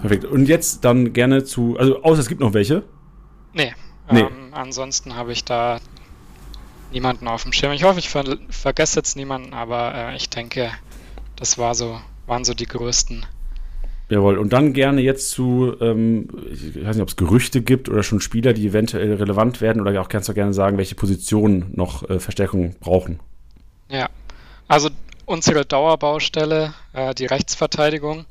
Perfekt. 0.00 0.24
Und 0.24 0.48
jetzt 0.48 0.84
dann 0.84 1.12
gerne 1.12 1.44
zu, 1.44 1.76
also 1.78 2.02
außer 2.02 2.20
es 2.20 2.28
gibt 2.28 2.40
noch 2.40 2.54
welche? 2.54 2.82
Nee. 3.52 3.74
nee. 4.10 4.20
Ähm, 4.20 4.52
ansonsten 4.52 5.14
habe 5.14 5.32
ich 5.32 5.44
da 5.44 5.78
niemanden 6.92 7.28
auf 7.28 7.42
dem 7.42 7.52
Schirm. 7.52 7.72
Ich 7.72 7.84
hoffe, 7.84 7.98
ich 7.98 8.08
ver 8.08 8.38
vergesse 8.50 9.00
jetzt 9.00 9.16
niemanden, 9.16 9.54
aber 9.54 9.94
äh, 9.94 10.16
ich 10.16 10.28
denke, 10.28 10.70
das 11.36 11.58
war 11.58 11.74
so, 11.74 12.00
waren 12.26 12.44
so 12.44 12.54
die 12.54 12.66
größten. 12.66 13.26
Jawohl, 14.08 14.38
und 14.38 14.52
dann 14.52 14.72
gerne 14.72 15.00
jetzt 15.00 15.30
zu, 15.30 15.74
ähm, 15.80 16.28
ich 16.52 16.76
weiß 16.76 16.94
nicht, 16.94 17.02
ob 17.02 17.08
es 17.08 17.16
Gerüchte 17.16 17.60
gibt 17.60 17.88
oder 17.88 18.04
schon 18.04 18.20
Spieler, 18.20 18.52
die 18.52 18.68
eventuell 18.68 19.14
relevant 19.14 19.60
werden 19.60 19.82
oder 19.82 20.00
auch 20.00 20.08
kannst 20.08 20.28
du 20.28 20.34
gerne 20.34 20.54
sagen, 20.54 20.78
welche 20.78 20.94
Positionen 20.94 21.72
noch 21.74 22.08
äh, 22.08 22.20
Verstärkung 22.20 22.76
brauchen. 22.78 23.18
Ja, 23.88 24.08
also 24.68 24.90
unsere 25.24 25.64
Dauerbaustelle, 25.64 26.72
äh, 26.92 27.14
die 27.14 27.26
Rechtsverteidigung, 27.26 28.26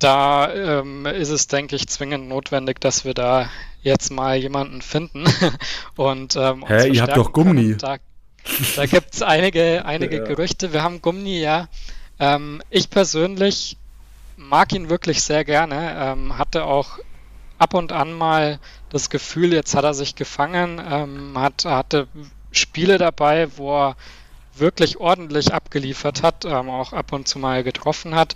da 0.00 0.52
ähm, 0.52 1.06
ist 1.06 1.28
es, 1.28 1.46
denke 1.46 1.76
ich, 1.76 1.86
zwingend 1.86 2.28
notwendig, 2.28 2.80
dass 2.80 3.04
wir 3.04 3.14
da 3.14 3.48
jetzt 3.82 4.10
mal 4.10 4.36
jemanden 4.36 4.82
finden. 4.82 5.24
Und, 5.96 6.36
ähm, 6.36 6.64
Hä, 6.66 6.88
ihr 6.88 7.02
habt 7.02 7.16
doch 7.16 7.32
Gummi. 7.32 7.76
Da, 7.76 7.98
da 8.76 8.86
gibt 8.86 9.14
es 9.14 9.22
einige, 9.22 9.84
einige 9.84 10.16
ja. 10.18 10.24
Gerüchte. 10.24 10.72
Wir 10.72 10.82
haben 10.82 11.02
Gummi, 11.02 11.38
ja. 11.38 11.68
Ähm, 12.18 12.62
ich 12.70 12.90
persönlich 12.90 13.76
mag 14.40 14.72
ihn 14.72 14.88
wirklich 14.90 15.22
sehr 15.22 15.44
gerne. 15.44 15.94
Ähm, 15.98 16.38
hatte 16.38 16.64
auch 16.64 16.98
ab 17.58 17.74
und 17.74 17.92
an 17.92 18.12
mal 18.12 18.58
das 18.88 19.10
Gefühl, 19.10 19.52
jetzt 19.52 19.74
hat 19.74 19.84
er 19.84 19.94
sich 19.94 20.14
gefangen, 20.14 20.80
ähm, 20.84 21.38
hat, 21.38 21.64
hatte 21.64 22.08
Spiele 22.50 22.98
dabei, 22.98 23.48
wo 23.56 23.76
er 23.76 23.96
wirklich 24.54 24.98
ordentlich 24.98 25.52
abgeliefert 25.52 26.22
hat, 26.22 26.44
ähm, 26.44 26.70
auch 26.70 26.92
ab 26.92 27.12
und 27.12 27.28
zu 27.28 27.38
mal 27.38 27.62
getroffen 27.62 28.14
hat. 28.14 28.34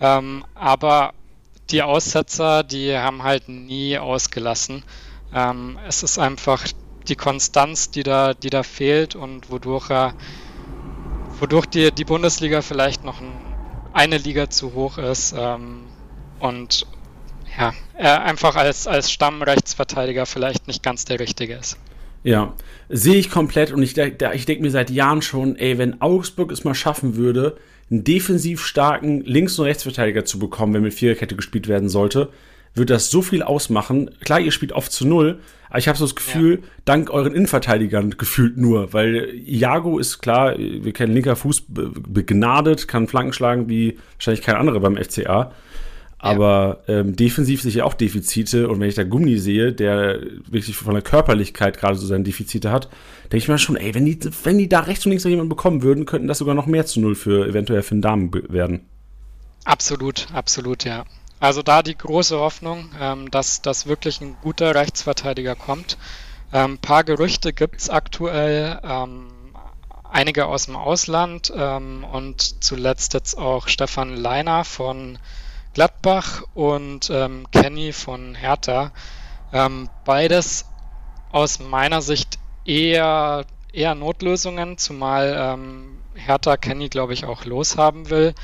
Ähm, 0.00 0.44
aber 0.54 1.14
die 1.70 1.82
Aussetzer, 1.82 2.62
die 2.62 2.96
haben 2.96 3.22
halt 3.22 3.48
nie 3.48 3.98
ausgelassen. 3.98 4.84
Ähm, 5.34 5.78
es 5.88 6.02
ist 6.02 6.18
einfach 6.18 6.64
die 7.08 7.16
Konstanz, 7.16 7.90
die 7.90 8.02
da, 8.02 8.34
die 8.34 8.50
da 8.50 8.62
fehlt 8.62 9.16
und 9.16 9.50
wodurch 9.50 9.90
er, 9.90 10.14
wodurch 11.40 11.66
die, 11.66 11.90
die 11.92 12.04
Bundesliga 12.04 12.62
vielleicht 12.62 13.04
noch 13.04 13.20
ein, 13.20 13.32
eine 13.96 14.18
Liga 14.18 14.50
zu 14.50 14.74
hoch 14.74 14.98
ist 14.98 15.34
ähm, 15.36 15.86
und 16.38 16.86
ja, 17.58 17.72
er 17.94 18.24
einfach 18.24 18.54
als, 18.54 18.86
als 18.86 19.10
Stammrechtsverteidiger 19.10 20.26
vielleicht 20.26 20.68
nicht 20.68 20.82
ganz 20.82 21.06
der 21.06 21.18
richtige 21.18 21.54
ist. 21.54 21.78
Ja, 22.22 22.52
sehe 22.90 23.14
ich 23.14 23.30
komplett 23.30 23.72
und 23.72 23.82
ich, 23.82 23.96
ich 23.96 24.46
denke 24.46 24.62
mir 24.62 24.70
seit 24.70 24.90
Jahren 24.90 25.22
schon, 25.22 25.56
ey, 25.56 25.78
wenn 25.78 26.02
Augsburg 26.02 26.52
es 26.52 26.64
mal 26.64 26.74
schaffen 26.74 27.16
würde, 27.16 27.56
einen 27.90 28.04
defensiv 28.04 28.62
starken 28.62 29.22
Links- 29.22 29.58
und 29.58 29.64
Rechtsverteidiger 29.64 30.26
zu 30.26 30.38
bekommen, 30.38 30.74
wenn 30.74 30.82
mit 30.82 30.92
Viererkette 30.92 31.36
gespielt 31.36 31.66
werden 31.66 31.88
sollte, 31.88 32.30
wird 32.74 32.90
das 32.90 33.10
so 33.10 33.22
viel 33.22 33.42
ausmachen. 33.42 34.10
Klar, 34.20 34.40
ihr 34.40 34.52
spielt 34.52 34.72
oft 34.72 34.92
zu 34.92 35.06
null, 35.06 35.38
aber 35.76 35.80
ich 35.80 35.88
habe 35.88 35.98
so 35.98 36.06
das 36.06 36.14
Gefühl, 36.14 36.60
ja. 36.62 36.68
dank 36.86 37.10
euren 37.10 37.34
Innenverteidigern 37.34 38.16
gefühlt 38.16 38.56
nur, 38.56 38.94
weil 38.94 39.34
Iago 39.46 39.98
ist 39.98 40.20
klar, 40.20 40.56
wir 40.56 40.94
kennen 40.94 41.12
linker 41.12 41.36
Fuß 41.36 41.64
begnadet, 41.68 42.88
kann 42.88 43.08
Flanken 43.08 43.34
schlagen 43.34 43.68
wie 43.68 43.98
wahrscheinlich 44.14 44.40
kein 44.40 44.56
anderer 44.56 44.80
beim 44.80 44.96
FCA. 44.96 45.52
Aber 46.16 46.80
ja. 46.86 47.00
ähm, 47.00 47.14
defensiv 47.14 47.60
sehe 47.60 47.72
ich 47.72 47.82
auch 47.82 47.92
Defizite 47.92 48.70
und 48.70 48.80
wenn 48.80 48.88
ich 48.88 48.94
da 48.94 49.04
Gummi 49.04 49.36
sehe, 49.36 49.74
der 49.74 50.18
wirklich 50.48 50.74
von 50.78 50.94
der 50.94 51.02
Körperlichkeit 51.02 51.76
gerade 51.76 51.96
so 51.96 52.06
seine 52.06 52.24
Defizite 52.24 52.70
hat, 52.72 52.88
denke 53.24 53.36
ich 53.36 53.48
mir 53.48 53.58
schon, 53.58 53.76
ey, 53.76 53.94
wenn 53.94 54.06
die, 54.06 54.18
wenn 54.44 54.56
die 54.56 54.70
da 54.70 54.80
rechts 54.80 55.04
und 55.04 55.10
links 55.10 55.24
noch 55.24 55.30
jemanden 55.30 55.50
bekommen 55.50 55.82
würden, 55.82 56.06
könnten 56.06 56.26
das 56.26 56.38
sogar 56.38 56.54
noch 56.54 56.64
mehr 56.64 56.86
zu 56.86 57.00
null 57.00 57.16
für 57.16 57.46
eventuell 57.46 57.82
für 57.82 57.96
den 57.96 58.00
Damen 58.00 58.30
werden. 58.48 58.86
Absolut, 59.66 60.28
absolut, 60.32 60.84
ja. 60.84 61.04
Also 61.38 61.62
da 61.62 61.82
die 61.82 61.96
große 61.96 62.38
Hoffnung, 62.38 62.90
ähm, 62.98 63.30
dass, 63.30 63.60
dass 63.60 63.86
wirklich 63.86 64.20
ein 64.20 64.36
guter 64.42 64.74
Rechtsverteidiger 64.74 65.54
kommt. 65.54 65.98
Ein 66.50 66.70
ähm, 66.70 66.78
paar 66.78 67.04
Gerüchte 67.04 67.52
gibt 67.52 67.80
es 67.80 67.90
aktuell, 67.90 68.80
ähm, 68.82 69.28
einige 70.10 70.46
aus 70.46 70.66
dem 70.66 70.76
Ausland 70.76 71.52
ähm, 71.54 72.04
und 72.04 72.64
zuletzt 72.64 73.12
jetzt 73.14 73.36
auch 73.36 73.68
Stefan 73.68 74.16
Leiner 74.16 74.64
von 74.64 75.18
Gladbach 75.74 76.42
und 76.54 77.10
ähm, 77.10 77.50
Kenny 77.50 77.92
von 77.92 78.34
Hertha. 78.34 78.92
Ähm, 79.52 79.90
beides 80.04 80.64
aus 81.32 81.58
meiner 81.58 82.00
Sicht 82.00 82.38
eher, 82.64 83.44
eher 83.72 83.94
Notlösungen, 83.94 84.78
zumal 84.78 85.58
Hertha 86.14 86.56
Kenny, 86.56 86.88
glaube 86.88 87.12
ich, 87.12 87.26
auch 87.26 87.44
loshaben 87.44 88.08
will. 88.08 88.34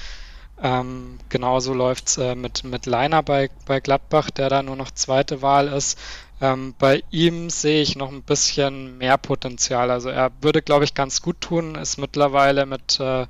Ähm, 0.62 1.18
genauso 1.28 1.74
läuft 1.74 2.08
es 2.08 2.18
äh, 2.18 2.34
mit, 2.34 2.64
mit 2.64 2.86
Leiner 2.86 3.22
bei, 3.22 3.50
bei 3.66 3.80
Gladbach, 3.80 4.30
der 4.30 4.48
da 4.48 4.62
nur 4.62 4.76
noch 4.76 4.92
zweite 4.92 5.42
Wahl 5.42 5.68
ist. 5.68 5.98
Ähm, 6.40 6.74
bei 6.78 7.02
ihm 7.10 7.50
sehe 7.50 7.82
ich 7.82 7.96
noch 7.96 8.10
ein 8.10 8.22
bisschen 8.22 8.96
mehr 8.98 9.18
Potenzial. 9.18 9.90
Also 9.90 10.08
er 10.08 10.30
würde, 10.40 10.62
glaube 10.62 10.84
ich, 10.84 10.94
ganz 10.94 11.20
gut 11.22 11.40
tun, 11.40 11.74
ist 11.74 11.98
mittlerweile 11.98 12.66
mit 12.66 13.00
äh, 13.00 13.26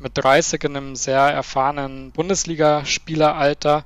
mit 0.00 0.12
30 0.16 0.64
in 0.64 0.76
einem 0.76 0.96
sehr 0.96 1.20
erfahrenen 1.20 2.10
Bundesligaspieleralter 2.12 3.84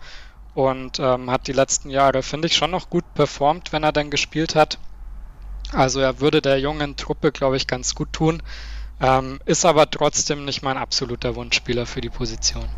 und 0.54 1.00
ähm, 1.00 1.30
hat 1.30 1.48
die 1.48 1.52
letzten 1.52 1.90
Jahre, 1.90 2.22
finde 2.22 2.46
ich, 2.46 2.56
schon 2.56 2.70
noch 2.70 2.88
gut 2.88 3.04
performt, 3.14 3.72
wenn 3.72 3.82
er 3.82 3.92
dann 3.92 4.10
gespielt 4.10 4.54
hat. 4.54 4.78
Also 5.72 6.00
er 6.00 6.20
würde 6.20 6.40
der 6.40 6.60
jungen 6.60 6.96
Truppe, 6.96 7.32
glaube 7.32 7.56
ich, 7.56 7.66
ganz 7.66 7.94
gut 7.94 8.12
tun, 8.12 8.42
ähm, 9.00 9.40
ist 9.44 9.64
aber 9.64 9.90
trotzdem 9.90 10.44
nicht 10.44 10.62
mein 10.62 10.76
absoluter 10.76 11.34
Wunschspieler 11.34 11.86
für 11.86 12.00
die 12.00 12.10
Position. 12.10 12.68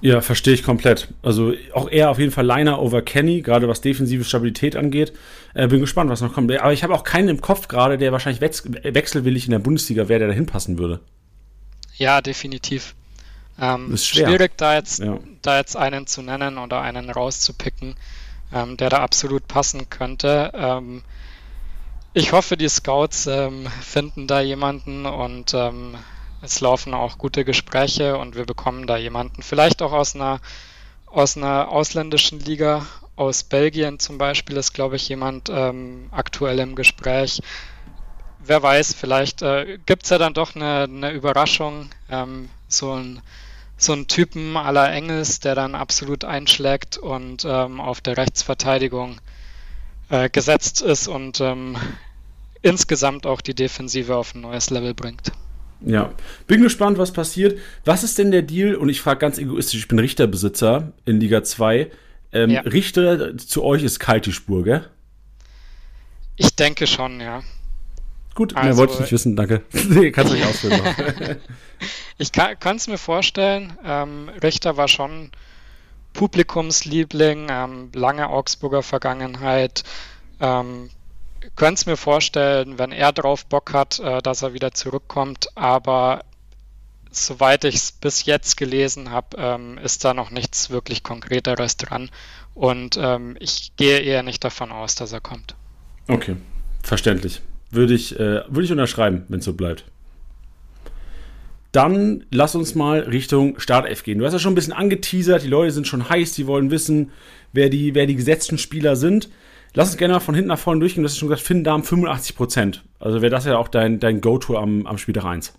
Ja, 0.00 0.20
verstehe 0.20 0.54
ich 0.54 0.62
komplett. 0.62 1.08
Also 1.22 1.54
auch 1.72 1.90
eher 1.90 2.10
auf 2.10 2.18
jeden 2.18 2.30
Fall 2.30 2.44
Liner 2.44 2.80
over 2.80 3.02
Kenny, 3.02 3.40
gerade 3.40 3.66
was 3.66 3.80
defensive 3.80 4.24
Stabilität 4.24 4.76
angeht. 4.76 5.12
Äh, 5.54 5.68
bin 5.68 5.80
gespannt, 5.80 6.10
was 6.10 6.20
noch 6.20 6.34
kommt. 6.34 6.52
Aber 6.52 6.72
ich 6.72 6.82
habe 6.82 6.94
auch 6.94 7.02
keinen 7.02 7.28
im 7.28 7.40
Kopf 7.40 7.68
gerade, 7.68 7.96
der 7.96 8.12
wahrscheinlich 8.12 8.40
wechselwillig 8.40 9.46
in 9.46 9.52
der 9.52 9.58
Bundesliga 9.58 10.08
wäre, 10.08 10.20
der 10.20 10.28
da 10.28 10.34
hinpassen 10.34 10.78
würde. 10.78 11.00
Ja, 11.96 12.20
definitiv. 12.20 12.94
Ähm, 13.58 13.94
ist 13.94 14.06
schwierig, 14.06 14.52
da 14.58 14.74
jetzt, 14.74 14.98
ja. 14.98 15.18
da 15.40 15.56
jetzt 15.56 15.76
einen 15.76 16.06
zu 16.06 16.20
nennen 16.20 16.58
oder 16.58 16.82
einen 16.82 17.08
rauszupicken, 17.08 17.94
ähm, 18.52 18.76
der 18.76 18.90
da 18.90 18.98
absolut 18.98 19.48
passen 19.48 19.88
könnte. 19.88 20.52
Ähm, 20.54 21.02
ich 22.12 22.32
hoffe, 22.32 22.58
die 22.58 22.68
Scouts 22.68 23.26
ähm, 23.26 23.66
finden 23.80 24.26
da 24.26 24.40
jemanden 24.40 25.06
und 25.06 25.54
ähm, 25.54 25.96
es 26.42 26.60
laufen 26.60 26.94
auch 26.94 27.18
gute 27.18 27.44
Gespräche 27.44 28.18
und 28.18 28.36
wir 28.36 28.44
bekommen 28.44 28.86
da 28.86 28.96
jemanden. 28.96 29.42
Vielleicht 29.42 29.82
auch 29.82 29.92
aus 29.92 30.14
einer, 30.14 30.40
aus 31.06 31.36
einer 31.36 31.68
ausländischen 31.68 32.40
Liga, 32.40 32.86
aus 33.16 33.44
Belgien 33.44 33.98
zum 33.98 34.18
Beispiel 34.18 34.56
ist, 34.56 34.74
glaube 34.74 34.96
ich, 34.96 35.08
jemand 35.08 35.48
ähm, 35.50 36.08
aktuell 36.12 36.58
im 36.58 36.74
Gespräch 36.74 37.40
wer 38.48 38.62
weiß, 38.62 38.94
vielleicht 38.94 39.42
äh, 39.42 39.78
gibt 39.86 40.04
es 40.04 40.10
ja 40.10 40.18
dann 40.18 40.34
doch 40.34 40.54
eine, 40.54 40.84
eine 40.84 41.12
Überraschung, 41.12 41.90
ähm, 42.10 42.48
so 42.68 42.92
ein 42.92 43.20
so 43.78 43.92
ein 43.92 44.06
Typen 44.06 44.56
aller 44.56 44.90
Engels, 44.90 45.40
der 45.40 45.54
dann 45.54 45.74
absolut 45.74 46.24
einschlägt 46.24 46.96
und 46.96 47.44
ähm, 47.46 47.78
auf 47.78 48.00
der 48.00 48.16
Rechtsverteidigung 48.16 49.20
äh, 50.08 50.30
gesetzt 50.30 50.80
ist 50.80 51.08
und 51.08 51.42
ähm, 51.42 51.76
insgesamt 52.62 53.26
auch 53.26 53.42
die 53.42 53.54
Defensive 53.54 54.16
auf 54.16 54.34
ein 54.34 54.40
neues 54.40 54.70
Level 54.70 54.94
bringt. 54.94 55.30
Ja, 55.80 56.12
bin 56.46 56.62
gespannt, 56.62 56.98
was 56.98 57.12
passiert. 57.12 57.58
Was 57.84 58.02
ist 58.02 58.18
denn 58.18 58.30
der 58.30 58.42
Deal? 58.42 58.74
Und 58.74 58.88
ich 58.88 59.00
frage 59.00 59.20
ganz 59.20 59.38
egoistisch, 59.38 59.80
ich 59.80 59.88
bin 59.88 59.98
Richterbesitzer 59.98 60.92
in 61.04 61.20
Liga 61.20 61.44
2. 61.44 61.90
Ähm, 62.32 62.50
ja. 62.50 62.60
Richter 62.62 63.36
zu 63.36 63.62
euch 63.62 63.82
ist 63.82 63.98
kalt 63.98 64.26
die 64.26 64.32
Spur, 64.32 64.64
gell? 64.64 64.88
Ich 66.36 66.54
denke 66.54 66.86
schon, 66.86 67.20
ja. 67.20 67.42
Gut, 68.34 68.54
also, 68.54 68.68
mehr 68.68 68.76
wollte 68.76 68.94
ich 68.94 69.00
nicht 69.00 69.12
wissen, 69.12 69.36
danke. 69.36 69.62
nee, 69.88 70.10
kannst 70.10 70.32
du 70.32 70.36
nicht 70.36 70.46
ausführen. 70.46 70.80
ich 72.18 72.32
kann 72.32 72.76
es 72.76 72.86
mir 72.86 72.98
vorstellen, 72.98 73.72
ähm, 73.84 74.28
Richter 74.42 74.76
war 74.76 74.88
schon 74.88 75.30
Publikumsliebling, 76.12 77.46
ähm, 77.50 77.90
lange 77.94 78.28
Augsburger 78.28 78.82
Vergangenheit. 78.82 79.84
Ähm, 80.40 80.90
könnte 81.56 81.74
es 81.74 81.86
mir 81.86 81.96
vorstellen, 81.96 82.78
wenn 82.78 82.92
er 82.92 83.12
drauf 83.12 83.46
Bock 83.46 83.72
hat, 83.72 83.98
äh, 83.98 84.20
dass 84.22 84.42
er 84.42 84.54
wieder 84.54 84.72
zurückkommt, 84.72 85.48
aber 85.54 86.24
soweit 87.10 87.64
ich 87.64 87.76
es 87.76 87.92
bis 87.92 88.26
jetzt 88.26 88.56
gelesen 88.56 89.10
habe, 89.10 89.36
ähm, 89.38 89.78
ist 89.78 90.04
da 90.04 90.14
noch 90.14 90.30
nichts 90.30 90.70
wirklich 90.70 91.02
Konkreteres 91.02 91.76
dran 91.76 92.10
und 92.54 92.98
ähm, 93.00 93.36
ich 93.40 93.72
gehe 93.76 94.00
eher 94.00 94.22
nicht 94.22 94.44
davon 94.44 94.72
aus, 94.72 94.94
dass 94.94 95.12
er 95.12 95.20
kommt. 95.20 95.54
Okay, 96.08 96.36
verständlich. 96.82 97.42
Würde 97.70 97.94
ich, 97.94 98.18
äh, 98.18 98.42
würde 98.48 98.64
ich 98.64 98.72
unterschreiben, 98.72 99.24
wenn 99.28 99.40
es 99.40 99.44
so 99.44 99.54
bleibt. 99.54 99.84
Dann 101.72 102.24
lass 102.30 102.54
uns 102.54 102.74
mal 102.74 103.00
Richtung 103.00 103.58
Startelf 103.60 104.02
gehen. 104.02 104.18
Du 104.18 104.24
hast 104.24 104.32
ja 104.32 104.38
schon 104.38 104.52
ein 104.52 104.54
bisschen 104.54 104.72
angeteasert, 104.72 105.42
die 105.42 105.48
Leute 105.48 105.72
sind 105.72 105.86
schon 105.86 106.08
heiß, 106.08 106.32
die 106.32 106.46
wollen 106.46 106.70
wissen, 106.70 107.10
wer 107.52 107.68
die, 107.68 107.94
wer 107.94 108.06
die 108.06 108.16
gesetzten 108.16 108.56
Spieler 108.56 108.96
sind. 108.96 109.28
Lass 109.76 109.88
uns 109.90 109.98
gerne 109.98 110.14
mal 110.14 110.20
von 110.20 110.34
hinten 110.34 110.48
nach 110.48 110.58
vorne 110.58 110.80
durchgehen. 110.80 111.02
Du 111.02 111.08
hast 111.08 111.18
schon 111.18 111.28
gesagt, 111.28 111.46
Finn 111.46 111.62
Darm 111.62 111.84
85 111.84 112.34
Prozent. 112.34 112.82
Also 112.98 113.20
wäre 113.20 113.30
das 113.30 113.44
ja 113.44 113.58
auch 113.58 113.68
dein, 113.68 114.00
dein 114.00 114.22
Go-To 114.22 114.56
am, 114.56 114.86
am 114.86 114.96
Spieltag 114.96 115.26
1. 115.26 115.52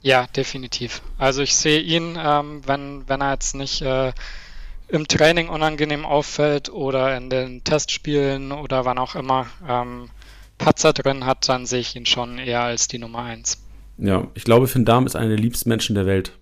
Ja, 0.00 0.26
definitiv. 0.26 1.00
Also 1.16 1.42
ich 1.42 1.54
sehe 1.54 1.80
ihn, 1.80 2.18
ähm, 2.20 2.62
wenn, 2.66 3.04
wenn 3.06 3.20
er 3.20 3.34
jetzt 3.34 3.54
nicht 3.54 3.80
äh, 3.82 4.12
im 4.88 5.06
Training 5.06 5.48
unangenehm 5.48 6.04
auffällt 6.04 6.70
oder 6.70 7.16
in 7.16 7.30
den 7.30 7.62
Testspielen 7.62 8.50
oder 8.50 8.84
wann 8.84 8.98
auch 8.98 9.14
immer, 9.14 9.46
ähm, 9.68 10.10
Patzer 10.58 10.92
drin 10.92 11.24
hat, 11.24 11.48
dann 11.48 11.64
sehe 11.64 11.80
ich 11.80 11.94
ihn 11.94 12.04
schon 12.04 12.38
eher 12.38 12.62
als 12.62 12.88
die 12.88 12.98
Nummer 12.98 13.20
1. 13.22 13.62
Ja, 13.98 14.26
ich 14.34 14.42
glaube, 14.42 14.66
Finn 14.66 14.84
Dahm 14.84 15.06
ist 15.06 15.14
einer 15.14 15.28
der 15.28 15.38
liebsten 15.38 15.68
Menschen 15.68 15.94
der 15.94 16.06
Welt. 16.06 16.32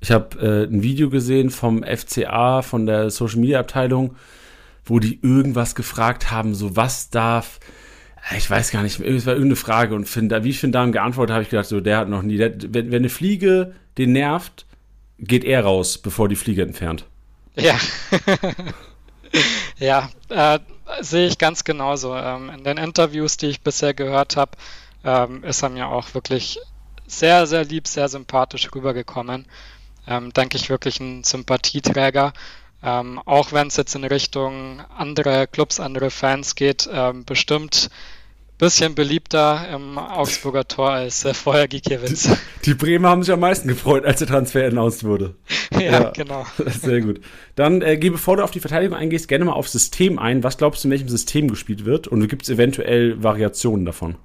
Ich 0.00 0.10
habe 0.10 0.38
äh, 0.38 0.70
ein 0.70 0.82
Video 0.82 1.08
gesehen 1.08 1.48
vom 1.48 1.82
FCA, 1.82 2.60
von 2.60 2.84
der 2.84 3.08
Social 3.08 3.40
Media 3.40 3.58
Abteilung, 3.58 4.16
wo 4.86 5.00
die 5.00 5.18
irgendwas 5.20 5.74
gefragt 5.74 6.30
haben, 6.30 6.54
so 6.54 6.76
was 6.76 7.10
darf, 7.10 7.60
äh, 8.30 8.38
ich 8.38 8.48
weiß 8.48 8.70
gar 8.70 8.82
nicht, 8.82 8.98
es 9.00 9.26
war 9.26 9.34
irgendeine 9.34 9.56
Frage 9.56 9.94
und 9.94 10.08
Finn, 10.08 10.30
wie 10.42 10.52
Finn 10.52 10.72
Dahm 10.72 10.92
geantwortet 10.92 11.34
habe 11.34 11.42
ich 11.42 11.50
gedacht, 11.50 11.66
so 11.66 11.80
der 11.80 11.98
hat 11.98 12.08
noch 12.08 12.22
nie, 12.22 12.36
der, 12.38 12.54
wenn, 12.72 12.90
wenn 12.90 12.94
eine 12.94 13.08
Fliege 13.08 13.74
den 13.98 14.12
nervt, 14.12 14.66
geht 15.18 15.44
er 15.44 15.64
raus, 15.64 15.98
bevor 15.98 16.28
die 16.28 16.36
Fliege 16.36 16.62
entfernt. 16.62 17.04
Ja. 17.54 17.78
ja, 19.78 20.10
äh, 20.28 20.58
sehe 21.00 21.26
ich 21.26 21.38
ganz 21.38 21.64
genauso. 21.64 22.14
Ähm, 22.14 22.50
in 22.50 22.64
den 22.64 22.76
Interviews, 22.76 23.36
die 23.36 23.46
ich 23.46 23.62
bisher 23.62 23.94
gehört 23.94 24.36
habe, 24.36 24.52
ähm, 25.04 25.42
ist 25.44 25.62
er 25.62 25.70
mir 25.70 25.88
auch 25.88 26.14
wirklich 26.14 26.58
sehr, 27.06 27.46
sehr 27.46 27.64
lieb, 27.64 27.88
sehr 27.88 28.08
sympathisch 28.08 28.68
rübergekommen. 28.74 29.46
Ähm, 30.06 30.32
denke 30.32 30.56
ich 30.56 30.68
wirklich 30.68 31.00
ein 31.00 31.24
Sympathieträger. 31.24 32.32
Ähm, 32.82 33.20
auch 33.24 33.52
wenn 33.52 33.68
es 33.68 33.76
jetzt 33.76 33.94
in 33.94 34.04
Richtung 34.04 34.80
andere 34.96 35.46
Clubs, 35.46 35.80
andere 35.80 36.10
Fans 36.10 36.54
geht, 36.54 36.88
ähm, 36.92 37.24
bestimmt 37.24 37.90
bisschen 38.58 38.94
beliebter 38.94 39.68
im 39.72 39.98
Augsburger 39.98 40.66
Tor 40.66 40.90
als 40.90 41.24
äh, 41.24 41.34
vorher 41.34 41.68
Gikiewicz. 41.68 42.30
Die 42.64 42.74
Bremer 42.74 43.10
haben 43.10 43.22
sich 43.22 43.32
am 43.32 43.40
meisten 43.40 43.68
gefreut, 43.68 44.04
als 44.04 44.18
der 44.18 44.28
Transfer 44.28 44.66
announced 44.66 45.04
wurde. 45.04 45.34
ja, 45.72 45.80
ja, 45.80 46.10
genau. 46.10 46.46
Sehr 46.66 47.02
gut. 47.02 47.20
Dann 47.54 47.82
äh, 47.82 47.96
geh, 47.98 48.10
bevor 48.10 48.36
du 48.36 48.44
auf 48.44 48.50
die 48.50 48.60
Verteidigung 48.60 48.96
eingehst, 48.96 49.28
gerne 49.28 49.44
mal 49.44 49.52
aufs 49.52 49.72
System 49.72 50.18
ein. 50.18 50.42
Was 50.42 50.56
glaubst 50.56 50.82
du, 50.82 50.88
in 50.88 50.92
welchem 50.92 51.08
System 51.08 51.48
gespielt 51.48 51.84
wird? 51.84 52.08
Und 52.08 52.26
gibt 52.28 52.42
es 52.44 52.48
eventuell 52.48 53.22
Variationen 53.22 53.84
davon? 53.84 54.16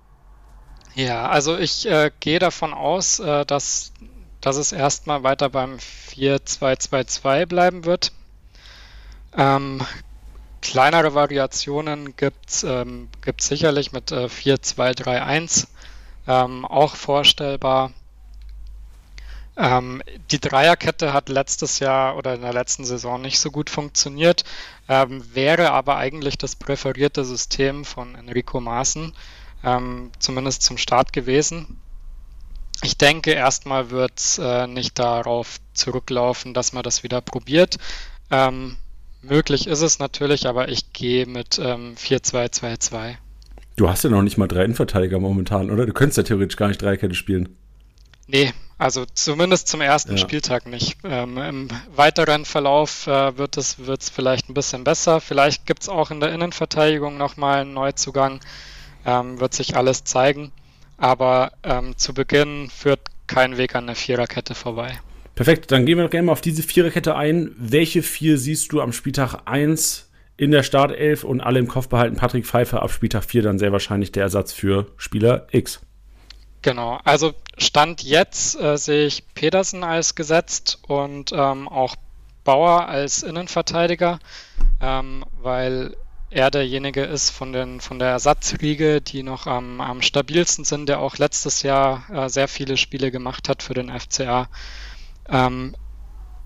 Ja, 0.96 1.30
also 1.30 1.58
ich 1.58 1.90
äh, 1.90 2.12
gehe 2.20 2.40
davon 2.40 2.74
aus, 2.74 3.20
äh, 3.20 3.46
dass, 3.46 3.92
dass 4.40 4.58
es 4.58 4.72
erstmal 4.72 5.24
weiter 5.24 5.50
beim 5.50 5.78
4-2-2-2 6.16 7.46
bleiben 7.46 7.86
wird. 7.86 8.14
Ähm, 9.38 9.82
Kleinere 10.62 11.16
Variationen 11.16 12.16
gibt 12.16 12.50
es 12.50 12.64
ähm, 12.64 13.10
sicherlich 13.40 13.92
mit 13.92 14.12
äh, 14.12 14.30
4, 14.30 14.62
2, 14.62 14.94
3, 14.94 15.24
1 15.24 15.68
ähm, 16.28 16.66
auch 16.66 16.96
vorstellbar. 16.96 17.92
Ähm, 19.58 20.04
die 20.30 20.40
Dreierkette 20.40 21.14
hat 21.14 21.30
letztes 21.30 21.80
Jahr 21.80 22.16
oder 22.16 22.36
in 22.36 22.42
der 22.42 22.54
letzten 22.54 22.86
Saison 22.86 23.20
nicht 23.20 23.40
so 23.40 23.50
gut 23.50 23.72
funktioniert, 23.72 24.44
ähm, 24.88 25.24
wäre 25.34 25.72
aber 25.72 25.98
eigentlich 25.98 26.38
das 26.38 26.56
präferierte 26.56 27.26
System 27.26 27.84
von 27.84 28.14
Enrico 28.14 28.62
Maaßen, 28.62 29.14
ähm, 29.64 30.12
zumindest 30.20 30.62
zum 30.62 30.78
Start 30.78 31.12
gewesen. 31.12 31.82
Ich 32.84 32.98
denke, 32.98 33.32
erstmal 33.32 33.90
wird 33.90 34.20
es 34.20 34.38
äh, 34.38 34.68
nicht 34.68 35.00
darauf 35.00 35.58
zurücklaufen, 35.74 36.54
dass 36.54 36.72
man 36.72 36.84
das 36.84 37.04
wieder 37.04 37.22
probiert. 37.22 37.78
Ähm, 38.30 38.78
Möglich 39.22 39.68
ist 39.68 39.82
es 39.82 40.00
natürlich, 40.00 40.48
aber 40.48 40.70
ich 40.70 40.94
gehe 40.94 41.26
mit 41.26 41.60
ähm, 41.60 41.96
4-2-2-2. 41.96 43.16
Du 43.76 43.90
hast 43.90 44.04
ja 44.04 44.10
noch 44.10 44.22
nicht 44.22 44.38
mal 44.38 44.48
drei 44.48 44.64
Innenverteidiger 44.64 45.20
momentan, 45.20 45.70
oder? 45.70 45.86
Du 45.86 45.94
könntest 45.94 46.18
ja 46.18 46.24
theoretisch 46.24 46.58
gar 46.58 46.68
nicht 46.68 46.82
Dreierkette 46.82 47.16
spielen. 47.16 47.56
Nee, 48.28 48.54
also 48.78 49.06
zumindest 49.14 49.68
zum 49.68 49.82
ersten 49.82 50.14
ja. 50.14 50.18
Spieltag 50.18 50.66
nicht. 50.66 50.98
Ähm, 51.04 51.38
Im 51.38 51.68
weiteren 51.96 52.46
Verlauf 52.46 53.06
äh, 53.06 53.38
wird 53.38 53.58
es 53.58 53.86
wird's 53.86 54.10
vielleicht 54.10 54.50
ein 54.50 54.54
bisschen 54.54 54.84
besser. 54.84 55.22
Vielleicht 55.22 55.66
gibt 55.66 55.84
es 55.84 55.90
auch 55.90 56.12
in 56.12 56.20
der 56.20 56.34
Innenverteidigung 56.34 57.18
nochmal 57.18 57.62
einen 57.62 57.74
Neuzugang. 57.74 58.40
Ähm, 59.06 59.40
wird 59.40 59.54
sich 59.54 59.76
alles 59.76 60.04
zeigen. 60.04 60.52
Aber 60.98 61.52
ähm, 61.64 61.98
zu 61.98 62.14
Beginn 62.14 62.70
führt 62.70 63.02
kein 63.28 63.58
Weg 63.58 63.76
an 63.76 63.88
der 63.88 63.96
Viererkette 63.96 64.56
vorbei. 64.56 65.00
Perfekt, 65.36 65.72
dann 65.72 65.86
gehen 65.86 65.98
wir 65.98 66.04
doch 66.04 66.12
gerne 66.12 66.28
mal 66.28 66.34
auf 66.34 66.42
diese 66.42 66.64
Viererkette 66.64 67.16
ein. 67.16 67.52
Welche 67.58 68.04
vier 68.04 68.38
siehst 68.38 68.72
du 68.72 68.82
am 68.82 68.94
Spieltag 68.94 69.42
1 69.46 70.10
in 70.38 70.52
der 70.52 70.64
Startelf 70.64 71.24
und 71.24 71.42
alle 71.42 71.60
im 71.60 71.68
Kopf 71.68 71.88
behalten? 71.88 72.18
Patrick 72.18 72.46
Pfeiffer 72.46 72.84
ab 72.84 72.92
Spieltag 72.92 73.24
4 73.24 73.42
dann 73.44 73.60
sehr 73.60 73.72
wahrscheinlich 73.72 74.12
der 74.12 74.24
Ersatz 74.24 74.54
für 74.54 74.88
Spieler 74.98 75.48
X. 75.52 75.80
Genau, 76.62 77.00
also 77.04 77.34
Stand 77.58 78.04
jetzt 78.04 78.60
äh, 78.60 78.78
sehe 78.78 79.08
ich 79.08 79.24
Pedersen 79.34 79.84
als 79.84 80.14
gesetzt 80.14 80.80
und 80.88 81.32
ähm, 81.32 81.68
auch 81.68 81.96
Bauer 82.44 82.88
als 82.88 83.24
Innenverteidiger, 83.24 84.20
ähm, 84.80 85.26
weil 85.42 85.96
er 86.30 86.50
derjenige 86.50 87.04
ist 87.04 87.30
von, 87.30 87.52
den, 87.52 87.82
von 87.82 88.00
der 88.00 88.10
Ersatzriege, 88.10 89.02
die 89.02 89.22
noch 89.22 89.48
am, 89.48 89.82
am 89.82 90.02
stabilsten 90.02 90.64
sind, 90.64 90.88
der 90.88 91.00
auch 91.00 91.18
letztes 91.18 91.62
Jahr 91.62 92.04
äh, 92.10 92.30
sehr 92.30 92.48
viele 92.48 92.78
Spiele 92.78 93.12
gemacht 93.12 93.50
hat 93.50 93.64
für 93.64 93.74
den 93.74 93.90
FCA. 93.90 94.48
Ähm, 95.30 95.76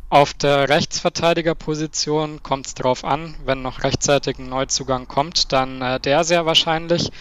auf 0.09 0.33
der 0.33 0.69
Rechtsverteidigerposition 0.69 2.43
kommt 2.43 2.67
es 2.67 2.73
darauf 2.75 3.03
an, 3.03 3.35
wenn 3.43 3.61
noch 3.61 3.83
rechtzeitig 3.83 4.37
ein 4.37 4.49
Neuzugang 4.49 5.07
kommt, 5.07 5.51
dann 5.51 5.81
äh, 5.81 5.99
der 5.99 6.23
sehr 6.23 6.45
wahrscheinlich. 6.45 7.11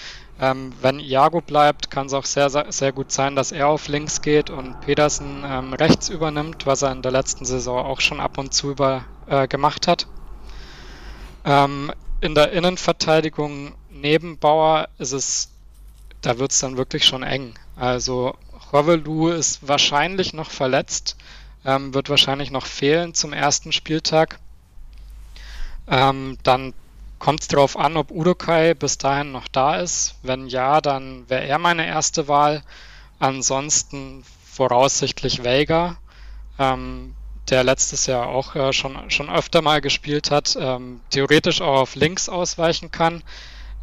Ähm, 0.40 0.72
wenn 0.80 1.00
Iago 1.00 1.40
bleibt, 1.40 1.90
kann 1.90 2.06
es 2.06 2.12
auch 2.12 2.24
sehr, 2.24 2.50
sehr 2.50 2.92
gut 2.92 3.10
sein, 3.10 3.36
dass 3.36 3.52
er 3.52 3.68
auf 3.68 3.88
links 3.88 4.20
geht 4.20 4.50
und 4.50 4.80
Pedersen 4.80 5.44
ähm, 5.46 5.72
rechts 5.72 6.08
übernimmt, 6.08 6.66
was 6.66 6.82
er 6.82 6.92
in 6.92 7.02
der 7.02 7.12
letzten 7.12 7.44
Saison 7.44 7.84
auch 7.84 8.00
schon 8.00 8.20
ab 8.20 8.36
und 8.36 8.52
zu 8.52 8.72
über, 8.72 9.04
äh, 9.26 9.48
gemacht 9.48 9.86
hat. 9.86 10.06
Ähm, 11.44 11.92
in 12.20 12.34
der 12.34 12.52
Innenverteidigung 12.52 13.74
neben 13.90 14.38
Bauer 14.38 14.88
ist 14.98 15.12
es, 15.12 15.50
da 16.20 16.38
wird 16.38 16.50
es 16.52 16.58
dann 16.58 16.76
wirklich 16.76 17.04
schon 17.04 17.22
eng. 17.22 17.54
Also 17.76 18.34
Rovelu 18.72 19.28
ist 19.30 19.66
wahrscheinlich 19.66 20.32
noch 20.32 20.50
verletzt 20.50 21.16
ähm, 21.64 21.94
wird 21.94 22.08
wahrscheinlich 22.08 22.50
noch 22.50 22.66
fehlen 22.66 23.14
zum 23.14 23.32
ersten 23.32 23.72
Spieltag. 23.72 24.38
Ähm, 25.88 26.38
dann 26.42 26.74
kommt 27.18 27.40
es 27.40 27.48
darauf 27.48 27.78
an, 27.78 27.96
ob 27.96 28.10
Udokai 28.10 28.74
bis 28.74 28.98
dahin 28.98 29.32
noch 29.32 29.48
da 29.48 29.76
ist. 29.76 30.16
Wenn 30.22 30.46
ja, 30.46 30.80
dann 30.80 31.28
wäre 31.28 31.46
er 31.46 31.58
meine 31.58 31.86
erste 31.86 32.28
Wahl. 32.28 32.62
Ansonsten 33.18 34.24
voraussichtlich 34.44 35.44
Vega, 35.44 35.96
ähm, 36.58 37.14
der 37.48 37.64
letztes 37.64 38.06
Jahr 38.06 38.28
auch 38.28 38.54
äh, 38.54 38.72
schon, 38.72 39.10
schon 39.10 39.30
öfter 39.30 39.62
mal 39.62 39.80
gespielt 39.80 40.30
hat, 40.30 40.56
ähm, 40.60 41.00
theoretisch 41.10 41.60
auch 41.60 41.80
auf 41.80 41.94
links 41.94 42.28
ausweichen 42.28 42.90
kann, 42.90 43.22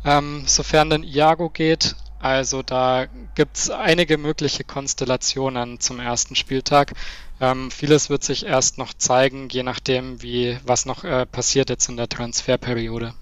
ähm, 0.05 0.43
sofern 0.45 0.89
denn 0.89 1.03
Iago 1.03 1.49
geht. 1.49 1.95
Also 2.21 2.61
da 2.61 3.07
gibt 3.35 3.57
es 3.57 3.69
einige 3.71 4.17
mögliche 4.17 4.63
Konstellationen 4.63 5.79
zum 5.79 5.99
ersten 5.99 6.35
Spieltag. 6.35 6.93
Ähm, 7.39 7.71
vieles 7.71 8.11
wird 8.11 8.23
sich 8.23 8.45
erst 8.45 8.77
noch 8.77 8.93
zeigen, 8.93 9.49
je 9.49 9.63
nachdem, 9.63 10.21
wie 10.21 10.57
was 10.63 10.85
noch 10.85 11.03
äh, 11.03 11.25
passiert 11.25 11.71
jetzt 11.71 11.89
in 11.89 11.97
der 11.97 12.07
Transferperiode. 12.07 13.13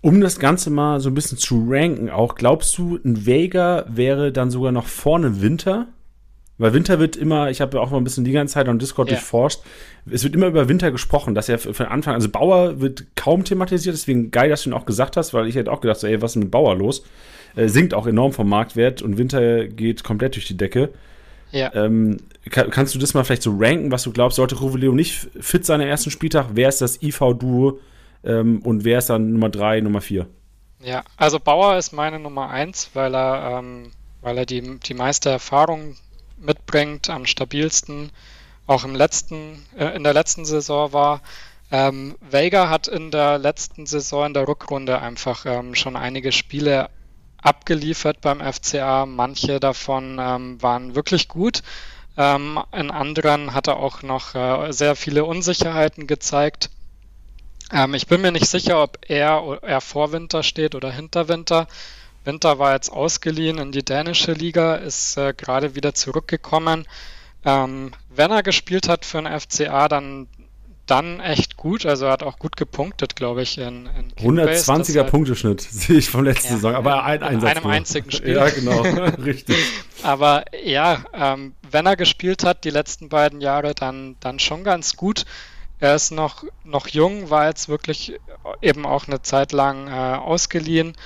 Um 0.00 0.20
das 0.20 0.38
Ganze 0.38 0.70
mal 0.70 1.00
so 1.00 1.10
ein 1.10 1.14
bisschen 1.14 1.38
zu 1.38 1.66
ranken, 1.68 2.10
auch 2.10 2.36
glaubst 2.36 2.78
du, 2.78 3.00
ein 3.04 3.26
Vega 3.26 3.84
wäre 3.88 4.30
dann 4.30 4.52
sogar 4.52 4.70
noch 4.70 4.86
vorne 4.86 5.42
Winter 5.42 5.88
Weil 6.58 6.72
Winter 6.72 6.98
wird 6.98 7.16
immer, 7.16 7.50
ich 7.50 7.60
habe 7.60 7.76
ja 7.76 7.82
auch 7.82 7.90
mal 7.90 7.98
ein 7.98 8.04
bisschen 8.04 8.24
die 8.24 8.32
ganze 8.32 8.54
Zeit 8.54 8.68
am 8.68 8.78
Discord 8.78 9.08
ja. 9.08 9.16
durchforscht, 9.16 9.60
es 10.10 10.24
wird 10.24 10.34
immer 10.34 10.46
über 10.46 10.68
Winter 10.68 10.90
gesprochen, 10.90 11.34
dass 11.34 11.48
er 11.48 11.58
von 11.58 11.86
Anfang, 11.86 12.14
also 12.14 12.28
Bauer 12.28 12.80
wird 12.80 13.06
kaum 13.14 13.44
thematisiert, 13.44 13.94
deswegen 13.94 14.30
geil, 14.30 14.50
dass 14.50 14.62
du 14.62 14.70
ihn 14.70 14.74
auch 14.74 14.86
gesagt 14.86 15.16
hast, 15.16 15.34
weil 15.34 15.46
ich 15.46 15.54
hätte 15.54 15.70
auch 15.70 15.80
gedacht, 15.80 16.00
so, 16.00 16.06
ey, 16.06 16.20
was 16.20 16.32
ist 16.32 16.36
mit 16.36 16.50
Bauer 16.50 16.76
los? 16.76 17.04
Äh, 17.58 17.68
sinkt 17.68 17.92
auch 17.92 18.06
enorm 18.06 18.32
vom 18.32 18.48
Marktwert 18.48 19.02
und 19.02 19.18
Winter 19.18 19.66
geht 19.66 20.04
komplett 20.04 20.36
durch 20.36 20.46
die 20.46 20.56
Decke. 20.56 20.90
Ja. 21.50 21.74
Ähm, 21.74 22.18
kann, 22.50 22.70
kannst 22.70 22.94
du 22.94 22.98
das 23.00 23.14
mal 23.14 23.24
vielleicht 23.24 23.42
so 23.42 23.56
ranken, 23.58 23.90
was 23.90 24.04
du 24.04 24.12
glaubst, 24.12 24.36
sollte 24.36 24.54
Rovelleo 24.54 24.92
nicht 24.92 25.28
fit 25.40 25.66
sein 25.66 25.80
am 25.80 25.88
ersten 25.88 26.10
Spieltag? 26.10 26.50
Wer 26.52 26.68
ist 26.68 26.80
das 26.80 27.02
IV-Duo 27.02 27.80
ähm, 28.22 28.60
und 28.62 28.84
wer 28.84 28.98
ist 28.98 29.10
dann 29.10 29.32
Nummer 29.32 29.48
3, 29.48 29.80
Nummer 29.80 30.00
4? 30.00 30.26
Ja, 30.80 31.02
also 31.16 31.40
Bauer 31.40 31.76
ist 31.78 31.92
meine 31.92 32.20
Nummer 32.20 32.50
1, 32.50 32.90
weil 32.94 33.14
er, 33.14 33.58
ähm, 33.58 33.90
weil 34.20 34.38
er 34.38 34.46
die, 34.46 34.78
die 34.78 34.94
meiste 34.94 35.30
Erfahrung 35.30 35.96
mitbringt, 36.38 37.10
am 37.10 37.26
stabilsten 37.26 38.10
auch 38.68 38.84
im 38.84 38.94
letzten, 38.94 39.64
äh, 39.76 39.96
in 39.96 40.04
der 40.04 40.14
letzten 40.14 40.44
Saison 40.44 40.92
war. 40.92 41.22
Ähm, 41.72 42.14
Vega 42.20 42.70
hat 42.70 42.86
in 42.86 43.10
der 43.10 43.38
letzten 43.38 43.86
Saison 43.86 44.26
in 44.26 44.34
der 44.34 44.46
Rückrunde 44.46 45.00
einfach 45.00 45.44
ähm, 45.44 45.74
schon 45.74 45.96
einige 45.96 46.30
Spiele 46.30 46.88
abgeliefert 47.42 48.20
beim 48.20 48.40
FCA. 48.40 49.06
Manche 49.06 49.60
davon 49.60 50.18
ähm, 50.20 50.62
waren 50.62 50.94
wirklich 50.94 51.28
gut. 51.28 51.62
Ähm, 52.16 52.58
in 52.72 52.90
anderen 52.90 53.54
hat 53.54 53.68
er 53.68 53.76
auch 53.76 54.02
noch 54.02 54.34
äh, 54.34 54.72
sehr 54.72 54.96
viele 54.96 55.24
Unsicherheiten 55.24 56.06
gezeigt. 56.06 56.70
Ähm, 57.72 57.94
ich 57.94 58.06
bin 58.06 58.20
mir 58.20 58.32
nicht 58.32 58.48
sicher, 58.48 58.82
ob 58.82 58.98
er, 59.08 59.58
er 59.62 59.80
vor 59.80 60.12
Winter 60.12 60.42
steht 60.42 60.74
oder 60.74 60.90
hinter 60.90 61.28
Winter. 61.28 61.68
Winter 62.24 62.58
war 62.58 62.74
jetzt 62.74 62.90
ausgeliehen 62.90 63.58
in 63.58 63.72
die 63.72 63.84
dänische 63.84 64.32
Liga, 64.32 64.74
ist 64.76 65.16
äh, 65.16 65.32
gerade 65.32 65.74
wieder 65.74 65.94
zurückgekommen. 65.94 66.86
Ähm, 67.44 67.92
wenn 68.10 68.30
er 68.30 68.42
gespielt 68.42 68.88
hat 68.88 69.04
für 69.04 69.22
den 69.22 69.40
FCA, 69.40 69.88
dann 69.88 70.26
dann 70.90 71.20
echt 71.20 71.56
gut. 71.56 71.86
Also 71.86 72.06
er 72.06 72.12
hat 72.12 72.22
auch 72.22 72.38
gut 72.38 72.56
gepunktet, 72.56 73.16
glaube 73.16 73.42
ich, 73.42 73.58
in, 73.58 73.86
in 73.86 74.12
120er 74.12 74.84
Deshalb, 74.84 75.10
Punkteschnitt 75.10 75.60
sehe 75.70 75.98
ich 75.98 76.10
vom 76.10 76.24
letzten 76.24 76.48
ja, 76.48 76.54
Saison, 76.54 76.74
aber 76.74 77.04
ein 77.04 77.20
in 77.20 77.26
Einsatz 77.26 77.50
einem 77.50 77.62
nur. 77.64 77.72
einzigen 77.72 78.10
Spiel. 78.10 78.34
Ja, 78.34 78.48
genau, 78.48 78.80
richtig. 79.24 79.56
Aber 80.02 80.44
ja, 80.64 81.04
ähm, 81.12 81.54
wenn 81.70 81.86
er 81.86 81.96
gespielt 81.96 82.44
hat 82.44 82.64
die 82.64 82.70
letzten 82.70 83.08
beiden 83.08 83.40
Jahre, 83.40 83.74
dann, 83.74 84.16
dann 84.20 84.38
schon 84.38 84.64
ganz 84.64 84.96
gut. 84.96 85.24
Er 85.80 85.94
ist 85.94 86.10
noch, 86.10 86.44
noch 86.64 86.88
jung, 86.88 87.30
war 87.30 87.46
jetzt 87.46 87.68
wirklich 87.68 88.18
eben 88.60 88.84
auch 88.84 89.06
eine 89.06 89.22
Zeit 89.22 89.52
lang 89.52 89.86
äh, 89.86 90.16
ausgeliehen. 90.16 90.96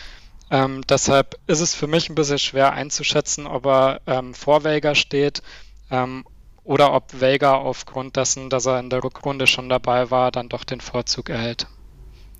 Ähm, 0.50 0.82
deshalb 0.88 1.38
ist 1.46 1.60
es 1.60 1.74
für 1.74 1.86
mich 1.86 2.08
ein 2.08 2.14
bisschen 2.14 2.38
schwer 2.38 2.72
einzuschätzen, 2.72 3.46
ob 3.46 3.66
er 3.66 4.00
ähm, 4.06 4.34
vor 4.34 4.64
Vega 4.64 4.94
steht 4.94 5.42
ähm, 5.90 6.24
oder 6.64 6.92
ob 6.92 7.20
Vega 7.20 7.54
aufgrund 7.54 8.16
dessen, 8.16 8.50
dass 8.50 8.66
er 8.66 8.78
in 8.78 8.90
der 8.90 9.02
Rückrunde 9.02 9.46
schon 9.46 9.68
dabei 9.68 10.10
war, 10.10 10.30
dann 10.30 10.48
doch 10.48 10.64
den 10.64 10.80
Vorzug 10.80 11.28
erhält. 11.28 11.66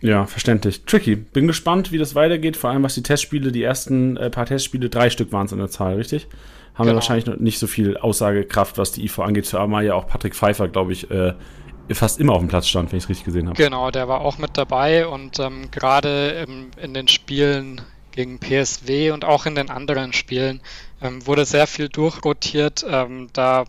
Ja, 0.01 0.27
verständlich. 0.27 0.85
Tricky. 0.85 1.15
Bin 1.15 1.47
gespannt, 1.47 1.93
wie 1.93 1.99
das 1.99 2.15
weitergeht, 2.15 2.57
vor 2.57 2.71
allem 2.71 2.83
was 2.83 2.95
die 2.95 3.03
Testspiele, 3.03 3.53
die 3.53 3.63
ersten 3.63 4.17
äh, 4.17 4.31
paar 4.31 4.47
Testspiele, 4.47 4.91
drei 4.91 5.11
Stück 5.11 5.33
waren 5.33 5.47
es 5.47 5.53
in 5.53 5.59
der 5.59 5.71
Zahl, 5.71 5.95
richtig? 5.95 6.27
Haben 6.75 6.85
genau. 6.85 6.87
wir 6.87 6.95
wahrscheinlich 6.97 7.27
noch 7.27 7.37
nicht 7.37 7.59
so 7.59 7.67
viel 7.67 7.97
Aussagekraft, 7.97 8.79
was 8.79 8.93
die 8.93 9.05
IV 9.05 9.21
angeht, 9.21 9.47
zumal 9.47 9.85
ja 9.85 9.95
auch 9.95 10.09
Patrick 10.09 10.35
Pfeiffer, 10.35 10.69
glaube 10.69 10.93
ich, 10.93 11.11
äh, 11.11 11.35
fast 11.93 12.19
immer 12.19 12.33
auf 12.33 12.41
dem 12.41 12.49
Platz 12.49 12.69
stand, 12.69 12.91
wenn 12.91 12.99
ich 12.99 13.05
es 13.05 13.11
richtig 13.11 13.27
gesehen 13.27 13.49
habe. 13.49 13.57
Genau, 13.57 13.91
der 13.91 14.09
war 14.09 14.23
auch 14.23 14.39
mit 14.39 14.57
dabei 14.57 15.07
und 15.07 15.39
ähm, 15.39 15.71
gerade 15.71 16.47
in 16.81 16.95
den 16.95 17.07
Spielen 17.09 17.83
gegen 18.13 18.39
PSW 18.39 19.11
und 19.11 19.25
auch 19.25 19.47
in 19.47 19.55
den 19.55 19.71
anderen 19.71 20.13
Spielen 20.13 20.61
ähm, 21.01 21.27
wurde 21.27 21.45
sehr 21.45 21.67
viel 21.67 21.89
durchrotiert. 21.89 22.85
Ähm, 22.89 23.29
da 23.33 23.65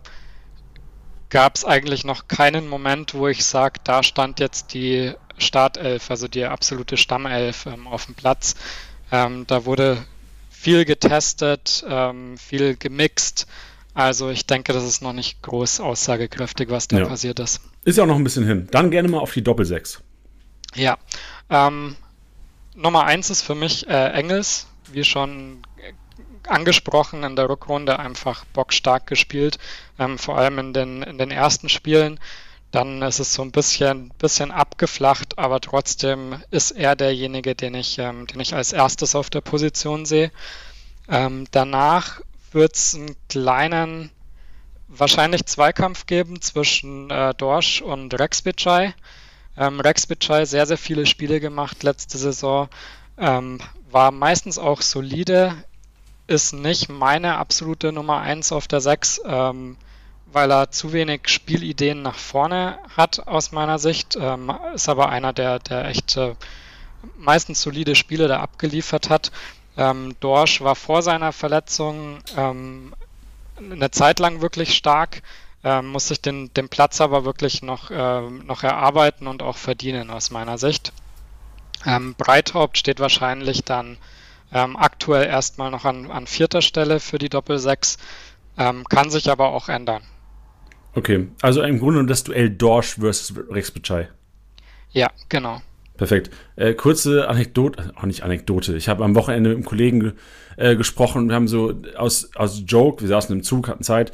gab 1.34 1.56
es 1.56 1.66
eigentlich 1.66 2.04
noch 2.06 2.28
keinen 2.28 2.70
Moment, 2.70 3.16
wo 3.16 3.28
ich 3.28 3.44
sage, 3.44 3.80
da 3.84 4.04
stand 4.04 4.40
jetzt 4.40 4.76
die 4.76 5.14
Startelf, 5.40 6.12
also 6.12 6.28
die 6.28 6.46
absolute 6.46 6.96
Stammelf 6.96 7.66
ähm, 7.66 7.88
auf 7.88 8.06
dem 8.06 8.14
Platz. 8.14 8.54
Ähm, 9.12 9.46
da 9.48 9.66
wurde 9.66 10.06
viel 10.52 10.86
getestet, 10.86 11.84
ähm, 11.90 12.38
viel 12.38 12.76
gemixt. 12.78 13.48
Also 13.96 14.30
ich 14.30 14.46
denke, 14.46 14.74
das 14.74 14.84
ist 14.84 15.02
noch 15.02 15.14
nicht 15.14 15.42
groß 15.42 15.80
aussagekräftig, 15.80 16.70
was 16.70 16.88
da 16.88 17.00
ja. 17.00 17.06
passiert 17.08 17.40
ist. 17.40 17.62
Ist 17.84 17.98
ja 17.98 18.04
auch 18.04 18.08
noch 18.08 18.18
ein 18.18 18.24
bisschen 18.24 18.46
hin. 18.46 18.68
Dann 18.70 18.92
gerne 18.92 19.08
mal 19.08 19.18
auf 19.18 19.34
die 19.34 19.44
Doppel-6. 19.44 20.02
Ja. 20.76 21.00
Ähm, 21.50 21.96
Nummer 22.76 23.06
1 23.06 23.32
ist 23.32 23.42
für 23.42 23.56
mich 23.56 23.88
äh, 23.90 24.12
Engels, 24.12 24.68
wie 24.92 25.04
schon 25.04 25.64
angesprochen 26.50 27.24
in 27.24 27.36
der 27.36 27.50
Rückrunde 27.50 28.00
einfach 28.00 28.46
bockstark 28.54 29.08
gespielt, 29.08 29.58
ähm, 30.00 30.18
vor 30.18 30.38
allem 30.38 30.60
in 30.60 30.74
den, 30.74 31.04
in 31.04 31.18
den 31.18 31.32
ersten 31.32 31.70
Spielen. 31.70 32.20
Dann 32.72 33.04
ist 33.04 33.20
es 33.20 33.34
so 33.34 33.44
ein 33.44 33.52
bisschen, 33.52 34.10
bisschen 34.18 34.52
abgeflacht, 34.52 35.38
aber 35.38 35.62
trotzdem 35.62 36.42
ist 36.50 36.72
er 36.72 36.96
derjenige, 36.96 37.54
den 37.54 37.76
ich, 37.76 38.00
ähm, 38.00 38.26
den 38.26 38.40
ich 38.40 38.56
als 38.56 38.74
erstes 38.74 39.16
auf 39.16 39.30
der 39.30 39.42
Position 39.42 40.06
sehe. 40.06 40.32
Ähm, 41.08 41.46
danach 41.52 42.22
wird 42.52 42.76
es 42.76 42.96
einen 42.96 43.16
kleinen, 43.30 44.10
wahrscheinlich 44.88 45.46
Zweikampf 45.46 46.08
geben 46.08 46.42
zwischen 46.42 47.10
äh, 47.12 47.34
Dorsch 47.36 47.82
und 47.82 48.18
Rex 48.20 48.42
Bichai. 48.42 48.96
Ähm, 49.56 49.80
Rex 49.80 50.08
Bichai 50.08 50.46
sehr, 50.46 50.66
sehr 50.66 50.78
viele 50.78 51.06
Spiele 51.06 51.40
gemacht 51.40 51.84
letzte 51.84 52.18
Saison. 52.18 52.70
Ähm, 53.18 53.60
war 53.92 54.12
meistens 54.12 54.58
auch 54.58 54.82
solide 54.82 55.64
ist 56.34 56.54
nicht 56.54 56.90
meine 56.90 57.38
absolute 57.38 57.94
Nummer 57.94 58.20
1 58.20 58.52
auf 58.52 58.68
der 58.68 58.82
6, 58.82 59.22
ähm, 59.26 59.78
weil 60.26 60.52
er 60.52 60.72
zu 60.72 60.92
wenig 60.92 61.28
Spielideen 61.28 62.02
nach 62.02 62.18
vorne 62.18 62.80
hat 62.98 63.28
aus 63.28 63.52
meiner 63.52 63.80
Sicht. 63.80 64.18
Ähm, 64.20 64.52
ist 64.74 64.90
aber 64.90 65.10
einer, 65.10 65.32
der, 65.32 65.60
der 65.60 65.86
echt 65.86 66.18
äh, 66.18 66.36
meistens 67.18 67.62
solide 67.62 67.96
Spiele 67.96 68.28
da 68.28 68.42
abgeliefert 68.42 69.10
hat. 69.10 69.32
Ähm, 69.78 70.16
Dorsch 70.20 70.62
war 70.62 70.76
vor 70.76 71.02
seiner 71.02 71.32
Verletzung 71.32 72.20
ähm, 72.36 72.94
eine 73.58 73.92
Zeit 73.92 74.20
lang 74.20 74.42
wirklich 74.42 74.76
stark, 74.76 75.22
ähm, 75.64 75.88
muss 75.88 76.08
sich 76.08 76.22
den, 76.22 76.54
den 76.54 76.70
Platz 76.70 77.00
aber 77.02 77.26
wirklich 77.26 77.62
noch, 77.62 77.92
äh, 77.92 78.22
noch 78.22 78.64
erarbeiten 78.64 79.28
und 79.28 79.42
auch 79.42 79.58
verdienen 79.58 80.10
aus 80.10 80.32
meiner 80.32 80.58
Sicht. 80.58 80.94
Ähm, 81.86 82.16
Breithaupt 82.16 82.78
steht 82.78 83.00
wahrscheinlich 83.00 83.64
dann 83.64 83.98
ähm, 84.54 84.78
aktuell 84.78 85.28
erstmal 85.28 85.72
noch 85.72 85.86
an, 85.86 86.12
an 86.12 86.28
vierter 86.28 86.62
Stelle 86.62 87.00
für 87.00 87.18
die 87.18 87.30
Doppel-6, 87.30 87.98
ähm, 88.58 88.84
kann 88.86 89.10
sich 89.10 89.30
aber 89.30 89.50
auch 89.50 89.70
ändern. 89.70 90.04
Okay, 90.96 91.28
also 91.42 91.64
im 91.64 91.80
Grunde 91.80 92.06
das 92.06 92.24
Duell 92.24 92.52
Dorsch 92.52 92.96
versus 93.00 93.34
Rex 93.50 93.72
Bitschei. 93.72 94.10
Ja, 94.92 95.10
genau. 95.28 95.62
Perfekt. 95.98 96.32
Äh, 96.56 96.74
kurze 96.74 97.28
Anekdote, 97.30 97.94
auch 97.96 98.04
nicht 98.04 98.24
Anekdote. 98.24 98.76
Ich 98.76 98.90
habe 98.90 99.04
am 99.04 99.16
Wochenende 99.16 99.50
mit 99.50 99.58
einem 99.58 99.66
Kollegen 99.66 100.14
äh, 100.58 100.76
gesprochen 100.76 101.24
und 101.24 101.30
wir 101.30 101.36
haben 101.36 101.48
so 101.48 101.74
aus, 101.96 102.32
aus 102.36 102.64
Joke, 102.66 103.02
wir 103.02 103.08
saßen 103.08 103.36
im 103.36 103.44
Zug, 103.44 103.68
hatten 103.68 103.84
Zeit, 103.84 104.12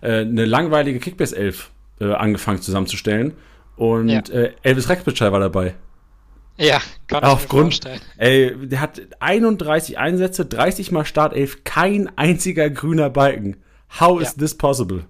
äh, 0.00 0.20
eine 0.20 0.44
langweilige 0.44 1.00
Kickbase-Elf 1.00 1.70
äh, 2.00 2.12
angefangen 2.12 2.60
zusammenzustellen. 2.60 3.34
Und 3.76 4.08
ja. 4.08 4.20
Äh, 4.30 4.52
Elvis 4.62 4.88
Rexbitschei 4.88 5.32
war 5.32 5.40
dabei. 5.40 5.74
Ja, 6.56 6.80
kann 7.06 7.24
Aufgrund, 7.24 7.74
ich 7.74 7.84
mir 7.84 7.90
vorstellen. 7.90 8.00
Ey, 8.18 8.68
der 8.68 8.80
hat 8.80 9.00
31 9.20 9.98
Einsätze, 9.98 10.44
30 10.44 10.92
mal 10.92 11.04
Startelf, 11.04 11.64
kein 11.64 12.16
einziger 12.16 12.70
grüner 12.70 13.10
Balken. 13.10 13.56
How 14.00 14.20
ja. 14.20 14.26
is 14.26 14.34
this 14.34 14.56
possible? 14.56 15.04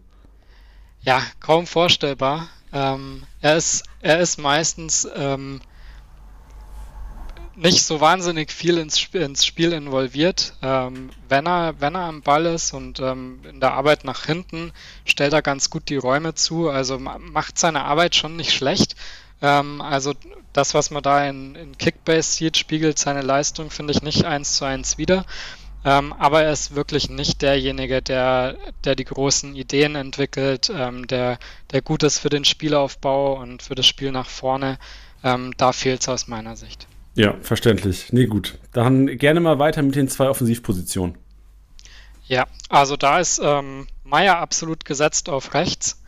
Ja, 1.00 1.22
kaum 1.40 1.66
vorstellbar. 1.66 2.48
Ähm, 2.72 3.24
er, 3.40 3.56
ist, 3.56 3.84
er 4.00 4.20
ist 4.20 4.38
meistens 4.38 5.08
ähm, 5.14 5.60
nicht 7.54 7.82
so 7.82 8.00
wahnsinnig 8.00 8.50
viel 8.50 8.78
ins, 8.78 8.96
Sp 9.02 9.20
ins 9.20 9.44
Spiel 9.44 9.72
involviert. 9.72 10.54
Ähm, 10.62 11.10
wenn, 11.28 11.46
er, 11.46 11.74
wenn 11.80 11.94
er 11.94 12.04
am 12.04 12.22
Ball 12.22 12.46
ist 12.46 12.72
und 12.72 13.00
ähm, 13.00 13.40
in 13.48 13.60
der 13.60 13.74
Arbeit 13.74 14.04
nach 14.04 14.24
hinten, 14.24 14.72
stellt 15.04 15.32
er 15.32 15.42
ganz 15.42 15.70
gut 15.70 15.88
die 15.88 15.96
Räume 15.96 16.34
zu. 16.34 16.70
Also 16.70 16.98
macht 16.98 17.58
seine 17.58 17.84
Arbeit 17.84 18.14
schon 18.14 18.36
nicht 18.36 18.52
schlecht. 18.52 18.96
Ähm, 19.42 19.80
also 19.80 20.14
das, 20.52 20.74
was 20.74 20.90
man 20.90 21.02
da 21.02 21.26
in, 21.26 21.54
in 21.54 21.78
Kickbase 21.78 22.32
sieht, 22.32 22.56
spiegelt 22.56 22.98
seine 22.98 23.22
Leistung, 23.22 23.70
finde 23.70 23.92
ich, 23.92 24.02
nicht 24.02 24.24
eins 24.24 24.56
zu 24.56 24.64
eins 24.64 24.98
wieder. 24.98 25.24
Ähm, 25.84 26.12
aber 26.12 26.44
er 26.44 26.52
ist 26.52 26.74
wirklich 26.76 27.10
nicht 27.10 27.42
derjenige, 27.42 28.02
der, 28.02 28.56
der 28.84 28.94
die 28.94 29.04
großen 29.04 29.56
Ideen 29.56 29.96
entwickelt, 29.96 30.70
ähm, 30.74 31.06
der, 31.08 31.38
der 31.72 31.82
gut 31.82 32.04
ist 32.04 32.18
für 32.18 32.28
den 32.28 32.44
Spielaufbau 32.44 33.40
und 33.40 33.62
für 33.62 33.74
das 33.74 33.86
Spiel 33.86 34.12
nach 34.12 34.28
vorne. 34.28 34.78
Ähm, 35.24 35.52
da 35.56 35.72
fehlt 35.72 36.02
es 36.02 36.08
aus 36.08 36.28
meiner 36.28 36.56
Sicht. 36.56 36.86
Ja, 37.14 37.36
verständlich. 37.40 38.12
Nee, 38.12 38.26
gut. 38.26 38.58
Dann 38.72 39.06
gerne 39.18 39.40
mal 39.40 39.58
weiter 39.58 39.82
mit 39.82 39.96
den 39.96 40.08
zwei 40.08 40.28
Offensivpositionen. 40.28 41.18
Ja, 42.26 42.46
also 42.68 42.96
da 42.96 43.18
ist 43.18 43.40
ähm, 43.42 43.86
Meier 44.04 44.38
absolut 44.38 44.84
gesetzt 44.84 45.28
auf 45.28 45.52
rechts. 45.52 46.02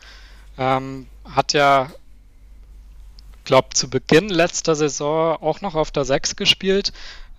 Ähm, 0.57 1.07
hat 1.25 1.53
ja 1.53 1.91
glaube, 3.45 3.69
zu 3.73 3.89
Beginn 3.89 4.29
letzter 4.29 4.75
Saison 4.75 5.37
auch 5.41 5.61
noch 5.61 5.75
auf 5.75 5.91
der 5.91 6.05
6 6.05 6.35
gespielt, 6.35 6.93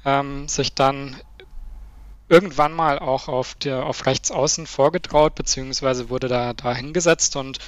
ähm, 0.05 0.49
sich 0.49 0.75
dann 0.75 1.17
irgendwann 2.29 2.73
mal 2.73 2.99
auch 2.99 3.29
auf, 3.29 3.55
der, 3.55 3.87
auf 3.87 4.07
rechts 4.07 4.31
außen 4.31 4.67
vorgetraut, 4.67 5.35
beziehungsweise 5.35 6.11
wurde 6.11 6.29
da, 6.29 6.55
da 6.55 6.75
hingesetzt 6.75 7.37
und 7.37 7.59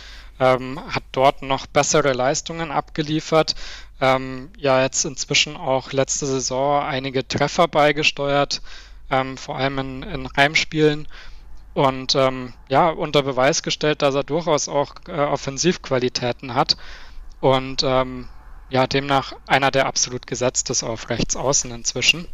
ähm, 0.41 0.81
hat 0.89 1.03
dort 1.13 1.43
noch 1.43 1.67
bessere 1.67 2.13
Leistungen 2.13 2.71
abgeliefert. 2.71 3.55
Ähm, 4.01 4.51
ja, 4.57 4.83
jetzt 4.83 5.05
inzwischen 5.05 5.57
auch 5.57 5.93
letzte 5.93 6.27
Saison 6.27 6.83
einige 6.83 7.27
Treffer 7.27 7.69
beigesteuert, 7.69 8.63
ähm, 9.11 9.37
vor 9.37 9.57
allem 9.57 9.79
in, 9.79 10.03
in 10.03 10.29
Heimspielen. 10.37 11.09
Und 11.75 12.15
ähm, 12.17 12.55
ja, 12.69 12.89
unter 12.89 13.23
Beweis 13.23 13.63
gestellt, 13.63 14.03
dass 14.03 14.15
er 14.15 14.25
durchaus 14.25 14.69
auch 14.69 14.95
äh, 15.07 15.13
Offensivqualitäten 15.13 16.55
hat. 16.55 16.77
Und 17.41 17.83
ähm, 17.85 18.29
ja, 18.71 18.87
demnach 18.87 19.33
einer, 19.47 19.71
der 19.71 19.87
absolut 19.87 20.27
gesetzt 20.27 20.71
ist 20.71 20.83
auf 20.83 21.09
rechts 21.11 21.37
außen 21.37 21.71
inzwischen. 21.71 22.27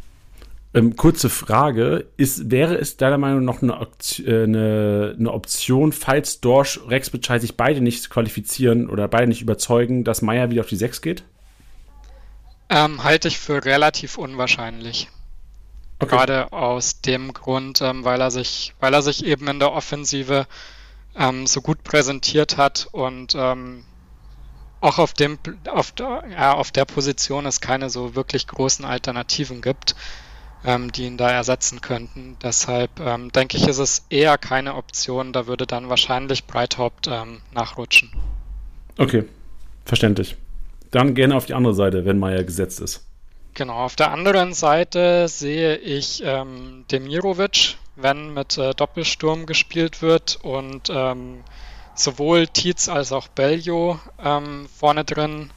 Ähm, 0.74 0.96
kurze 0.96 1.30
Frage: 1.30 2.06
ist, 2.16 2.50
Wäre 2.50 2.76
es 2.76 2.96
deiner 2.96 3.18
Meinung 3.18 3.44
nach 3.44 3.62
eine, 3.62 3.74
äh, 3.74 4.44
eine, 4.44 5.14
eine, 5.18 5.32
Option, 5.32 5.92
falls 5.92 6.40
Dorsch, 6.40 6.80
Rex 6.88 7.10
Bitschei 7.10 7.38
sich 7.38 7.56
beide 7.56 7.80
nicht 7.80 8.10
qualifizieren 8.10 8.90
oder 8.90 9.06
beide 9.06 9.28
nicht 9.28 9.42
überzeugen, 9.42 10.02
dass 10.02 10.22
Meier 10.22 10.50
wieder 10.50 10.62
auf 10.62 10.68
die 10.68 10.76
6 10.76 11.00
geht? 11.00 11.24
Ähm, 12.68 13.04
halte 13.04 13.28
ich 13.28 13.38
für 13.38 13.64
relativ 13.64 14.18
unwahrscheinlich. 14.18 15.08
Okay. 16.00 16.16
Gerade 16.16 16.52
aus 16.52 17.00
dem 17.02 17.32
Grund, 17.32 17.80
ähm, 17.80 18.04
weil 18.04 18.20
er 18.20 18.32
sich, 18.32 18.74
weil 18.80 18.92
er 18.94 19.02
sich 19.02 19.24
eben 19.24 19.46
in 19.46 19.60
der 19.60 19.72
Offensive 19.72 20.46
ähm, 21.16 21.46
so 21.46 21.60
gut 21.60 21.84
präsentiert 21.84 22.56
hat 22.56 22.88
und 22.90 23.36
ähm, 23.36 23.84
auch 24.84 24.98
auf 24.98 25.14
dem 25.14 25.38
auf 25.68 25.92
der, 25.92 26.24
ja, 26.30 26.52
auf 26.54 26.70
der 26.70 26.84
Position 26.84 27.46
es 27.46 27.60
keine 27.60 27.90
so 27.90 28.14
wirklich 28.14 28.46
großen 28.46 28.84
Alternativen 28.84 29.62
gibt 29.62 29.94
ähm, 30.64 30.90
die 30.92 31.04
ihn 31.04 31.16
da 31.16 31.30
ersetzen 31.30 31.80
könnten. 31.80 32.36
Deshalb 32.42 32.98
ähm, 33.00 33.30
denke 33.30 33.56
ich, 33.56 33.68
ist 33.68 33.78
es 33.78 34.06
eher 34.08 34.38
keine 34.38 34.74
Option. 34.74 35.32
Da 35.32 35.46
würde 35.46 35.66
dann 35.66 35.88
wahrscheinlich 35.88 36.46
Breithaupt 36.46 37.06
ähm, 37.06 37.40
nachrutschen. 37.52 38.10
Okay, 38.96 39.24
verständlich. 39.84 40.36
Dann 40.90 41.14
gerne 41.14 41.36
auf 41.36 41.46
die 41.46 41.54
andere 41.54 41.74
Seite, 41.74 42.04
wenn 42.04 42.18
Meier 42.18 42.44
gesetzt 42.44 42.80
ist. 42.80 43.06
Genau, 43.54 43.74
auf 43.74 43.94
der 43.94 44.10
anderen 44.10 44.52
Seite 44.54 45.28
sehe 45.28 45.76
ich 45.76 46.22
ähm, 46.24 46.84
Demirovic, 46.90 47.76
wenn 47.94 48.32
mit 48.34 48.58
äh, 48.58 48.74
Doppelsturm 48.74 49.46
gespielt 49.46 50.02
wird 50.02 50.38
und 50.42 50.90
ähm, 50.90 51.44
sowohl 51.94 52.46
Tietz 52.46 52.88
als 52.88 53.12
auch 53.12 53.28
Bellio 53.28 53.98
ähm, 54.22 54.66
vorne 54.76 55.04
drin 55.04 55.50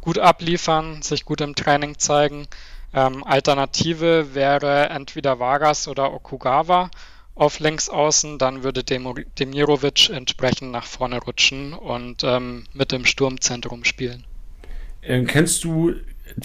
gut 0.00 0.18
abliefern, 0.18 1.02
sich 1.02 1.24
gut 1.24 1.40
im 1.40 1.54
Training 1.54 1.98
zeigen. 1.98 2.46
Ähm, 2.92 3.22
Alternative 3.24 4.34
wäre 4.34 4.88
entweder 4.90 5.38
Vargas 5.38 5.88
oder 5.88 6.12
Okugawa 6.12 6.90
auf 7.34 7.58
links 7.60 7.88
außen, 7.88 8.38
dann 8.38 8.62
würde 8.64 8.84
Demirovic 8.84 10.10
entsprechend 10.10 10.72
nach 10.72 10.84
vorne 10.84 11.18
rutschen 11.18 11.72
und 11.72 12.22
ähm, 12.24 12.64
mit 12.74 12.92
dem 12.92 13.06
Sturmzentrum 13.06 13.84
spielen. 13.84 14.24
Ähm, 15.02 15.26
kennst 15.26 15.64
du, 15.64 15.94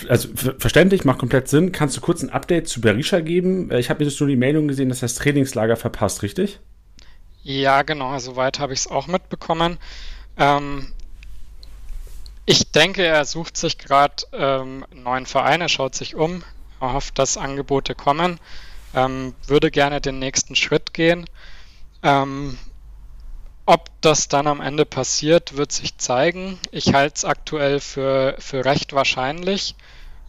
also 0.08 0.30
verständlich, 0.34 1.04
macht 1.04 1.20
komplett 1.20 1.50
Sinn, 1.50 1.74
kannst 1.74 1.98
du 1.98 2.02
kurz 2.02 2.24
ein 2.24 2.30
Update 2.30 2.70
zu 2.70 2.80
Berisha 2.80 3.20
geben? 3.20 3.72
Äh, 3.72 3.80
ich 3.80 3.90
habe 3.90 4.04
jetzt 4.04 4.20
nur 4.20 4.30
die 4.30 4.38
Meldung 4.38 4.68
gesehen, 4.68 4.88
dass 4.90 5.02
das 5.02 5.16
Trainingslager 5.16 5.76
verpasst, 5.76 6.24
richtig? 6.24 6.60
Ja, 7.48 7.84
genau, 7.84 8.18
soweit 8.18 8.58
habe 8.58 8.74
ich 8.74 8.80
es 8.80 8.88
auch 8.88 9.06
mitbekommen. 9.06 9.78
Ähm, 10.36 10.92
ich 12.48 12.72
denke, 12.72 13.06
er 13.06 13.24
sucht 13.24 13.56
sich 13.56 13.78
gerade 13.78 14.24
ähm, 14.34 14.84
einen 14.90 15.04
neuen 15.04 15.26
Verein, 15.28 15.62
er 15.62 15.70
schaut 15.70 15.94
sich 15.94 16.16
um, 16.16 16.44
er 16.82 16.94
hofft, 16.94 17.20
dass 17.20 17.38
Angebote 17.38 17.94
kommen, 17.94 18.40
ähm, 18.96 19.36
würde 19.46 19.70
gerne 19.70 20.02
den 20.02 20.18
nächsten 20.18 20.56
Schritt 20.56 20.92
gehen. 20.96 21.30
Ähm, 22.02 22.58
ob 23.68 23.92
das 24.02 24.28
dann 24.28 24.48
am 24.48 24.60
Ende 24.60 24.84
passiert, 24.84 25.56
wird 25.56 25.72
sich 25.72 26.00
zeigen. 26.00 26.58
Ich 26.72 26.96
halte 26.96 27.16
es 27.16 27.26
aktuell 27.26 27.80
für, 27.80 28.38
für 28.40 28.66
recht 28.66 28.94
wahrscheinlich. 28.94 29.76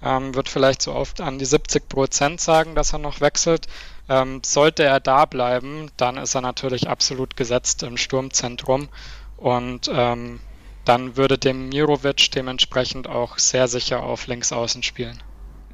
Ähm, 0.02 0.34
wird 0.34 0.50
vielleicht 0.50 0.82
so 0.82 0.92
oft 0.92 1.22
an 1.22 1.38
die 1.38 1.46
70 1.46 1.88
Prozent 1.88 2.42
sagen, 2.42 2.74
dass 2.74 2.92
er 2.92 2.98
noch 2.98 3.22
wechselt. 3.22 3.68
Ähm, 4.08 4.40
sollte 4.44 4.84
er 4.84 5.00
da 5.00 5.24
bleiben, 5.24 5.90
dann 5.96 6.16
ist 6.16 6.34
er 6.34 6.40
natürlich 6.40 6.88
absolut 6.88 7.36
gesetzt 7.36 7.82
im 7.82 7.96
Sturmzentrum 7.96 8.88
und 9.36 9.90
ähm, 9.92 10.40
dann 10.84 11.16
würde 11.16 11.38
dem 11.38 11.68
Mirovic 11.68 12.30
dementsprechend 12.30 13.08
auch 13.08 13.38
sehr 13.38 13.66
sicher 13.66 14.02
auf 14.02 14.28
links 14.28 14.52
außen 14.52 14.82
spielen. 14.82 15.18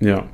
Ja, 0.00 0.24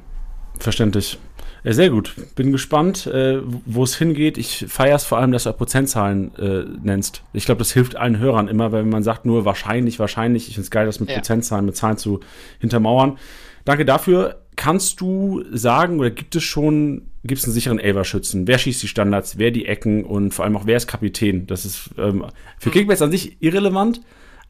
verständlich. 0.59 1.18
Ja, 1.64 1.72
sehr 1.72 1.90
gut. 1.90 2.14
Bin 2.36 2.53
gespannt, 2.53 3.07
äh, 3.07 3.40
wo 3.42 3.82
es 3.82 3.96
hingeht. 3.96 4.38
Ich 4.38 4.66
feiere 4.68 4.96
es 4.96 5.05
vor 5.05 5.18
allem, 5.18 5.32
dass 5.32 5.44
du 5.44 5.53
Prozentzahlen 5.53 6.34
äh, 6.36 6.64
nennst. 6.82 7.22
Ich 7.32 7.46
glaube, 7.46 7.59
das 7.59 7.72
hilft 7.72 7.96
allen 7.96 8.18
Hörern 8.18 8.46
immer, 8.46 8.70
wenn 8.70 8.88
man 8.88 9.03
sagt 9.03 9.26
nur 9.26 9.44
wahrscheinlich, 9.44 9.99
wahrscheinlich. 9.99 10.49
Ich 10.49 10.55
finde 10.55 10.64
es 10.64 10.70
geil, 10.70 10.86
das 10.86 11.01
mit 11.01 11.11
ja. 11.11 11.16
Prozentzahlen, 11.16 11.66
mit 11.66 11.76
Zahlen 11.76 11.99
zu 11.99 12.20
hintermauern. 12.61 13.18
Danke 13.64 13.84
dafür. 13.84 14.42
Kannst 14.59 15.00
du 15.00 15.44
sagen 15.52 16.00
oder 16.00 16.11
gibt 16.11 16.34
es 16.34 16.42
schon, 16.42 17.02
gibt 17.22 17.38
es 17.38 17.44
einen 17.44 17.54
sicheren 17.54 17.78
Elverschützen? 17.78 18.48
Wer 18.48 18.59
schießt 18.59 18.82
die 18.82 18.88
Standards, 18.88 19.38
wer 19.38 19.52
die 19.52 19.66
Ecken 19.66 20.04
und 20.04 20.34
vor 20.34 20.44
allem 20.44 20.56
auch 20.56 20.66
wer 20.66 20.76
ist 20.76 20.88
Kapitän? 20.88 21.46
Das 21.46 21.64
ist 21.64 21.90
ähm, 21.96 22.26
für 22.59 22.66
hm. 22.66 22.72
Kickbacks 22.72 23.00
an 23.00 23.12
sich 23.12 23.40
irrelevant, 23.40 24.00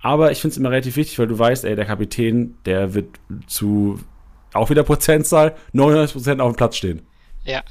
aber 0.00 0.32
ich 0.32 0.40
finde 0.40 0.52
es 0.52 0.56
immer 0.56 0.70
relativ 0.70 0.96
wichtig, 0.96 1.18
weil 1.18 1.26
du 1.26 1.38
weißt, 1.38 1.66
ey, 1.66 1.76
der 1.76 1.84
Kapitän, 1.84 2.56
der 2.64 2.94
wird 2.94 3.20
zu 3.48 4.00
auch 4.54 4.70
wieder 4.70 4.82
Prozentzahl 4.82 5.54
99% 5.74 6.40
auf 6.40 6.52
dem 6.52 6.56
Platz 6.56 6.78
stehen. 6.78 7.02
Ja. 7.44 7.62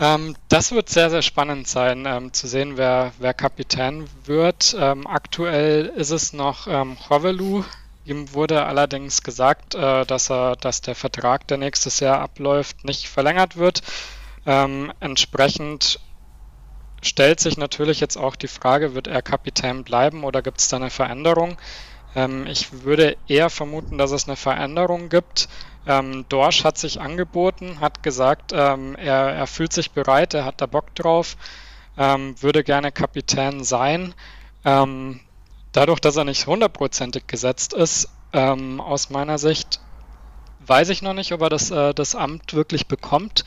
Ähm, 0.00 0.34
das 0.48 0.72
wird 0.72 0.88
sehr, 0.88 1.10
sehr 1.10 1.20
spannend 1.20 1.68
sein, 1.68 2.06
ähm, 2.06 2.32
zu 2.32 2.48
sehen, 2.48 2.78
wer, 2.78 3.12
wer 3.18 3.34
Kapitän 3.34 4.06
wird. 4.24 4.74
Ähm, 4.80 5.06
aktuell 5.06 5.84
ist 5.84 6.12
es 6.12 6.32
noch 6.32 6.66
ähm, 6.66 6.96
Hovelu. 7.10 7.62
Ihm 8.04 8.32
wurde 8.34 8.64
allerdings 8.64 9.22
gesagt, 9.22 9.74
äh, 9.74 10.04
dass, 10.04 10.30
er, 10.30 10.56
dass 10.56 10.80
der 10.80 10.94
Vertrag, 10.94 11.46
der 11.48 11.58
nächstes 11.58 12.00
Jahr 12.00 12.20
abläuft, 12.20 12.84
nicht 12.84 13.08
verlängert 13.08 13.56
wird. 13.56 13.82
Ähm, 14.44 14.92
entsprechend 15.00 16.00
stellt 17.02 17.40
sich 17.40 17.56
natürlich 17.56 18.00
jetzt 18.00 18.16
auch 18.16 18.36
die 18.36 18.48
Frage, 18.48 18.94
wird 18.94 19.06
er 19.06 19.22
Kapitän 19.22 19.84
bleiben 19.84 20.24
oder 20.24 20.42
gibt 20.42 20.60
es 20.60 20.68
da 20.68 20.76
eine 20.76 20.90
Veränderung? 20.90 21.58
Ähm, 22.14 22.46
ich 22.46 22.82
würde 22.84 23.16
eher 23.26 23.50
vermuten, 23.50 23.98
dass 23.98 24.10
es 24.10 24.26
eine 24.26 24.36
Veränderung 24.36 25.08
gibt. 25.08 25.48
Ähm, 25.86 26.26
Dorsch 26.28 26.64
hat 26.64 26.78
sich 26.78 27.00
angeboten, 27.00 27.80
hat 27.80 28.02
gesagt, 28.02 28.52
ähm, 28.52 28.96
er, 28.96 29.30
er, 29.30 29.46
fühlt 29.46 29.72
sich 29.72 29.92
bereit, 29.92 30.34
er 30.34 30.44
hat 30.44 30.60
da 30.60 30.66
Bock 30.66 30.94
drauf, 30.94 31.36
ähm, 31.96 32.40
würde 32.40 32.64
gerne 32.64 32.92
Kapitän 32.92 33.64
sein. 33.64 34.14
Ähm, 35.72 35.80
dadurch, 35.80 36.00
dass 36.00 36.16
er 36.16 36.24
nicht 36.24 36.46
hundertprozentig 36.46 37.26
gesetzt 37.26 37.72
ist, 37.72 38.08
ähm, 38.32 38.80
aus 38.80 39.10
meiner 39.10 39.38
Sicht, 39.38 39.80
weiß 40.66 40.90
ich 40.90 41.02
noch 41.02 41.14
nicht, 41.14 41.32
ob 41.32 41.42
er 41.42 41.48
das, 41.48 41.70
äh, 41.70 41.92
das 41.94 42.14
Amt 42.14 42.54
wirklich 42.54 42.86
bekommt. 42.86 43.44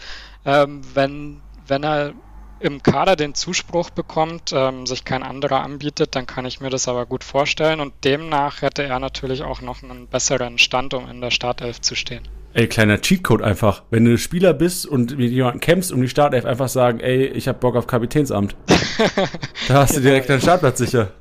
wenn, 0.47 1.41
wenn 1.65 1.83
er 1.83 2.13
im 2.59 2.83
Kader 2.83 3.15
den 3.15 3.33
Zuspruch 3.33 3.89
bekommt, 3.89 4.53
ähm, 4.53 4.85
sich 4.85 5.03
kein 5.03 5.23
anderer 5.23 5.61
anbietet, 5.63 6.15
dann 6.15 6.27
kann 6.27 6.45
ich 6.45 6.61
mir 6.61 6.69
das 6.69 6.87
aber 6.87 7.07
gut 7.07 7.23
vorstellen 7.23 7.79
und 7.79 7.93
demnach 8.03 8.61
hätte 8.61 8.83
er 8.83 8.99
natürlich 8.99 9.41
auch 9.41 9.61
noch 9.61 9.81
einen 9.81 10.07
besseren 10.07 10.59
Stand, 10.59 10.93
um 10.93 11.09
in 11.09 11.21
der 11.21 11.31
Startelf 11.31 11.81
zu 11.81 11.95
stehen. 11.95 12.21
Ey, 12.53 12.67
kleiner 12.67 13.01
Cheatcode 13.01 13.41
einfach. 13.41 13.83
Wenn 13.89 14.05
du 14.05 14.19
Spieler 14.19 14.53
bist 14.53 14.85
und 14.85 15.17
mit 15.17 15.31
jemandem 15.31 15.59
kämpfst 15.59 15.91
um 15.91 16.01
die 16.01 16.07
Startelf, 16.07 16.45
einfach 16.45 16.69
sagen, 16.69 16.99
ey, 16.99 17.25
ich 17.25 17.47
hab 17.47 17.59
Bock 17.59 17.75
auf 17.75 17.87
Kapitänsamt. 17.87 18.55
da 19.67 19.73
hast 19.73 19.97
du 19.97 20.01
direkt 20.01 20.29
deinen 20.29 20.41
Startplatz 20.41 20.77
sicher. 20.77 21.11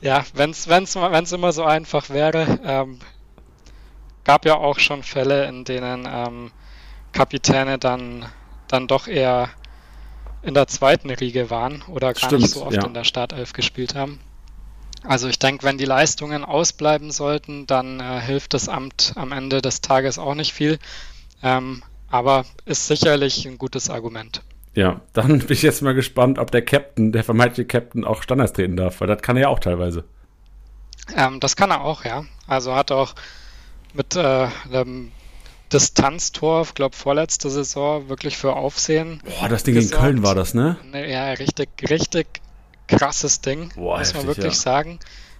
Ja, 0.00 0.24
wenn's, 0.34 0.68
wenn's, 0.68 0.96
wenn's 0.96 1.32
immer 1.32 1.52
so 1.52 1.64
einfach 1.64 2.08
wäre. 2.08 2.58
Ähm, 2.64 2.98
gab 4.24 4.44
ja 4.44 4.54
auch 4.54 4.78
schon 4.78 5.02
Fälle, 5.02 5.46
in 5.46 5.64
denen 5.64 6.08
ähm, 6.10 6.50
Kapitäne 7.12 7.78
dann, 7.78 8.26
dann 8.68 8.86
doch 8.86 9.06
eher 9.06 9.50
in 10.42 10.54
der 10.54 10.66
zweiten 10.66 11.10
Riege 11.10 11.50
waren 11.50 11.82
oder 11.88 12.14
gar 12.14 12.28
Stimmt, 12.28 12.42
nicht 12.42 12.52
so 12.52 12.64
oft 12.64 12.76
ja. 12.76 12.86
in 12.86 12.94
der 12.94 13.04
Startelf 13.04 13.52
gespielt 13.52 13.94
haben. 13.94 14.20
Also 15.02 15.28
ich 15.28 15.38
denke, 15.38 15.64
wenn 15.64 15.78
die 15.78 15.84
Leistungen 15.84 16.44
ausbleiben 16.44 17.10
sollten, 17.10 17.66
dann 17.66 18.00
äh, 18.00 18.20
hilft 18.20 18.54
das 18.54 18.68
Amt 18.68 19.12
am 19.16 19.32
Ende 19.32 19.62
des 19.62 19.80
Tages 19.80 20.18
auch 20.18 20.34
nicht 20.34 20.52
viel. 20.52 20.78
Ähm, 21.42 21.82
aber 22.08 22.44
ist 22.64 22.86
sicherlich 22.86 23.46
ein 23.46 23.56
gutes 23.56 23.88
Argument. 23.88 24.42
Ja, 24.74 25.00
dann 25.12 25.38
bin 25.38 25.50
ich 25.50 25.62
jetzt 25.62 25.82
mal 25.82 25.94
gespannt, 25.94 26.38
ob 26.38 26.50
der 26.50 26.62
Captain, 26.62 27.12
der 27.12 27.24
vermeintliche 27.24 27.66
Captain, 27.66 28.04
auch 28.04 28.22
Standards 28.22 28.52
treten 28.52 28.76
darf, 28.76 29.00
weil 29.00 29.08
das 29.08 29.22
kann 29.22 29.36
er 29.36 29.42
ja 29.42 29.48
auch 29.48 29.58
teilweise. 29.58 30.04
Ähm, 31.16 31.40
das 31.40 31.56
kann 31.56 31.70
er 31.70 31.82
auch, 31.82 32.04
ja. 32.04 32.24
Also 32.46 32.74
hat 32.74 32.92
auch 32.92 33.14
mit 33.94 34.14
äh, 34.14 34.48
einem 34.72 35.10
Distanztor, 35.72 36.62
ich 36.62 36.74
glaube 36.74 36.96
vorletzte 36.96 37.50
Saison, 37.50 38.08
wirklich 38.08 38.36
für 38.36 38.54
Aufsehen. 38.54 39.20
Boah, 39.24 39.48
das 39.48 39.64
Ding 39.64 39.74
gesorgt. 39.74 39.94
in 39.94 40.00
Köln 40.00 40.22
war 40.22 40.34
das, 40.34 40.54
ne? 40.54 40.76
Ja, 40.92 41.32
richtig, 41.32 41.68
richtig 41.88 42.40
krasses 42.88 43.40
Ding, 43.40 43.72
Boah, 43.74 43.98
muss 43.98 44.14
man 44.14 44.26
wirklich 44.26 44.54
ja. 44.54 44.60
sagen. 44.60 44.98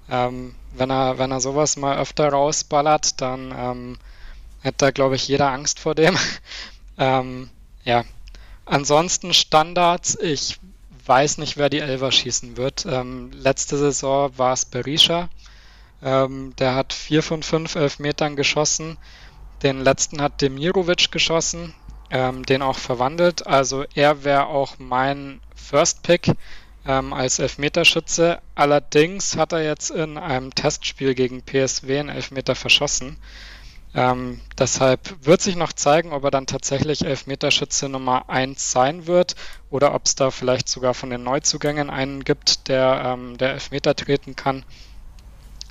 Ähm, 0.09 0.55
wenn, 0.75 0.91
er, 0.91 1.19
wenn 1.19 1.31
er 1.31 1.41
sowas 1.41 1.77
mal 1.77 1.99
öfter 1.99 2.29
rausballert, 2.29 3.21
dann 3.21 3.55
ähm, 3.57 3.99
hat 4.63 4.75
da, 4.79 4.91
glaube 4.91 5.17
ich, 5.17 5.27
jeder 5.29 5.51
Angst 5.51 5.81
vor 5.81 5.95
dem. 5.95 6.17
ähm, 6.99 7.51
ja, 7.85 8.05
Ansonsten 8.71 9.35
Standards, 9.35 10.17
ich 10.21 10.61
weiß 11.05 11.39
nicht, 11.39 11.57
wer 11.57 11.69
die 11.69 11.81
Elver 11.81 12.13
schießen 12.13 12.57
wird. 12.57 12.87
Ähm, 12.89 13.33
letzte 13.33 13.77
Saison 13.77 14.31
war 14.39 14.53
es 14.53 14.65
Berisha. 14.65 15.29
Ähm, 16.05 16.55
der 16.57 16.77
hat 16.77 16.93
vier 16.93 17.25
von 17.25 17.43
fünf 17.43 17.75
Elfmetern 17.75 18.37
geschossen. 18.37 18.97
Den 19.65 19.81
letzten 19.81 20.23
hat 20.23 20.41
Demirovic 20.41 21.11
geschossen, 21.11 21.75
ähm, 22.13 22.47
den 22.47 22.63
auch 22.63 22.79
verwandelt. 22.79 23.45
Also 23.45 23.87
er 23.97 24.23
wäre 24.23 24.47
auch 24.47 24.77
mein 24.79 25.41
First 25.57 26.05
Pick 26.05 26.31
ähm, 26.87 27.13
als 27.13 27.41
Elfmeterschütze. 27.41 28.39
Allerdings 28.55 29.37
hat 29.37 29.51
er 29.51 29.65
jetzt 29.65 29.91
in 29.91 30.17
einem 30.17 30.55
Testspiel 30.55 31.17
gegen 31.17 31.43
PSW 31.43 31.99
einen 31.99 32.09
Elfmeter 32.09 32.55
verschossen. 32.55 33.17
Ähm, 33.93 34.41
deshalb 34.57 35.01
wird 35.27 35.41
sich 35.41 35.57
noch 35.57 35.73
zeigen, 35.73 36.13
ob 36.13 36.23
er 36.23 36.31
dann 36.31 36.47
tatsächlich 36.47 37.05
Elfmeterschütze 37.05 37.89
Nummer 37.89 38.29
1 38.31 38.71
sein 38.71 39.07
wird 39.09 39.35
oder 39.69 39.95
ob 39.95 40.07
es 40.07 40.15
da 40.15 40.31
vielleicht 40.31 40.69
sogar 40.69 40.95
von 40.95 41.11
den 41.11 41.25
Neuzugängen 41.25 41.91
einen 41.91 42.23
gibt, 42.23 42.69
der, 42.69 43.03
ähm, 43.05 43.37
der 43.37 43.53
Elfmeter 43.53 43.97
treten 43.97 44.37
kann. 44.37 44.65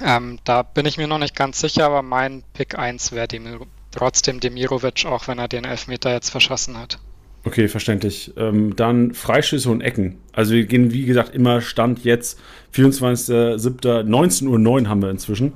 Ähm, 0.01 0.39
da 0.43 0.63
bin 0.63 0.85
ich 0.85 0.97
mir 0.97 1.07
noch 1.07 1.17
nicht 1.17 1.35
ganz 1.35 1.61
sicher, 1.61 1.85
aber 1.85 2.01
mein 2.01 2.43
Pick 2.53 2.77
1 2.77 3.13
wäre 3.13 3.27
Demir 3.27 3.61
trotzdem 3.91 4.39
Demirovic, 4.39 5.05
auch 5.05 5.27
wenn 5.27 5.39
er 5.39 5.47
den 5.47 5.65
Elfmeter 5.65 6.11
jetzt 6.11 6.29
verschossen 6.29 6.77
hat. 6.77 6.99
Okay, 7.45 7.67
verständlich. 7.67 8.33
Ähm, 8.37 8.75
dann 8.75 9.13
Freischüsse 9.13 9.69
und 9.69 9.81
Ecken. 9.81 10.17
Also 10.33 10.53
wir 10.53 10.65
gehen, 10.65 10.91
wie 10.91 11.05
gesagt, 11.05 11.33
immer 11.33 11.61
Stand 11.61 12.03
jetzt 12.03 12.39
24.07. 12.75 14.47
Uhr 14.47 14.89
haben 14.89 15.01
wir 15.01 15.09
inzwischen 15.09 15.53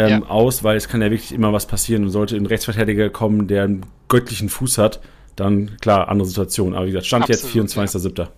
ähm, 0.00 0.22
ja. 0.22 0.30
aus, 0.30 0.64
weil 0.64 0.76
es 0.76 0.88
kann 0.88 1.02
ja 1.02 1.10
wirklich 1.10 1.32
immer 1.32 1.52
was 1.52 1.66
passieren 1.66 2.04
und 2.04 2.10
sollte 2.10 2.34
ein 2.36 2.46
Rechtsverteidiger 2.46 3.10
kommen, 3.10 3.48
der 3.48 3.64
einen 3.64 3.86
göttlichen 4.08 4.48
Fuß 4.48 4.78
hat, 4.78 5.00
dann 5.36 5.76
klar, 5.80 6.08
andere 6.08 6.26
Situation. 6.26 6.74
Aber 6.74 6.86
wie 6.86 6.92
gesagt, 6.92 7.06
Stand 7.06 7.30
Absolut, 7.30 7.54
jetzt 7.54 7.78
24.07. 7.78 8.18
Ja. 8.18 8.28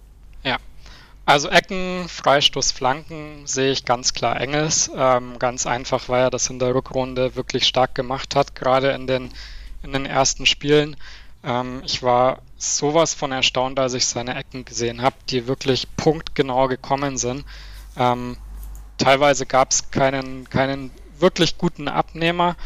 ja. 0.42 0.56
Also 1.24 1.48
Ecken, 1.48 2.08
Freistoß, 2.08 2.72
Flanken 2.72 3.46
sehe 3.46 3.70
ich 3.70 3.84
ganz 3.84 4.12
klar 4.12 4.40
Engels. 4.40 4.90
Ähm, 4.96 5.38
ganz 5.38 5.66
einfach, 5.66 6.08
weil 6.08 6.22
er 6.22 6.30
das 6.30 6.50
in 6.50 6.58
der 6.58 6.74
Rückrunde 6.74 7.36
wirklich 7.36 7.66
stark 7.66 7.94
gemacht 7.94 8.34
hat, 8.34 8.56
gerade 8.56 8.90
in 8.90 9.06
den, 9.06 9.30
in 9.84 9.92
den 9.92 10.04
ersten 10.04 10.46
Spielen. 10.46 10.96
Ähm, 11.44 11.82
ich 11.84 12.02
war 12.02 12.40
sowas 12.56 13.14
von 13.14 13.30
erstaunt, 13.30 13.78
als 13.78 13.94
ich 13.94 14.06
seine 14.06 14.34
Ecken 14.34 14.64
gesehen 14.64 15.00
habe, 15.00 15.16
die 15.30 15.46
wirklich 15.46 15.86
punktgenau 15.96 16.66
gekommen 16.66 17.16
sind. 17.18 17.44
Ähm, 17.96 18.36
teilweise 18.98 19.46
gab 19.46 19.70
es 19.70 19.92
keinen, 19.92 20.50
keinen 20.50 20.90
wirklich 21.22 21.56
guten 21.56 21.88
Abnehmer, 21.88 22.56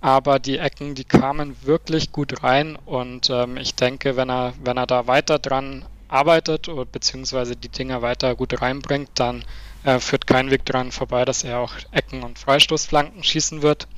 aber 0.00 0.38
die 0.38 0.58
Ecken, 0.58 0.94
die 0.94 1.04
kamen 1.04 1.56
wirklich 1.62 2.12
gut 2.12 2.44
rein 2.44 2.76
und 2.76 3.30
ähm, 3.30 3.56
ich 3.56 3.74
denke, 3.74 4.16
wenn 4.16 4.30
er, 4.30 4.52
wenn 4.62 4.76
er 4.76 4.86
da 4.86 5.06
weiter 5.06 5.38
dran 5.38 5.84
arbeitet 6.08 6.68
oder 6.68 6.84
beziehungsweise 6.84 7.56
die 7.56 7.70
Dinger 7.70 8.02
weiter 8.02 8.36
gut 8.36 8.60
reinbringt, 8.60 9.10
dann 9.14 9.44
äh, 9.82 9.98
führt 9.98 10.26
kein 10.26 10.50
Weg 10.50 10.64
dran 10.64 10.92
vorbei, 10.92 11.24
dass 11.24 11.42
er 11.42 11.58
auch 11.58 11.72
Ecken 11.90 12.22
und 12.22 12.38
Freistoßflanken 12.38 13.24
schießen 13.24 13.62
wird. 13.62 13.88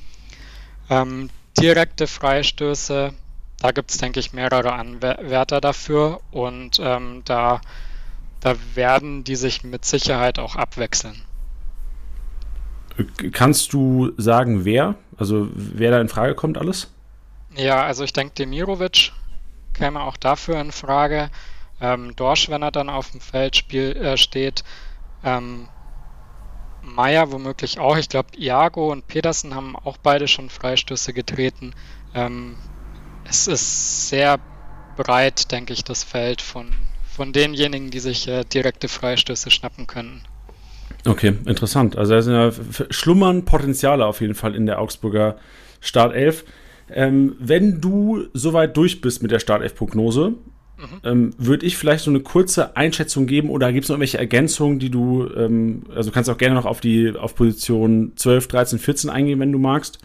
Ähm, 0.89 1.29
direkte 1.59 2.07
Freistöße, 2.07 3.13
da 3.59 3.71
gibt 3.71 3.91
es, 3.91 3.97
denke 3.97 4.19
ich, 4.19 4.33
mehrere 4.33 4.73
Anwärter 4.73 5.59
dafür 5.59 6.21
und 6.31 6.79
ähm, 6.81 7.23
da, 7.25 7.61
da 8.39 8.55
werden 8.75 9.23
die 9.23 9.35
sich 9.35 9.63
mit 9.63 9.83
Sicherheit 9.83 10.39
auch 10.39 10.55
abwechseln. 10.55 11.26
Kannst 13.31 13.73
du 13.73 14.11
sagen, 14.17 14.65
wer? 14.65 14.95
Also 15.17 15.49
wer 15.53 15.91
da 15.91 16.01
in 16.01 16.09
Frage 16.09 16.35
kommt 16.35 16.57
alles? 16.57 16.91
Ja, 17.55 17.83
also 17.83 18.03
ich 18.03 18.13
denke, 18.13 18.33
Demirovic 18.35 19.11
käme 19.73 20.01
auch 20.01 20.17
dafür 20.17 20.59
in 20.59 20.71
Frage. 20.71 21.29
Ähm, 21.79 22.15
Dorsch, 22.15 22.49
wenn 22.49 22.63
er 22.63 22.71
dann 22.71 22.89
auf 22.89 23.11
dem 23.11 23.21
Feld 23.21 23.55
spiel, 23.55 23.95
äh, 23.95 24.17
steht. 24.17 24.63
Ähm, 25.23 25.67
Meier 26.81 27.31
womöglich 27.31 27.79
auch. 27.79 27.97
Ich 27.97 28.09
glaube, 28.09 28.29
Iago 28.37 28.91
und 28.91 29.07
Petersen 29.07 29.53
haben 29.53 29.75
auch 29.75 29.97
beide 29.97 30.27
schon 30.27 30.49
Freistöße 30.49 31.13
getreten. 31.13 31.73
Ähm, 32.13 32.55
es 33.25 33.47
ist 33.47 34.09
sehr 34.09 34.39
breit, 34.95 35.51
denke 35.51 35.73
ich, 35.73 35.83
das 35.83 36.03
Feld 36.03 36.41
von, 36.41 36.73
von 37.03 37.33
denjenigen, 37.33 37.91
die 37.91 37.99
sich 37.99 38.27
äh, 38.27 38.43
direkte 38.43 38.87
Freistöße 38.87 39.51
schnappen 39.51 39.85
können. 39.85 40.23
Okay, 41.07 41.33
interessant. 41.45 41.97
Also 41.97 42.13
da 42.13 42.21
sind 42.21 42.33
ja 42.33 42.51
schlummern 42.89 43.45
Potenziale 43.45 44.05
auf 44.05 44.19
jeden 44.19 44.35
Fall 44.35 44.55
in 44.55 44.65
der 44.65 44.79
Augsburger 44.79 45.37
Startelf. 45.79 46.43
Ähm, 46.89 47.35
wenn 47.39 47.79
du 47.81 48.25
soweit 48.33 48.75
durch 48.75 49.01
bist 49.01 49.21
mit 49.21 49.31
der 49.31 49.39
Startelf-Prognose, 49.39 50.29
mhm. 50.29 50.85
ähm, 51.03 51.33
würde 51.37 51.65
ich 51.65 51.77
vielleicht 51.77 52.03
so 52.03 52.11
eine 52.11 52.19
kurze 52.21 52.75
Einschätzung 52.75 53.25
geben 53.25 53.49
oder 53.49 53.71
gibt 53.71 53.85
es 53.85 53.89
noch 53.89 53.95
irgendwelche 53.95 54.17
Ergänzungen, 54.17 54.79
die 54.79 54.89
du, 54.89 55.29
ähm, 55.35 55.83
also 55.93 56.11
kannst 56.11 56.29
auch 56.29 56.37
gerne 56.37 56.55
noch 56.55 56.65
auf 56.65 56.81
die 56.81 57.13
auf 57.15 57.35
Position 57.35 58.13
12, 58.15 58.47
13, 58.47 58.79
14 58.79 59.09
eingehen, 59.09 59.39
wenn 59.39 59.51
du 59.51 59.59
magst. 59.59 59.99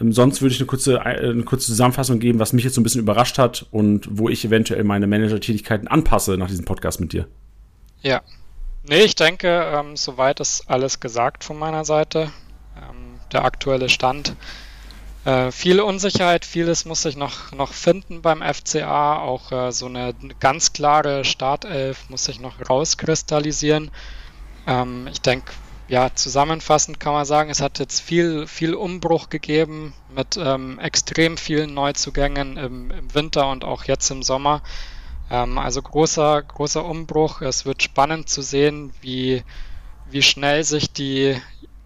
Ähm, 0.00 0.12
sonst 0.12 0.40
würde 0.40 0.54
ich 0.54 0.60
eine 0.60 0.66
kurze, 0.66 0.96
äh, 0.96 1.30
eine 1.30 1.44
kurze 1.44 1.66
Zusammenfassung 1.66 2.18
geben, 2.18 2.38
was 2.38 2.52
mich 2.52 2.64
jetzt 2.64 2.74
so 2.74 2.80
ein 2.80 2.84
bisschen 2.84 3.02
überrascht 3.02 3.38
hat 3.38 3.66
und 3.70 4.08
wo 4.10 4.28
ich 4.28 4.44
eventuell 4.44 4.84
meine 4.84 5.06
Manager-Tätigkeiten 5.06 5.86
anpasse 5.86 6.36
nach 6.38 6.48
diesem 6.48 6.64
Podcast 6.64 7.00
mit 7.00 7.12
dir. 7.12 7.26
Ja. 8.02 8.22
Nee, 8.86 9.00
ich 9.02 9.14
denke, 9.14 9.48
ähm, 9.48 9.96
soweit 9.96 10.40
ist 10.40 10.68
alles 10.68 11.00
gesagt 11.00 11.42
von 11.42 11.58
meiner 11.58 11.86
Seite. 11.86 12.30
Ähm, 12.76 13.18
der 13.32 13.44
aktuelle 13.44 13.88
Stand. 13.88 14.36
Äh, 15.24 15.50
viel 15.52 15.80
Unsicherheit, 15.80 16.44
vieles 16.44 16.84
muss 16.84 17.00
sich 17.00 17.16
noch, 17.16 17.52
noch 17.52 17.72
finden 17.72 18.20
beim 18.20 18.42
FCA. 18.42 19.18
Auch 19.20 19.50
äh, 19.52 19.72
so 19.72 19.86
eine 19.86 20.14
ganz 20.38 20.74
klare 20.74 21.24
Startelf 21.24 22.10
muss 22.10 22.24
sich 22.24 22.40
noch 22.40 22.56
rauskristallisieren. 22.68 23.90
Ähm, 24.66 25.08
ich 25.10 25.22
denke, 25.22 25.52
ja, 25.88 26.10
zusammenfassend 26.14 27.00
kann 27.00 27.14
man 27.14 27.24
sagen, 27.24 27.50
es 27.50 27.62
hat 27.62 27.78
jetzt 27.78 28.00
viel, 28.00 28.46
viel 28.46 28.74
Umbruch 28.74 29.30
gegeben 29.30 29.94
mit 30.14 30.36
ähm, 30.36 30.78
extrem 30.78 31.36
vielen 31.38 31.72
Neuzugängen 31.74 32.56
im, 32.58 32.90
im, 32.90 33.14
Winter 33.14 33.50
und 33.50 33.64
auch 33.64 33.84
jetzt 33.84 34.10
im 34.10 34.22
Sommer. 34.22 34.62
Ähm, 35.34 35.58
also 35.58 35.82
großer, 35.82 36.42
großer 36.42 36.84
Umbruch. 36.84 37.40
Es 37.40 37.66
wird 37.66 37.82
spannend 37.82 38.28
zu 38.28 38.42
sehen, 38.42 38.92
wie, 39.00 39.42
wie 40.08 40.22
schnell 40.22 40.62
sich 40.64 40.92
die 40.92 41.36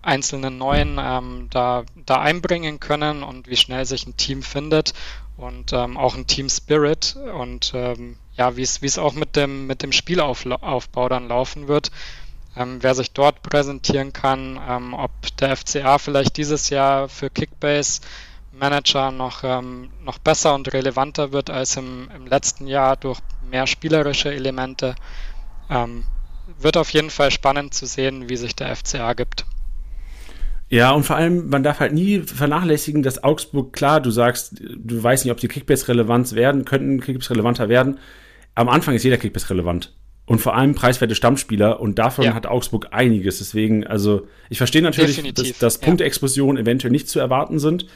einzelnen 0.02 0.58
Neuen 0.58 0.98
ähm, 1.00 1.48
da, 1.50 1.84
da 2.06 2.20
einbringen 2.20 2.78
können 2.78 3.22
und 3.22 3.48
wie 3.48 3.56
schnell 3.56 3.84
sich 3.84 4.06
ein 4.06 4.16
Team 4.16 4.42
findet 4.42 4.94
und 5.36 5.72
ähm, 5.72 5.96
auch 5.96 6.14
ein 6.14 6.26
Team 6.26 6.48
Spirit 6.48 7.16
und 7.34 7.72
ähm, 7.74 8.16
ja, 8.36 8.56
wie 8.56 8.62
es 8.62 8.98
auch 8.98 9.14
mit 9.14 9.34
dem, 9.34 9.66
mit 9.66 9.82
dem 9.82 9.92
Spielaufbau 9.92 11.08
dann 11.08 11.28
laufen 11.28 11.68
wird 11.68 11.90
ähm, 12.56 12.78
wer 12.80 12.94
sich 12.94 13.12
dort 13.12 13.42
präsentieren 13.42 14.12
kann, 14.12 14.60
ähm, 14.68 14.94
ob 14.94 15.10
der 15.36 15.56
FCA 15.56 15.98
vielleicht 15.98 16.36
dieses 16.36 16.70
Jahr 16.70 17.08
für 17.08 17.30
Kickbase 17.30 18.00
Manager 18.52 19.10
noch, 19.10 19.44
ähm, 19.44 19.90
noch 20.02 20.18
besser 20.18 20.54
und 20.54 20.72
relevanter 20.72 21.32
wird 21.32 21.50
als 21.50 21.76
im, 21.76 22.08
im 22.14 22.26
letzten 22.26 22.66
Jahr 22.66 22.96
durch 22.96 23.20
mehr 23.50 23.66
spielerische 23.66 24.32
Elemente. 24.32 24.94
Ähm, 25.70 26.04
wird 26.58 26.76
auf 26.76 26.90
jeden 26.90 27.10
Fall 27.10 27.30
spannend 27.30 27.74
zu 27.74 27.86
sehen, 27.86 28.28
wie 28.28 28.36
sich 28.36 28.56
der 28.56 28.74
FCA 28.74 29.12
gibt. 29.12 29.44
Ja, 30.70 30.92
und 30.92 31.04
vor 31.04 31.16
allem, 31.16 31.48
man 31.48 31.62
darf 31.62 31.80
halt 31.80 31.92
nie 31.92 32.20
vernachlässigen, 32.20 33.02
dass 33.02 33.22
Augsburg, 33.22 33.72
klar, 33.72 34.00
du 34.00 34.10
sagst, 34.10 34.60
du 34.60 35.02
weißt 35.02 35.24
nicht, 35.24 35.32
ob 35.32 35.38
die 35.38 35.48
Kickbase 35.48 35.88
relevant 35.88 36.34
werden, 36.34 36.64
könnten 36.64 37.00
Kickbase 37.00 37.30
relevanter 37.30 37.68
werden. 37.68 37.98
Am 38.54 38.68
Anfang 38.68 38.94
ist 38.94 39.02
jeder 39.02 39.16
Kickbase 39.16 39.50
relevant 39.50 39.94
und 40.26 40.40
vor 40.40 40.54
allem 40.54 40.74
preiswerte 40.74 41.14
Stammspieler 41.14 41.80
und 41.80 41.98
davon 41.98 42.26
ja. 42.26 42.34
hat 42.34 42.46
Augsburg 42.46 42.88
einiges. 42.90 43.38
Deswegen, 43.38 43.86
also 43.86 44.26
ich 44.50 44.58
verstehe 44.58 44.82
natürlich, 44.82 45.16
Definitiv. 45.16 45.58
dass, 45.58 45.78
dass 45.78 45.78
Punktexplosionen 45.78 46.62
eventuell 46.62 46.90
nicht 46.90 47.08
zu 47.08 47.18
erwarten 47.18 47.58
sind. 47.58 47.86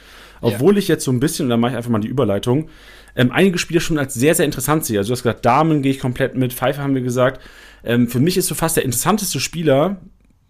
Obwohl 0.43 0.73
ja. 0.75 0.79
ich 0.79 0.87
jetzt 0.87 1.03
so 1.03 1.11
ein 1.11 1.19
bisschen, 1.19 1.45
und 1.45 1.49
da 1.49 1.57
mache 1.57 1.71
ich 1.71 1.77
einfach 1.77 1.89
mal 1.89 1.99
die 1.99 2.07
Überleitung, 2.07 2.69
ähm, 3.15 3.31
einige 3.31 3.57
Spieler 3.57 3.79
schon 3.79 3.97
als 3.97 4.13
sehr, 4.13 4.35
sehr 4.35 4.45
interessant 4.45 4.85
sehe. 4.85 4.97
Also 4.97 5.09
du 5.09 5.13
hast 5.13 5.23
gesagt, 5.23 5.45
Damen 5.45 5.81
gehe 5.81 5.91
ich 5.91 5.99
komplett 5.99 6.35
mit, 6.35 6.53
Pfeiffer 6.53 6.81
haben 6.81 6.95
wir 6.95 7.01
gesagt. 7.01 7.41
Ähm, 7.83 8.07
für 8.07 8.19
mich 8.19 8.37
ist 8.37 8.47
so 8.47 8.55
fast 8.55 8.77
der 8.77 8.85
interessanteste 8.85 9.39
Spieler, 9.39 10.01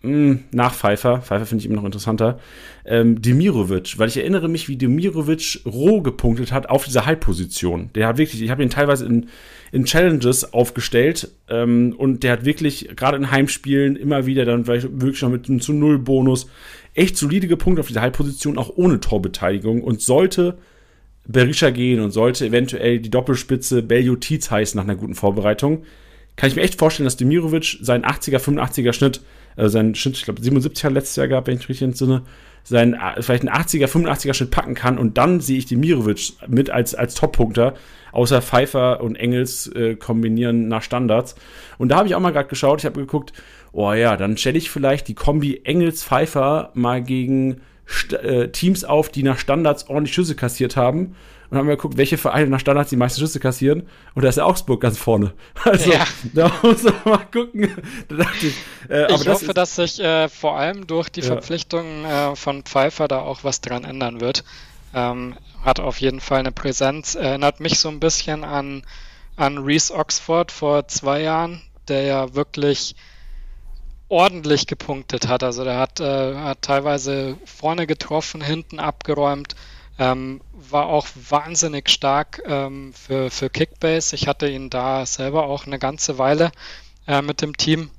mh, 0.02 0.10
hm, 0.10 0.40
nach 0.52 0.74
Pfeiffer, 0.74 1.22
Pfeiffer 1.22 1.46
finde 1.46 1.62
ich 1.62 1.66
immer 1.66 1.78
noch 1.78 1.86
interessanter, 1.86 2.40
ähm, 2.86 3.22
Demirovic, 3.22 3.98
weil 3.98 4.08
ich 4.08 4.18
erinnere 4.18 4.48
mich, 4.48 4.70
wie 4.70 4.78
Demirovic 4.78 5.62
roh 5.66 6.02
gepunktet 6.02 6.52
hat 6.52 6.70
auf 6.70 6.86
dieser 6.86 7.06
Halbposition. 7.06 7.90
Der 7.96 8.08
hat 8.08 8.18
wirklich, 8.18 8.42
ich 8.42 8.50
habe 8.50 8.64
ihn 8.64 8.70
teilweise 8.70 9.06
in, 9.06 9.28
in 9.72 9.86
Challenges 9.86 10.54
aufgestellt 10.54 11.30
ähm, 11.50 11.96
und 11.98 12.24
der 12.24 12.34
hat 12.34 12.46
wirklich 12.46 12.90
gerade 12.96 13.18
in 13.18 13.32
Heimspielen 13.32 13.96
immer 13.96 14.26
wieder 14.26 14.46
dann 14.46 14.66
vielleicht 14.66 14.88
wirklich 15.02 15.22
noch 15.22 15.30
mit 15.30 15.50
einem 15.50 15.60
zu 15.60 15.74
Null 15.74 16.00
Bonus 16.00 16.48
echt 16.94 17.18
solide 17.18 17.48
gepunktet 17.48 17.82
auf 17.82 17.88
dieser 17.88 18.02
Halbposition, 18.02 18.58
auch 18.58 18.72
ohne 18.76 19.00
Torbeteiligung 19.00 19.84
und 19.84 20.02
sollte 20.02 20.58
Berisha 21.26 21.70
gehen 21.70 22.02
und 22.02 22.12
sollte 22.12 22.46
eventuell 22.46 23.00
die 23.00 23.10
Doppelspitze 23.10 23.82
Beljo 23.82 24.16
Tietz 24.16 24.52
heißen 24.52 24.78
nach 24.78 24.84
einer 24.84 24.96
guten 24.96 25.16
Vorbereitung, 25.16 25.84
kann 26.36 26.50
ich 26.50 26.56
mir 26.56 26.64
echt 26.64 26.80
vorstellen, 26.80 27.06
dass 27.06 27.18
Demirovic 27.18 27.78
seinen 27.82 28.04
80er, 28.04 28.40
85er 28.40 28.94
Schnitt 28.94 29.22
also 29.56 29.70
sein 29.70 29.96
Schnitt, 29.96 30.18
ich 30.18 30.24
glaube 30.24 30.42
77 30.42 30.86
hat 30.86 30.94
letztes 30.94 31.16
Jahr 31.16 31.28
gehabt, 31.28 31.48
wenn 31.48 31.58
ich 31.58 31.70
richtig 31.70 31.84
entsinne, 31.84 32.24
seinen 32.64 32.98
vielleicht 33.20 33.48
einen 33.48 33.56
80er, 33.56 33.88
85er 33.88 34.34
Schnitt 34.34 34.52
packen 34.52 34.74
kann 34.74 34.98
und 34.98 35.18
dann 35.18 35.42
sehe 35.42 35.58
ich 35.58 35.66
die 35.66 35.76
Mirovic 35.76 36.34
mit 36.48 36.70
als, 36.70 36.96
als 36.96 37.14
Top-Punkter, 37.14 37.74
außer 38.12 38.42
Pfeiffer 38.42 39.02
und 39.02 39.16
Engels 39.16 39.68
äh, 39.68 39.96
kombinieren 39.96 40.68
nach 40.68 40.82
Standards. 40.82 41.36
Und 41.78 41.90
da 41.90 41.98
habe 41.98 42.08
ich 42.08 42.16
auch 42.16 42.20
mal 42.20 42.32
gerade 42.32 42.48
geschaut, 42.48 42.80
ich 42.80 42.86
habe 42.86 43.02
geguckt, 43.02 43.34
oh 43.74 43.92
ja, 43.94 44.16
dann 44.16 44.38
stelle 44.38 44.58
ich 44.58 44.70
vielleicht 44.70 45.08
die 45.08 45.16
Kombi 45.16 45.62
Engels-Pfeiffer 45.64 46.72
mal 46.74 47.04
gegen 47.04 47.62
St 47.90 48.14
äh, 48.14 48.50
Teams 48.50 48.86
auf, 48.86 49.10
die 49.10 49.24
nach 49.24 49.38
Standards 49.38 49.90
ordentlich 49.90 50.14
Schüsse 50.16 50.36
kassiert 50.36 50.78
haben 50.78 51.16
und 51.50 51.58
haben 51.58 51.68
wir 51.68 51.76
geguckt, 51.76 51.98
welche 51.98 52.18
Vereine 52.18 52.50
nach 52.50 52.60
Standards 52.60 52.90
die 52.90 52.96
meisten 52.96 53.20
Schüsse 53.20 53.40
kassieren. 53.40 53.88
Und 54.16 54.24
da 54.24 54.30
ist 54.30 54.38
ja 54.38 54.46
Augsburg 54.46 54.82
ganz 54.82 54.98
vorne. 54.98 55.34
Also, 55.64 55.92
ja. 55.92 56.06
da 56.34 56.52
muss 56.64 56.84
man 56.84 56.96
mal 57.06 57.26
gucken. 57.32 57.70
Da 58.08 58.26
ich, 58.42 58.56
äh, 58.90 59.12
ich 59.12 59.24
das 59.24 59.28
hoffe, 59.28 59.54
dass 59.54 59.76
sich 59.76 60.00
äh, 60.00 60.30
vor 60.30 60.58
allem 60.58 60.88
durch 60.88 61.10
die 61.10 61.20
ja. 61.20 61.28
Verpflichtungen 61.28 62.06
äh, 62.06 62.36
von 62.36 62.64
Pfeiffer 62.64 63.08
da 63.08 63.20
auch 63.20 63.44
was 63.44 63.62
dran 63.62 63.84
ändern 63.84 64.20
wird. 64.20 64.44
Ähm, 64.96 65.36
hat 65.64 65.80
auf 65.80 66.02
jeden 66.02 66.22
Fall 66.22 66.40
eine 66.40 66.52
Präsenz. 66.52 67.16
Erinnert 67.16 67.60
mich 67.60 67.80
so 67.80 67.90
ein 67.90 68.00
bisschen 68.00 68.44
an, 68.44 68.84
an 69.36 69.60
Reese 69.60 69.94
Oxford 69.94 70.52
vor 70.52 70.88
zwei 70.88 71.22
Jahren, 71.22 71.62
der 71.88 72.04
ja 72.04 72.34
wirklich 72.34 72.96
ordentlich 74.14 74.68
gepunktet 74.68 75.28
hat. 75.28 75.44
Also 75.44 75.64
der 75.64 75.78
hat, 75.78 76.00
äh, 76.00 76.36
hat 76.36 76.62
teilweise 76.62 77.36
vorne 77.46 77.88
getroffen, 77.88 78.42
hinten 78.42 78.80
abgeräumt. 78.80 79.56
Ähm, 80.00 80.42
war 80.54 80.88
auch 80.88 81.08
wahnsinnig 81.30 81.90
stark 81.90 82.42
ähm, 82.46 82.94
für, 82.94 83.30
für 83.30 83.50
Kickbase. 83.50 84.16
Ich 84.16 84.28
hatte 84.28 84.48
ihn 84.48 84.70
da 84.70 85.06
selber 85.06 85.46
auch 85.46 85.66
eine 85.66 85.80
ganze 85.80 86.18
Weile 86.18 86.52
äh, 87.08 87.22
mit 87.22 87.42
dem 87.42 87.58
Team. 87.58 87.90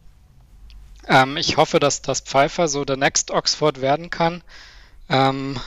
Ähm, 1.06 1.36
ich 1.36 1.56
hoffe, 1.56 1.80
dass 1.80 2.02
das 2.02 2.20
Pfeiffer 2.20 2.68
so 2.68 2.84
der 2.84 2.96
Next 2.96 3.30
Oxford 3.30 3.80
werden 3.80 4.10
kann. 4.10 4.42
Ähm, 5.08 5.60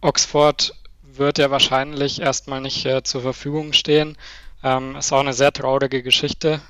Oxford 0.00 0.74
wird 1.02 1.38
ja 1.38 1.50
wahrscheinlich 1.50 2.20
erstmal 2.20 2.60
nicht 2.60 2.84
äh, 2.86 3.02
zur 3.02 3.22
Verfügung 3.22 3.72
stehen. 3.72 4.16
Ähm, 4.62 4.96
ist 4.96 5.12
auch 5.12 5.20
eine 5.20 5.34
sehr 5.34 5.52
traurige 5.52 6.02
Geschichte 6.02 6.60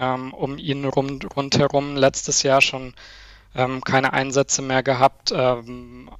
ähm, 0.00 0.32
um 0.34 0.58
ihn 0.58 0.84
rum, 0.84 1.18
rundherum. 1.36 1.96
Letztes 1.96 2.42
Jahr 2.42 2.60
schon 2.60 2.94
ähm, 3.54 3.82
keine 3.82 4.12
Einsätze 4.12 4.62
mehr 4.62 4.82
gehabt, 4.82 5.32
ähm, 5.34 6.10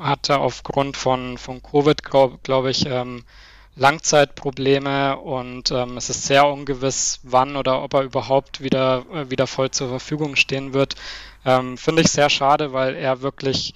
hatte 0.00 0.38
aufgrund 0.38 0.96
von, 0.96 1.38
von 1.38 1.62
Covid, 1.62 2.02
glaube 2.02 2.38
glaub 2.42 2.66
ich, 2.66 2.86
ähm, 2.86 3.24
Langzeitprobleme 3.76 5.16
und 5.18 5.72
ähm, 5.72 5.96
es 5.96 6.08
ist 6.08 6.24
sehr 6.24 6.46
ungewiss, 6.46 7.18
wann 7.24 7.56
oder 7.56 7.82
ob 7.82 7.94
er 7.94 8.02
überhaupt 8.02 8.60
wieder, 8.60 9.04
äh, 9.12 9.30
wieder 9.30 9.48
voll 9.48 9.70
zur 9.72 9.88
Verfügung 9.88 10.36
stehen 10.36 10.74
wird. 10.74 10.94
Ähm, 11.44 11.76
Finde 11.76 12.02
ich 12.02 12.10
sehr 12.10 12.30
schade, 12.30 12.72
weil 12.72 12.94
er 12.94 13.20
wirklich 13.20 13.74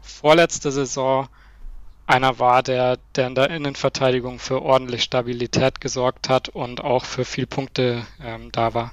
vorletzte 0.00 0.72
Saison 0.72 1.28
einer 2.06 2.38
war, 2.38 2.62
der, 2.62 2.98
der 3.16 3.26
in 3.28 3.34
der 3.34 3.50
Innenverteidigung 3.50 4.38
für 4.38 4.62
ordentlich 4.62 5.02
Stabilität 5.02 5.80
gesorgt 5.80 6.28
hat 6.28 6.48
und 6.48 6.82
auch 6.82 7.04
für 7.04 7.24
viel 7.24 7.46
Punkte 7.46 8.02
ähm, 8.22 8.50
da 8.52 8.74
war. 8.74 8.92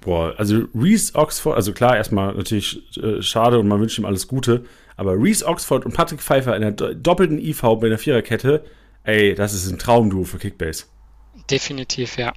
Boah, 0.00 0.34
also 0.38 0.64
Reese 0.74 1.14
Oxford, 1.14 1.56
also 1.56 1.72
klar, 1.72 1.96
erstmal 1.96 2.34
natürlich 2.34 2.96
äh, 2.96 3.22
schade 3.22 3.58
und 3.58 3.68
man 3.68 3.80
wünscht 3.80 3.98
ihm 3.98 4.06
alles 4.06 4.26
Gute, 4.28 4.64
aber 4.96 5.14
Reese 5.14 5.46
Oxford 5.46 5.84
und 5.84 5.94
Patrick 5.94 6.20
Pfeiffer 6.20 6.56
in 6.56 6.62
der 6.62 6.72
doppelten 6.94 7.38
IV 7.38 7.60
bei 7.80 7.88
der 7.88 7.98
Viererkette, 7.98 8.64
ey, 9.04 9.34
das 9.34 9.54
ist 9.54 9.70
ein 9.70 9.78
Traumduo 9.78 10.24
für 10.24 10.38
Kickbase. 10.38 10.86
Definitiv, 11.50 12.16
ja. 12.16 12.32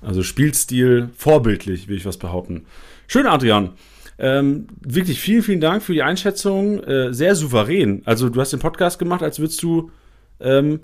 Also 0.00 0.22
Spielstil 0.22 1.10
vorbildlich, 1.16 1.88
will 1.88 1.96
ich 1.96 2.06
was 2.06 2.16
behaupten. 2.16 2.66
Schön, 3.06 3.26
Adrian. 3.26 3.74
Ähm, 4.18 4.66
wirklich 4.80 5.20
vielen, 5.20 5.42
vielen 5.42 5.60
Dank 5.60 5.82
für 5.82 5.92
die 5.92 6.02
Einschätzung. 6.02 6.82
Äh, 6.82 7.12
sehr 7.12 7.34
souverän. 7.34 8.02
Also, 8.04 8.28
du 8.28 8.40
hast 8.40 8.52
den 8.52 8.60
Podcast 8.60 8.98
gemacht, 8.98 9.22
als 9.22 9.38
würdest 9.38 9.62
du 9.62 9.90
ähm, 10.40 10.80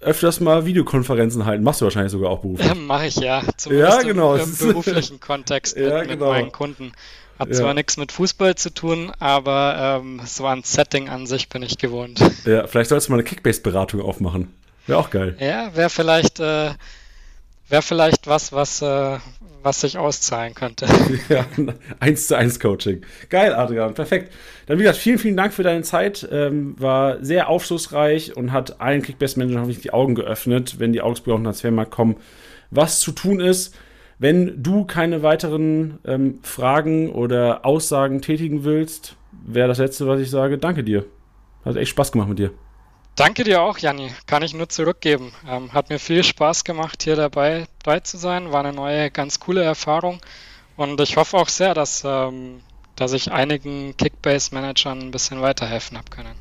öfters 0.00 0.40
mal 0.40 0.64
Videokonferenzen 0.64 1.44
halten. 1.44 1.62
Machst 1.62 1.80
du 1.80 1.84
wahrscheinlich 1.84 2.12
sogar 2.12 2.30
auch 2.30 2.40
beruflich. 2.40 2.70
Ähm, 2.70 2.86
Mache 2.86 3.06
ich 3.06 3.16
ja. 3.16 3.42
Zumindest 3.56 3.98
ja, 3.98 4.02
genau. 4.02 4.34
im, 4.34 4.42
im 4.60 4.68
beruflichen 4.68 5.20
Kontext 5.20 5.76
mit, 5.76 5.86
ja, 5.86 6.02
genau. 6.02 6.10
mit, 6.10 6.20
meinen 6.20 6.52
Kunden. 6.52 6.92
Hat 7.38 7.48
ja. 7.48 7.54
zwar 7.54 7.74
nichts 7.74 7.96
mit 7.96 8.12
Fußball 8.12 8.54
zu 8.54 8.72
tun, 8.72 9.12
aber 9.18 10.00
ähm, 10.02 10.20
so 10.26 10.44
ein 10.44 10.62
Setting 10.62 11.08
an 11.08 11.26
sich 11.26 11.48
bin 11.48 11.62
ich 11.62 11.78
gewohnt. 11.78 12.20
Ja, 12.44 12.66
vielleicht 12.66 12.90
solltest 12.90 13.08
du 13.08 13.12
mal 13.12 13.18
eine 13.18 13.24
Kickbase-Beratung 13.24 14.02
aufmachen. 14.02 14.54
Wäre 14.86 14.98
auch 14.98 15.08
geil. 15.08 15.36
Ja, 15.40 15.74
wäre 15.74 15.88
vielleicht, 15.88 16.38
äh, 16.40 16.72
wär 17.70 17.82
vielleicht 17.82 18.26
was, 18.26 18.52
was, 18.52 18.82
äh, 18.82 19.18
was 19.62 19.80
sich 19.80 19.96
auszahlen 19.96 20.54
könnte. 20.54 20.86
ja, 21.28 21.46
eins 22.00 22.26
zu 22.26 22.36
eins 22.36 22.60
Coaching. 22.60 23.02
Geil, 23.28 23.54
Adrian, 23.54 23.94
perfekt. 23.94 24.32
Dann 24.66 24.78
wie 24.78 24.82
gesagt, 24.82 24.98
vielen, 24.98 25.18
vielen 25.18 25.36
Dank 25.36 25.52
für 25.52 25.62
deine 25.62 25.82
Zeit. 25.82 26.28
Ähm, 26.30 26.74
war 26.78 27.24
sehr 27.24 27.48
aufschlussreich 27.48 28.36
und 28.36 28.52
hat 28.52 28.80
allen 28.80 29.02
Kickbase-Managern 29.02 29.60
hoffentlich 29.60 29.82
die 29.82 29.92
Augen 29.92 30.14
geöffnet, 30.14 30.78
wenn 30.78 30.92
die 30.92 31.00
Augsburger 31.00 31.34
auf 31.34 31.40
den 31.40 31.44
Transfermarkt 31.44 31.90
kommen, 31.90 32.16
was 32.70 33.00
zu 33.00 33.12
tun 33.12 33.40
ist. 33.40 33.74
Wenn 34.18 34.62
du 34.62 34.84
keine 34.84 35.22
weiteren 35.22 35.98
ähm, 36.04 36.40
Fragen 36.42 37.10
oder 37.10 37.64
Aussagen 37.64 38.20
tätigen 38.20 38.64
willst, 38.64 39.16
wäre 39.46 39.68
das 39.68 39.78
Letzte, 39.78 40.06
was 40.06 40.20
ich 40.20 40.28
sage. 40.28 40.58
Danke 40.58 40.84
dir. 40.84 41.06
Hat 41.64 41.76
echt 41.76 41.90
Spaß 41.90 42.12
gemacht 42.12 42.28
mit 42.28 42.38
dir. 42.38 42.50
Danke 43.20 43.44
dir 43.44 43.60
auch, 43.60 43.76
Janni. 43.76 44.12
Kann 44.26 44.42
ich 44.42 44.54
nur 44.54 44.70
zurückgeben. 44.70 45.30
Ähm, 45.46 45.74
hat 45.74 45.90
mir 45.90 45.98
viel 45.98 46.24
Spaß 46.24 46.64
gemacht, 46.64 47.02
hier 47.02 47.16
dabei, 47.16 47.66
dabei 47.82 48.00
zu 48.00 48.16
sein. 48.16 48.50
War 48.50 48.64
eine 48.64 48.72
neue, 48.72 49.10
ganz 49.10 49.38
coole 49.38 49.62
Erfahrung. 49.62 50.20
Und 50.74 50.98
ich 51.02 51.18
hoffe 51.18 51.36
auch 51.36 51.50
sehr, 51.50 51.74
dass, 51.74 52.02
ähm, 52.02 52.62
dass 52.96 53.12
ich 53.12 53.30
einigen 53.30 53.94
Kickbase-Managern 53.98 55.00
ein 55.00 55.10
bisschen 55.10 55.42
weiterhelfen 55.42 55.98
habe 55.98 56.08
können. 56.08 56.34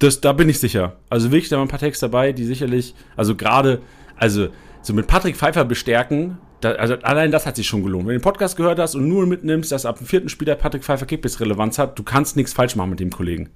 Das, 0.00 0.20
da 0.20 0.32
bin 0.32 0.48
ich 0.48 0.58
sicher. 0.58 0.96
Also 1.10 1.30
wirklich, 1.30 1.48
da 1.48 1.58
waren 1.58 1.66
ein 1.66 1.70
paar 1.70 1.78
Texte 1.78 2.06
dabei, 2.06 2.32
die 2.32 2.44
sicherlich, 2.44 2.96
also 3.16 3.36
gerade, 3.36 3.80
also 4.16 4.48
so 4.82 4.94
mit 4.94 5.06
Patrick 5.06 5.36
Pfeiffer 5.36 5.64
bestärken, 5.64 6.38
da, 6.60 6.72
also 6.72 6.94
allein 7.02 7.30
das 7.30 7.46
hat 7.46 7.54
sich 7.54 7.68
schon 7.68 7.84
gelohnt. 7.84 8.08
Wenn 8.08 8.14
du 8.14 8.18
den 8.18 8.24
Podcast 8.24 8.56
gehört 8.56 8.80
hast 8.80 8.96
und 8.96 9.06
nur 9.06 9.26
mitnimmst, 9.26 9.70
dass 9.70 9.86
ab 9.86 9.98
dem 9.98 10.08
vierten 10.08 10.28
Spiel 10.28 10.46
der 10.46 10.56
Patrick 10.56 10.82
Pfeiffer 10.82 11.06
Kickbase 11.06 11.38
Relevanz 11.38 11.78
hat, 11.78 11.96
du 11.96 12.02
kannst 12.02 12.34
nichts 12.34 12.52
falsch 12.52 12.74
machen 12.74 12.90
mit 12.90 12.98
dem 12.98 13.10
Kollegen. 13.10 13.48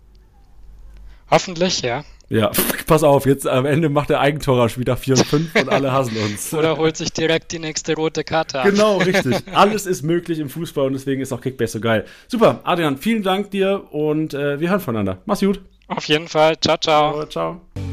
Hoffentlich, 1.33 1.83
ja. 1.83 2.05
Ja, 2.31 2.53
pass 2.87 3.03
auf, 3.03 3.27
jetzt 3.27 3.47
am 3.47 3.67
Ende 3.67 3.89
macht 3.89 4.09
der 4.09 4.21
Eigentor 4.21 4.69
wieder 4.77 4.97
4 4.97 5.19
und 5.19 5.27
5 5.27 5.55
und 5.63 5.69
alle 5.69 5.93
hassen 5.93 6.17
uns. 6.17 6.55
Oder 6.55 6.77
holt 6.79 6.97
sich 6.97 7.13
direkt 7.13 7.51
die 7.51 7.59
nächste 7.59 7.97
rote 7.97 8.23
Karte 8.23 8.61
ab. 8.61 8.67
Genau, 8.67 8.97
richtig. 8.99 9.37
Alles 9.53 9.85
ist 9.85 10.03
möglich 10.03 10.39
im 10.39 10.49
Fußball 10.49 10.87
und 10.87 10.93
deswegen 10.93 11.21
ist 11.21 11.33
auch 11.33 11.41
Kickbase 11.41 11.73
so 11.73 11.81
geil. 11.81 12.05
Super, 12.29 12.61
Adrian, 12.63 12.97
vielen 12.97 13.25
Dank 13.25 13.51
dir 13.51 13.93
und 13.93 14.33
äh, 14.33 14.61
wir 14.61 14.71
hören 14.71 14.81
voneinander. 14.81 15.19
Mach's 15.27 15.41
gut. 15.41 15.61
Auf 15.89 16.05
jeden 16.05 16.29
Fall. 16.29 16.59
Ciao, 16.61 16.77
ciao. 16.77 17.27
Ciao. 17.27 17.61
ciao. 17.75 17.91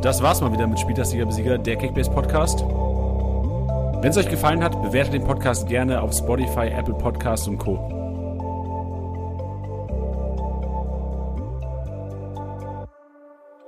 Das 0.00 0.22
war's 0.22 0.40
mal 0.40 0.52
wieder 0.52 0.68
mit 0.68 0.78
Spieltastiger 0.78 1.26
Besieger, 1.26 1.58
der 1.58 1.74
Kickbase 1.74 2.10
Podcast. 2.10 2.60
Wenn 2.60 4.10
es 4.10 4.16
euch 4.16 4.30
gefallen 4.30 4.62
hat, 4.62 4.80
bewertet 4.80 5.14
den 5.14 5.24
Podcast 5.24 5.68
gerne 5.68 6.00
auf 6.00 6.14
Spotify, 6.14 6.68
Apple 6.68 6.94
Podcasts 6.94 7.48
und 7.48 7.58
Co. 7.58 7.97